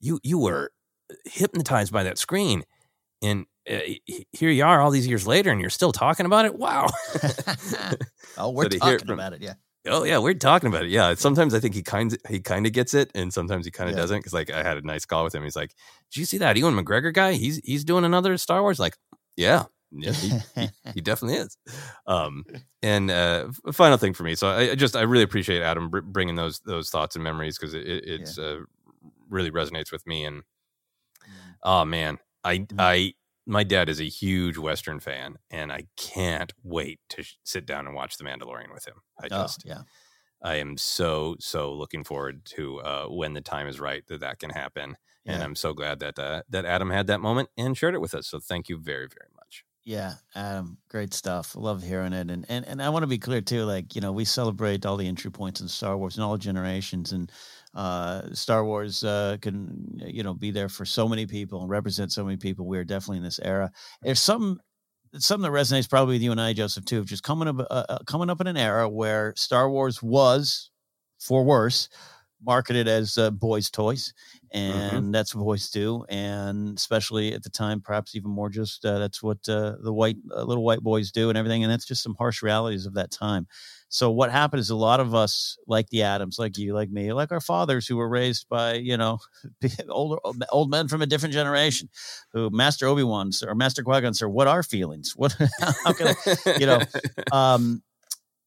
you 0.00 0.20
you 0.22 0.38
were 0.38 0.72
hypnotized 1.24 1.92
by 1.92 2.02
that 2.02 2.18
screen 2.18 2.64
and 3.22 3.46
uh, 3.70 3.78
here 4.32 4.50
you 4.50 4.64
are 4.64 4.80
all 4.80 4.90
these 4.90 5.06
years 5.06 5.24
later 5.26 5.50
and 5.52 5.60
you're 5.60 5.70
still 5.70 5.92
talking 5.92 6.26
about 6.26 6.44
it 6.44 6.54
wow 6.56 6.86
oh, 8.36 8.50
we're 8.50 8.64
So 8.64 8.68
to 8.70 8.78
hear 8.84 8.94
it 8.94 8.98
talking 8.98 8.98
from- 9.06 9.10
about 9.14 9.32
it. 9.32 9.40
Yeah. 9.42 9.54
Oh 9.88 10.04
yeah 10.04 10.18
we're 10.18 10.34
talking 10.34 10.68
about 10.68 10.84
it. 10.84 10.90
Yeah 10.90 11.14
sometimes 11.14 11.54
i 11.54 11.60
think 11.60 11.74
he 11.74 11.82
kind 11.82 12.12
of 12.12 12.18
he 12.28 12.40
kind 12.40 12.66
of 12.66 12.72
gets 12.72 12.94
it 12.94 13.10
and 13.14 13.32
sometimes 13.32 13.64
he 13.64 13.70
kind 13.70 13.88
of 13.90 13.96
Yeah. 13.96 14.02
doesn't 14.02 14.18
because 14.18 14.32
like 14.32 14.50
i 14.50 14.62
had 14.62 14.76
a 14.78 14.82
nice 14.82 15.04
call 15.04 15.24
with 15.24 15.34
him. 15.34 15.42
He's 15.44 15.56
like 15.56 15.72
did 16.12 16.20
you 16.20 16.24
see 16.26 16.38
that 16.38 16.56
ewan 16.56 16.74
mcgregor 16.74 17.12
guy? 17.12 17.32
He's 17.34 17.58
he's 17.64 17.84
doing 17.84 18.04
another 18.04 18.36
star 18.38 18.62
wars? 18.62 18.78
Like 18.78 18.96
yeah. 19.36 19.64
Yeah 19.92 20.12
he, 20.12 20.32
he, 20.56 20.68
he 20.94 21.00
definitely 21.00 21.38
is. 21.38 21.56
Um 22.06 22.44
and 22.82 23.10
uh 23.10 23.48
final 23.72 23.96
thing 23.98 24.12
for 24.14 24.24
me. 24.24 24.34
So 24.34 24.48
i, 24.48 24.70
I 24.72 24.74
just 24.74 24.96
i 24.96 25.02
really 25.02 25.24
appreciate 25.24 25.62
adam 25.62 25.88
br- 25.90 26.00
bringing 26.00 26.34
those 26.34 26.58
those 26.60 26.90
thoughts 26.90 27.14
and 27.16 27.22
memories 27.24 27.58
because 27.58 27.74
it, 27.74 27.86
it 27.86 28.04
it's 28.06 28.38
uh 28.38 28.60
really 29.28 29.50
resonates 29.50 29.92
with 29.92 30.06
me 30.06 30.24
and 30.24 30.42
oh 31.62 31.84
man 31.84 32.18
i 32.44 32.58
Mm. 32.58 32.74
i 32.78 33.12
my 33.46 33.62
dad 33.64 33.88
is 33.88 34.00
a 34.00 34.08
huge 34.08 34.58
western 34.58 35.00
fan 35.00 35.36
and 35.50 35.72
i 35.72 35.84
can't 35.96 36.52
wait 36.62 37.00
to 37.08 37.22
sh- 37.22 37.36
sit 37.44 37.66
down 37.66 37.86
and 37.86 37.94
watch 37.94 38.16
the 38.16 38.24
mandalorian 38.24 38.72
with 38.72 38.86
him 38.86 39.00
i 39.20 39.28
Oh, 39.30 39.54
just 39.54 39.64
yeah. 39.64 39.84
i 40.42 40.56
am 40.56 40.76
so 40.76 41.36
so 41.40 41.72
looking 41.74 42.04
forward 42.04 42.44
to 42.44 42.80
uh 42.80 43.06
when 43.08 43.34
the 43.34 43.40
time 43.40 43.66
is 43.66 43.80
right 43.80 44.06
that 44.08 44.20
that 44.20 44.38
can 44.38 44.50
happen 44.50 44.96
and 45.26 45.42
i'm 45.42 45.56
so 45.56 45.74
glad 45.74 46.00
that 46.00 46.18
uh, 46.18 46.42
that 46.48 46.64
adam 46.64 46.90
had 46.90 47.06
that 47.06 47.20
moment 47.20 47.48
and 47.56 47.76
shared 47.76 47.94
it 47.94 48.00
with 48.00 48.14
us 48.14 48.28
so 48.28 48.40
thank 48.40 48.68
you 48.68 48.78
very 48.78 49.08
very 49.08 49.30
much 49.36 49.64
Yeah, 49.84 50.14
Adam, 50.34 50.78
great 50.88 51.14
stuff. 51.14 51.54
Love 51.54 51.80
hearing 51.82 52.12
it, 52.12 52.28
and 52.28 52.44
and 52.48 52.64
and 52.66 52.82
I 52.82 52.88
want 52.88 53.04
to 53.04 53.06
be 53.06 53.18
clear 53.18 53.40
too. 53.40 53.64
Like 53.64 53.94
you 53.94 54.00
know, 54.00 54.10
we 54.10 54.24
celebrate 54.24 54.84
all 54.84 54.96
the 54.96 55.06
entry 55.06 55.30
points 55.30 55.60
in 55.60 55.68
Star 55.68 55.96
Wars 55.96 56.16
and 56.16 56.24
all 56.24 56.36
generations, 56.36 57.12
and 57.12 57.30
uh, 57.76 58.32
Star 58.32 58.64
Wars 58.64 59.04
uh, 59.04 59.36
can 59.40 60.00
you 60.04 60.22
know 60.22 60.34
be 60.34 60.50
there 60.50 60.68
for 60.68 60.84
so 60.84 61.06
many 61.06 61.26
people 61.26 61.60
and 61.60 61.70
represent 61.70 62.10
so 62.10 62.24
many 62.24 62.38
people. 62.38 62.66
We 62.66 62.78
are 62.78 62.84
definitely 62.84 63.18
in 63.18 63.22
this 63.22 63.38
era. 63.38 63.70
There's 64.02 64.18
some 64.18 64.58
something 65.18 65.50
that 65.50 65.56
resonates 65.56 65.88
probably 65.88 66.14
with 66.14 66.22
you 66.22 66.32
and 66.32 66.40
I, 66.40 66.54
Joseph, 66.54 66.86
too. 66.86 67.04
Just 67.04 67.22
coming 67.22 67.48
up 67.48 67.60
uh, 67.60 67.84
uh, 67.88 67.98
coming 68.06 68.30
up 68.30 68.40
in 68.40 68.46
an 68.46 68.56
era 68.56 68.88
where 68.88 69.34
Star 69.36 69.70
Wars 69.70 70.02
was, 70.02 70.70
for 71.20 71.44
worse, 71.44 71.90
marketed 72.44 72.88
as 72.88 73.18
uh, 73.18 73.30
boys' 73.30 73.70
toys, 73.70 74.12
and 74.52 75.14
that's 75.14 75.34
what 75.34 75.44
boys 75.44 75.70
do. 75.70 76.04
And 76.08 76.76
especially 76.76 77.34
at 77.34 77.42
the 77.42 77.50
time, 77.50 77.80
perhaps 77.80 78.14
even 78.14 78.30
more 78.30 78.48
just 78.48 78.84
uh, 78.84 78.98
that's 78.98 79.22
what 79.22 79.38
uh, 79.48 79.76
the 79.82 79.92
white 79.92 80.16
uh, 80.34 80.42
little 80.42 80.64
white 80.64 80.80
boys 80.80 81.10
do 81.10 81.28
and 81.28 81.38
everything. 81.38 81.62
And 81.62 81.72
that's 81.72 81.86
just 81.86 82.02
some 82.02 82.14
harsh 82.18 82.42
realities 82.42 82.86
of 82.86 82.94
that 82.94 83.10
time. 83.10 83.46
So 83.88 84.10
what 84.10 84.32
happened 84.32 84.60
is 84.60 84.70
a 84.70 84.76
lot 84.76 84.98
of 85.00 85.14
us, 85.14 85.56
like 85.66 85.88
the 85.90 86.02
Adams, 86.02 86.38
like 86.38 86.58
you, 86.58 86.74
like 86.74 86.90
me, 86.90 87.12
like 87.12 87.30
our 87.30 87.40
fathers, 87.40 87.86
who 87.86 87.96
were 87.96 88.08
raised 88.08 88.48
by 88.48 88.74
you 88.74 88.96
know 88.96 89.18
older 89.88 90.18
old 90.50 90.70
men 90.70 90.88
from 90.88 91.02
a 91.02 91.06
different 91.06 91.34
generation, 91.34 91.88
who 92.32 92.50
Master 92.50 92.86
Obi 92.86 93.02
Wan 93.02 93.30
or 93.46 93.54
Master 93.54 93.82
Qui 93.82 94.00
Gon, 94.00 94.14
sir, 94.14 94.28
what 94.28 94.48
are 94.48 94.62
feelings? 94.62 95.14
What 95.16 95.36
how 95.84 95.92
can 95.92 96.08
I, 96.08 96.58
you 96.58 96.66
know? 96.66 96.80
um, 97.32 97.82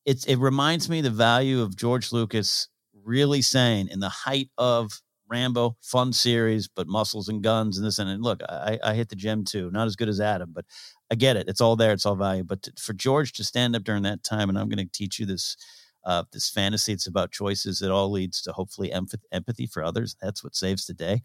it's 0.06 0.26
it 0.26 0.38
reminds 0.38 0.90
me 0.90 1.02
the 1.02 1.10
value 1.10 1.62
of 1.62 1.76
George 1.76 2.12
Lucas 2.12 2.68
really 3.10 3.42
saying 3.42 3.88
in 3.90 4.00
the 4.00 4.10
height 4.10 4.50
of 4.58 5.02
Rambo, 5.28 5.76
fun 5.82 6.14
series, 6.14 6.68
but 6.68 6.88
muscles 6.88 7.28
and 7.28 7.44
guns 7.44 7.78
and 7.78 7.86
this 7.86 8.00
and, 8.00 8.10
and 8.10 8.24
look, 8.24 8.42
I, 8.48 8.80
I 8.84 8.94
hit 8.94 9.10
the 9.10 9.16
gym 9.16 9.44
too. 9.44 9.70
Not 9.72 9.88
as 9.88 9.96
good 9.96 10.10
as 10.10 10.20
Adam, 10.20 10.52
but 10.54 10.66
I 11.12 11.16
get 11.16 11.36
it. 11.36 11.48
It's 11.48 11.62
all 11.62 11.76
there. 11.76 11.92
It's 11.92 12.06
all 12.06 12.16
value. 12.16 12.44
But 12.44 12.64
to, 12.64 12.74
for 12.80 12.94
George 12.94 13.34
to 13.34 13.44
stand 13.44 13.76
up 13.76 13.84
during 13.84 14.04
that 14.04 14.24
time, 14.24 14.50
and 14.50 14.58
I'm 14.58 14.70
going 14.70 14.86
to 14.86 14.92
teach 14.92 15.20
you 15.20 15.26
this 15.26 15.58
uh, 16.06 16.24
this 16.32 16.50
fantasy. 16.50 16.94
It's 16.94 17.08
about 17.08 17.32
choices. 17.32 17.82
It 17.82 17.92
all 17.92 18.10
leads 18.10 18.42
to 18.44 18.54
hopefully 18.54 18.92
empathy, 18.92 19.28
empathy 19.32 19.68
for 19.68 19.84
others. 19.84 20.16
That's 20.22 20.44
what 20.44 20.56
saves 20.56 20.86
the 20.86 20.94
day 20.94 21.24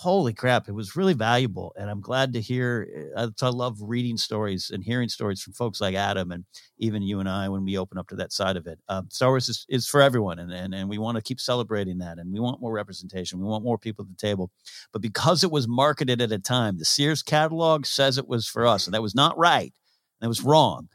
holy 0.00 0.32
crap, 0.32 0.66
it 0.66 0.72
was 0.72 0.96
really 0.96 1.12
valuable. 1.12 1.74
And 1.76 1.90
I'm 1.90 2.00
glad 2.00 2.32
to 2.32 2.40
hear. 2.40 3.12
I, 3.14 3.28
I 3.42 3.48
love 3.50 3.76
reading 3.82 4.16
stories 4.16 4.70
and 4.72 4.82
hearing 4.82 5.10
stories 5.10 5.42
from 5.42 5.52
folks 5.52 5.78
like 5.78 5.94
Adam 5.94 6.32
and 6.32 6.46
even 6.78 7.02
you 7.02 7.20
and 7.20 7.28
I 7.28 7.50
when 7.50 7.66
we 7.66 7.76
open 7.76 7.98
up 7.98 8.08
to 8.08 8.16
that 8.16 8.32
side 8.32 8.56
of 8.56 8.66
it. 8.66 8.78
Um, 8.88 9.08
Star 9.10 9.28
Wars 9.28 9.50
is, 9.50 9.66
is 9.68 9.86
for 9.86 10.00
everyone, 10.00 10.38
and, 10.38 10.50
and, 10.50 10.74
and 10.74 10.88
we 10.88 10.96
want 10.96 11.16
to 11.16 11.22
keep 11.22 11.38
celebrating 11.38 11.98
that. 11.98 12.18
And 12.18 12.32
we 12.32 12.40
want 12.40 12.62
more 12.62 12.72
representation. 12.72 13.40
We 13.40 13.44
want 13.44 13.62
more 13.62 13.76
people 13.76 14.06
at 14.06 14.08
the 14.08 14.26
table. 14.26 14.50
But 14.90 15.02
because 15.02 15.44
it 15.44 15.50
was 15.50 15.68
marketed 15.68 16.22
at 16.22 16.32
a 16.32 16.38
time, 16.38 16.78
the 16.78 16.86
Sears 16.86 17.22
catalog 17.22 17.84
says 17.84 18.16
it 18.16 18.26
was 18.26 18.48
for 18.48 18.66
us, 18.66 18.86
and 18.86 18.94
that 18.94 19.02
was 19.02 19.14
not 19.14 19.36
right. 19.36 19.74
That 20.22 20.28
was 20.28 20.42
wrong. 20.42 20.88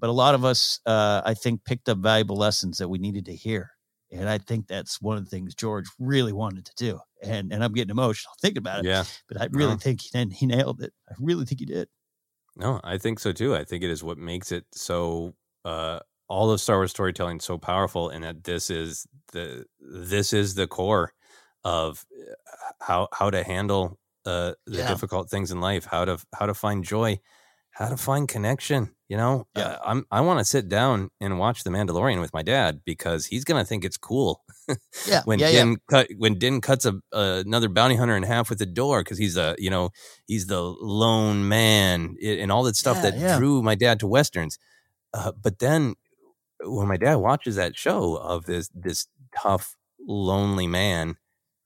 But 0.00 0.10
a 0.10 0.12
lot 0.12 0.34
of 0.34 0.44
us, 0.44 0.80
uh, 0.84 1.22
I 1.24 1.34
think, 1.34 1.64
picked 1.64 1.88
up 1.88 1.98
valuable 1.98 2.36
lessons 2.36 2.78
that 2.78 2.88
we 2.88 2.98
needed 2.98 3.24
to 3.26 3.34
hear. 3.36 3.70
And 4.10 4.28
I 4.28 4.38
think 4.38 4.68
that's 4.68 5.00
one 5.00 5.18
of 5.18 5.24
the 5.24 5.30
things 5.30 5.54
George 5.54 5.86
really 5.98 6.32
wanted 6.32 6.64
to 6.66 6.74
do. 6.76 7.00
And 7.22 7.52
and 7.52 7.62
I'm 7.64 7.72
getting 7.72 7.90
emotional 7.90 8.34
thinking 8.40 8.58
about 8.58 8.80
it. 8.80 8.86
yeah 8.86 9.04
But 9.28 9.40
I 9.40 9.48
really 9.52 9.76
No. 9.76 9.82
think 9.82 10.00
he, 10.02 10.26
he 10.32 10.46
nailed 10.46 10.82
it. 10.82 10.92
I 11.08 11.14
really 11.18 11.44
think 11.44 11.60
he 11.60 11.66
did. 11.66 11.88
No, 12.56 12.80
I 12.82 12.98
think 12.98 13.18
so 13.20 13.32
too. 13.32 13.54
I 13.54 13.64
think 13.64 13.84
it 13.84 13.90
is 13.90 14.02
what 14.02 14.18
makes 14.18 14.50
it 14.52 14.66
so 14.72 15.34
uh 15.64 16.00
all 16.28 16.50
of 16.50 16.60
Star 16.60 16.76
Wars 16.78 16.90
storytelling 16.90 17.40
so 17.40 17.56
powerful 17.58 18.08
and 18.10 18.22
that 18.24 18.44
this 18.44 18.70
is 18.70 19.06
the 19.32 19.66
this 19.80 20.32
is 20.32 20.54
the 20.54 20.66
core 20.66 21.12
of 21.64 22.04
uh, 22.20 22.34
how 22.80 23.08
how 23.12 23.30
to 23.30 23.42
handle 23.44 23.98
uh 24.24 24.54
the 24.66 24.82
Yeah. 24.82 24.84
difficult 24.84 25.30
things 25.30 25.50
in 25.50 25.60
life, 25.60 25.84
how 25.84 26.04
to 26.04 26.18
how 26.34 26.46
to 26.46 26.54
find 26.54 26.84
joy, 26.84 27.20
how 27.78 27.88
to 27.88 27.96
find 27.96 28.28
connection. 28.28 28.90
You 29.08 29.16
know, 29.16 29.46
Yeah. 29.56 29.62
uh, 29.68 29.78
I'm 29.90 30.06
I 30.10 30.20
want 30.20 30.38
to 30.40 30.44
sit 30.44 30.68
down 30.68 31.10
and 31.20 31.38
watch 31.38 31.64
The 31.64 31.70
Mandalorian 31.70 32.20
with 32.20 32.32
my 32.34 32.42
dad 32.42 32.80
because 32.84 33.26
he's 33.26 33.44
gonna 33.44 33.64
think 33.64 33.84
it's 33.84 33.96
cool 33.96 34.42
Yeah, 35.08 35.22
when 35.24 35.38
yeah, 35.38 35.48
yeah. 35.48 35.64
Din 35.64 35.76
cut 35.90 36.08
when 36.18 36.38
Din 36.38 36.60
cuts 36.60 36.84
a 36.84 36.94
uh, 37.12 37.42
another 37.46 37.68
bounty 37.70 37.96
hunter 37.96 38.16
in 38.16 38.22
half 38.24 38.50
with 38.50 38.60
a 38.60 38.66
door 38.66 39.00
because 39.02 39.16
he's 39.18 39.36
a 39.38 39.54
you 39.58 39.70
know 39.70 39.90
he's 40.26 40.46
the 40.46 40.60
lone 40.60 41.48
man 41.48 42.16
i- 42.22 42.38
and 42.42 42.52
all 42.52 42.64
that 42.64 42.76
stuff 42.76 42.96
Yeah, 42.98 43.10
that 43.10 43.18
yeah. 43.18 43.38
drew 43.38 43.62
my 43.62 43.74
dad 43.76 44.00
to 44.00 44.06
westerns. 44.06 44.58
Uh, 45.14 45.32
but 45.44 45.58
then 45.58 45.94
when 46.60 46.88
my 46.88 46.96
dad 46.98 47.16
watches 47.16 47.56
that 47.56 47.76
show 47.76 48.16
of 48.16 48.44
this 48.44 48.68
this 48.74 49.06
tough 49.42 49.74
lonely 50.06 50.66
man 50.66 51.16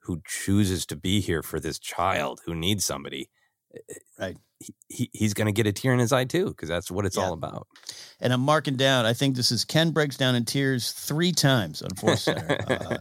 who 0.05 0.21
chooses 0.27 0.87
to 0.87 0.97
be 0.97 1.21
here 1.21 1.43
for 1.43 1.59
this 1.59 1.79
child 1.81 2.41
who 2.47 2.55
needs 2.55 2.85
somebody, 2.85 3.31
Right. 4.19 4.37
He, 4.63 4.75
he, 4.89 5.11
he's 5.13 5.35
going 5.35 5.47
to 5.47 5.53
get 5.53 5.67
a 5.67 5.73
tear 5.73 5.93
in 5.93 5.99
his 5.99 6.13
eye 6.13 6.25
too 6.25 6.47
because 6.47 6.69
that's 6.69 6.91
what 6.91 7.05
it's 7.07 7.17
Yeah. 7.17 7.25
all 7.25 7.33
about. 7.33 7.67
And 8.21 8.33
I'm 8.33 8.41
marking 8.41 8.77
down. 8.77 9.05
I 9.05 9.13
think 9.13 9.37
this 9.37 9.51
is 9.51 9.65
Ken 9.65 9.91
breaks 9.91 10.17
down 10.17 10.35
in 10.35 10.45
tears 10.45 10.93
three 10.93 11.33
times 11.33 11.83
on 11.83 11.91
Force 11.97 12.23
Center. 12.23 12.57
uh, 12.69 12.99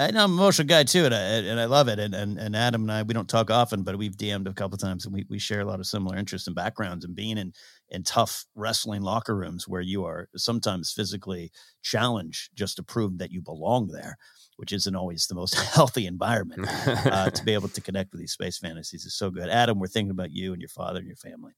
I 0.00 0.12
know 0.12 0.22
I'm 0.22 0.32
an 0.32 0.38
emotional 0.38 0.68
guy 0.68 0.84
too, 0.84 1.06
and 1.06 1.14
I 1.14 1.18
and 1.18 1.58
I 1.58 1.64
love 1.64 1.88
it. 1.88 1.98
And, 1.98 2.14
and 2.14 2.38
and 2.38 2.54
Adam 2.54 2.82
and 2.82 2.92
I 2.92 3.02
we 3.02 3.14
don't 3.14 3.28
talk 3.28 3.50
often, 3.50 3.82
but 3.82 3.96
we've 3.98 4.16
DM'd 4.16 4.46
a 4.46 4.52
couple 4.54 4.78
times, 4.78 5.04
and 5.04 5.12
we 5.14 5.26
we 5.28 5.40
share 5.40 5.60
a 5.60 5.64
lot 5.64 5.80
of 5.80 5.86
similar 5.86 6.16
interests 6.16 6.46
and 6.46 6.54
backgrounds. 6.54 7.04
And 7.04 7.16
being 7.16 7.36
in 7.36 7.52
in 7.88 8.04
tough 8.04 8.44
wrestling 8.54 9.02
locker 9.02 9.34
rooms 9.34 9.66
where 9.66 9.80
you 9.80 10.04
are 10.04 10.28
sometimes 10.36 10.92
physically 10.92 11.50
challenged 11.82 12.50
just 12.54 12.76
to 12.76 12.82
prove 12.84 13.18
that 13.18 13.32
you 13.32 13.40
belong 13.40 13.88
there, 13.88 14.18
which 14.58 14.72
isn't 14.72 14.96
always 14.96 15.26
the 15.28 15.36
most 15.36 15.54
healthy 15.74 16.06
environment. 16.06 16.66
Uh, 17.06 17.30
to 17.30 17.44
be 17.44 17.54
able 17.54 17.68
to 17.68 17.80
connect 17.80 18.12
with 18.12 18.20
these 18.20 18.32
space 18.32 18.58
fantasies 18.58 19.04
is 19.04 19.14
so 19.14 19.30
good. 19.30 19.48
Adam, 19.48 19.78
we're 19.78 19.86
thinking 19.86 20.10
about 20.10 20.32
you 20.32 20.52
and 20.52 20.60
your 20.60 20.68
father 20.68 20.98
and 20.98 21.06
your 21.06 21.16
family. 21.16 21.52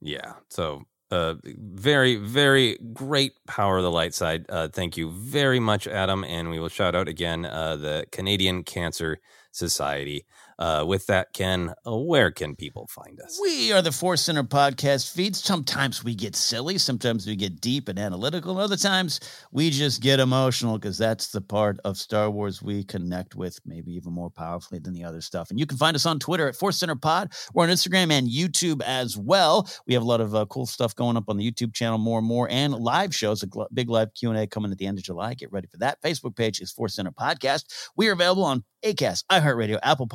Yeah. 0.00 0.32
So, 0.48 0.82
uh, 1.10 1.34
very, 1.44 2.16
very 2.16 2.78
great 2.92 3.32
power 3.46 3.78
of 3.78 3.82
the 3.82 3.90
light 3.90 4.14
side. 4.14 4.46
Uh, 4.48 4.68
thank 4.68 4.96
you 4.96 5.10
very 5.10 5.60
much, 5.60 5.86
Adam. 5.86 6.24
And 6.24 6.50
we 6.50 6.58
will 6.58 6.68
shout 6.68 6.94
out 6.94 7.08
again 7.08 7.44
uh, 7.44 7.76
the 7.76 8.06
Canadian 8.12 8.62
Cancer 8.62 9.18
Society. 9.52 10.26
Uh, 10.58 10.84
with 10.86 11.06
that, 11.06 11.32
Ken, 11.32 11.72
uh, 11.86 11.96
where 11.96 12.32
can 12.32 12.56
people 12.56 12.88
find 12.88 13.20
us? 13.20 13.38
We 13.40 13.72
are 13.72 13.80
the 13.80 13.92
Force 13.92 14.22
Center 14.22 14.42
podcast 14.42 15.12
feed. 15.12 15.36
Sometimes 15.36 16.02
we 16.02 16.16
get 16.16 16.34
silly, 16.34 16.78
sometimes 16.78 17.28
we 17.28 17.36
get 17.36 17.60
deep 17.60 17.88
and 17.88 17.98
analytical, 17.98 18.52
and 18.52 18.60
other 18.60 18.76
times 18.76 19.20
we 19.52 19.70
just 19.70 20.02
get 20.02 20.18
emotional 20.18 20.76
because 20.76 20.98
that's 20.98 21.28
the 21.28 21.40
part 21.40 21.78
of 21.84 21.96
Star 21.96 22.28
Wars 22.28 22.60
we 22.60 22.82
connect 22.82 23.36
with, 23.36 23.60
maybe 23.64 23.92
even 23.92 24.12
more 24.12 24.30
powerfully 24.30 24.80
than 24.80 24.94
the 24.94 25.04
other 25.04 25.20
stuff. 25.20 25.50
And 25.50 25.60
you 25.60 25.66
can 25.66 25.78
find 25.78 25.94
us 25.94 26.06
on 26.06 26.18
Twitter 26.18 26.48
at 26.48 26.56
Force 26.56 26.78
Center 26.78 26.96
Pod. 26.96 27.32
We're 27.54 27.64
on 27.64 27.70
Instagram 27.70 28.10
and 28.10 28.28
YouTube 28.28 28.82
as 28.82 29.16
well. 29.16 29.68
We 29.86 29.94
have 29.94 30.02
a 30.02 30.06
lot 30.06 30.20
of 30.20 30.34
uh, 30.34 30.46
cool 30.46 30.66
stuff 30.66 30.92
going 30.96 31.16
up 31.16 31.28
on 31.28 31.36
the 31.36 31.48
YouTube 31.48 31.72
channel, 31.72 31.98
more 31.98 32.18
and 32.18 32.26
more, 32.26 32.48
and 32.50 32.74
live 32.74 33.14
shows. 33.14 33.44
A 33.44 33.46
gl- 33.46 33.68
big 33.72 33.88
live 33.88 34.12
Q 34.14 34.30
and 34.30 34.38
A 34.40 34.46
coming 34.48 34.72
at 34.72 34.78
the 34.78 34.86
end 34.86 34.98
of 34.98 35.04
July. 35.04 35.34
Get 35.34 35.52
ready 35.52 35.68
for 35.68 35.76
that. 35.78 36.02
Facebook 36.02 36.34
page 36.34 36.60
is 36.60 36.72
Force 36.72 36.96
Center 36.96 37.12
Podcast. 37.12 37.64
We 37.96 38.08
are 38.08 38.12
available 38.12 38.44
on 38.44 38.64
Acast, 38.84 39.24
iHeartRadio, 39.30 39.78
Apple 39.82 40.06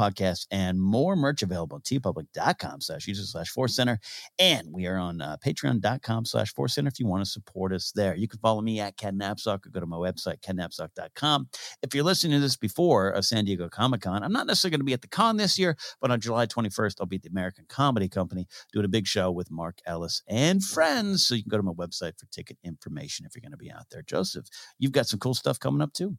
And 0.51 0.81
more 0.81 1.15
merch 1.15 1.41
available 1.41 1.77
at 1.77 1.83
teepublic.com 1.83 2.81
slash 2.81 3.07
user 3.07 3.23
slash 3.23 3.49
force 3.49 3.75
center. 3.75 3.99
And 4.39 4.69
we 4.71 4.87
are 4.87 4.97
on 4.97 5.21
uh, 5.21 5.37
patreon.com 5.45 6.25
slash 6.25 6.53
force 6.53 6.75
center 6.75 6.87
if 6.87 6.99
you 6.99 7.07
want 7.07 7.23
to 7.23 7.29
support 7.29 7.73
us 7.73 7.91
there. 7.93 8.15
You 8.15 8.27
can 8.27 8.39
follow 8.39 8.61
me 8.61 8.79
at 8.79 8.97
Ken 8.97 9.17
Napzok 9.17 9.65
or 9.65 9.69
go 9.69 9.79
to 9.79 9.85
my 9.85 9.97
website, 9.97 10.41
kennapzok.com. 10.41 11.49
If 11.81 11.93
you're 11.93 12.03
listening 12.03 12.33
to 12.33 12.39
this 12.39 12.55
before 12.55 13.11
a 13.11 13.23
San 13.23 13.45
Diego 13.45 13.69
Comic 13.69 14.01
Con, 14.01 14.23
I'm 14.23 14.33
not 14.33 14.47
necessarily 14.47 14.71
going 14.71 14.81
to 14.81 14.85
be 14.85 14.93
at 14.93 15.01
the 15.01 15.07
con 15.07 15.37
this 15.37 15.57
year, 15.57 15.77
but 16.01 16.11
on 16.11 16.19
July 16.19 16.45
21st, 16.45 16.95
I'll 16.99 17.05
be 17.05 17.17
at 17.17 17.23
the 17.23 17.29
American 17.29 17.65
Comedy 17.67 18.09
Company 18.09 18.47
doing 18.71 18.85
a 18.85 18.89
big 18.89 19.07
show 19.07 19.31
with 19.31 19.51
Mark 19.51 19.79
Ellis 19.85 20.21
and 20.27 20.63
friends. 20.63 21.25
So 21.25 21.35
you 21.35 21.43
can 21.43 21.49
go 21.49 21.57
to 21.57 21.63
my 21.63 21.73
website 21.73 22.19
for 22.19 22.25
ticket 22.31 22.57
information 22.63 23.25
if 23.25 23.35
you're 23.35 23.41
going 23.41 23.51
to 23.51 23.57
be 23.57 23.71
out 23.71 23.85
there. 23.91 24.01
Joseph, 24.01 24.45
you've 24.79 24.91
got 24.91 25.07
some 25.07 25.19
cool 25.19 25.33
stuff 25.33 25.59
coming 25.59 25.81
up 25.81 25.93
too. 25.93 26.17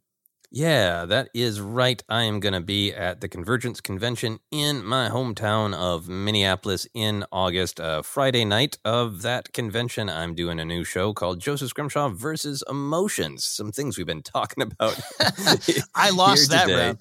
Yeah, 0.57 1.05
that 1.07 1.31
is 1.35 1.61
right. 1.61 2.01
I 2.09 2.23
am 2.23 2.39
going 2.39 2.53
to 2.53 2.61
be 2.61 2.95
at 2.95 3.21
the 3.21 3.27
Convergence 3.27 3.81
Convention 3.81 4.39
in 4.53 4.85
my 4.85 5.09
hometown 5.09 5.75
of 5.75 6.09
Minneapolis 6.09 6.87
in 6.95 7.25
August. 7.33 7.81
Uh, 7.81 8.03
Friday 8.03 8.45
night 8.45 8.79
of 8.85 9.23
that 9.23 9.53
convention, 9.53 10.09
I'm 10.09 10.37
doing 10.37 10.61
a 10.61 10.65
new 10.65 10.85
show 10.85 11.13
called 11.13 11.41
Joseph 11.41 11.71
Scrimshaw 11.71 12.11
versus 12.11 12.63
Emotions. 12.71 13.43
Some 13.43 13.73
things 13.73 13.99
we've 13.99 14.07
been 14.07 14.23
talking 14.23 14.63
about. 14.63 14.97
I 15.93 16.11
lost 16.15 16.51
that 16.51 16.69
round. 16.69 17.01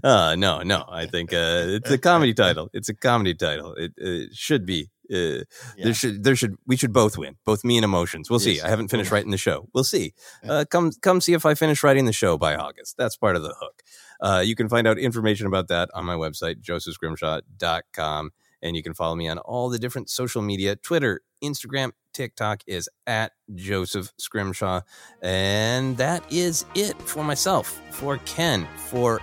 uh, 0.02 0.34
no, 0.34 0.62
no. 0.62 0.84
I 0.88 1.06
think 1.06 1.32
uh, 1.32 1.78
it's 1.78 1.92
a 1.92 1.98
comedy 1.98 2.34
title. 2.34 2.70
It's 2.72 2.88
a 2.88 2.94
comedy 2.94 3.34
title. 3.34 3.74
It, 3.74 3.92
it 3.96 4.34
should 4.34 4.66
be. 4.66 4.90
Uh, 5.10 5.16
Yeah. 5.16 5.84
There 5.84 5.94
should, 5.94 6.24
there 6.24 6.36
should, 6.36 6.56
we 6.66 6.76
should 6.76 6.92
both 6.92 7.16
win. 7.18 7.36
Both 7.44 7.64
me 7.64 7.76
and 7.76 7.84
emotions. 7.84 8.28
We'll 8.30 8.38
see. 8.40 8.60
I 8.60 8.68
haven't 8.68 8.88
finished 8.88 9.08
Okay. 9.08 9.16
writing 9.16 9.30
the 9.30 9.38
show. 9.38 9.68
We'll 9.74 9.84
see. 9.84 10.14
Uh, 10.48 10.64
come, 10.70 10.90
come 11.02 11.20
see 11.20 11.32
if 11.32 11.44
I 11.46 11.54
finish 11.54 11.82
writing 11.82 12.04
the 12.06 12.12
show 12.12 12.38
by 12.38 12.54
August. 12.54 12.96
That's 12.96 13.16
part 13.16 13.36
of 13.36 13.42
the 13.42 13.54
hook. 13.60 13.82
Uh, 14.20 14.42
you 14.44 14.54
can 14.54 14.68
find 14.68 14.86
out 14.86 14.98
information 14.98 15.46
about 15.46 15.68
that 15.68 15.88
on 15.94 16.04
my 16.04 16.14
website, 16.14 16.60
josephscrimshaw.com. 16.60 18.30
And 18.64 18.76
you 18.76 18.82
can 18.82 18.94
follow 18.94 19.16
me 19.16 19.26
on 19.28 19.38
all 19.38 19.68
the 19.68 19.78
different 19.78 20.08
social 20.08 20.40
media 20.40 20.76
Twitter, 20.76 21.20
Instagram, 21.42 21.90
TikTok 22.14 22.60
is 22.66 22.88
at 23.08 23.32
Joseph 23.54 24.12
Scrimshaw. 24.18 24.82
And 25.20 25.96
that 25.96 26.22
is 26.30 26.64
it 26.76 27.00
for 27.02 27.24
myself, 27.24 27.80
for 27.90 28.18
Ken, 28.18 28.68
for 28.76 29.20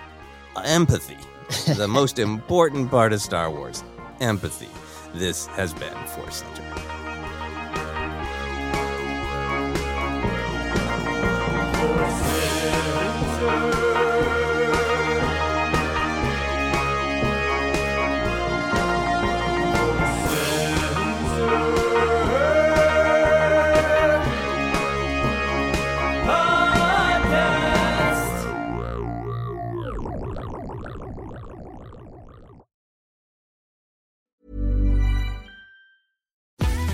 empathy, 0.64 1.16
the 1.74 1.88
most 1.88 2.18
important 2.18 2.90
part 2.90 3.14
of 3.14 3.22
Star 3.22 3.50
Wars 3.50 3.82
empathy. 4.20 4.68
This 5.14 5.46
has 5.46 5.74
been 5.74 5.92
Force 6.06 6.36
Center. 6.36 6.99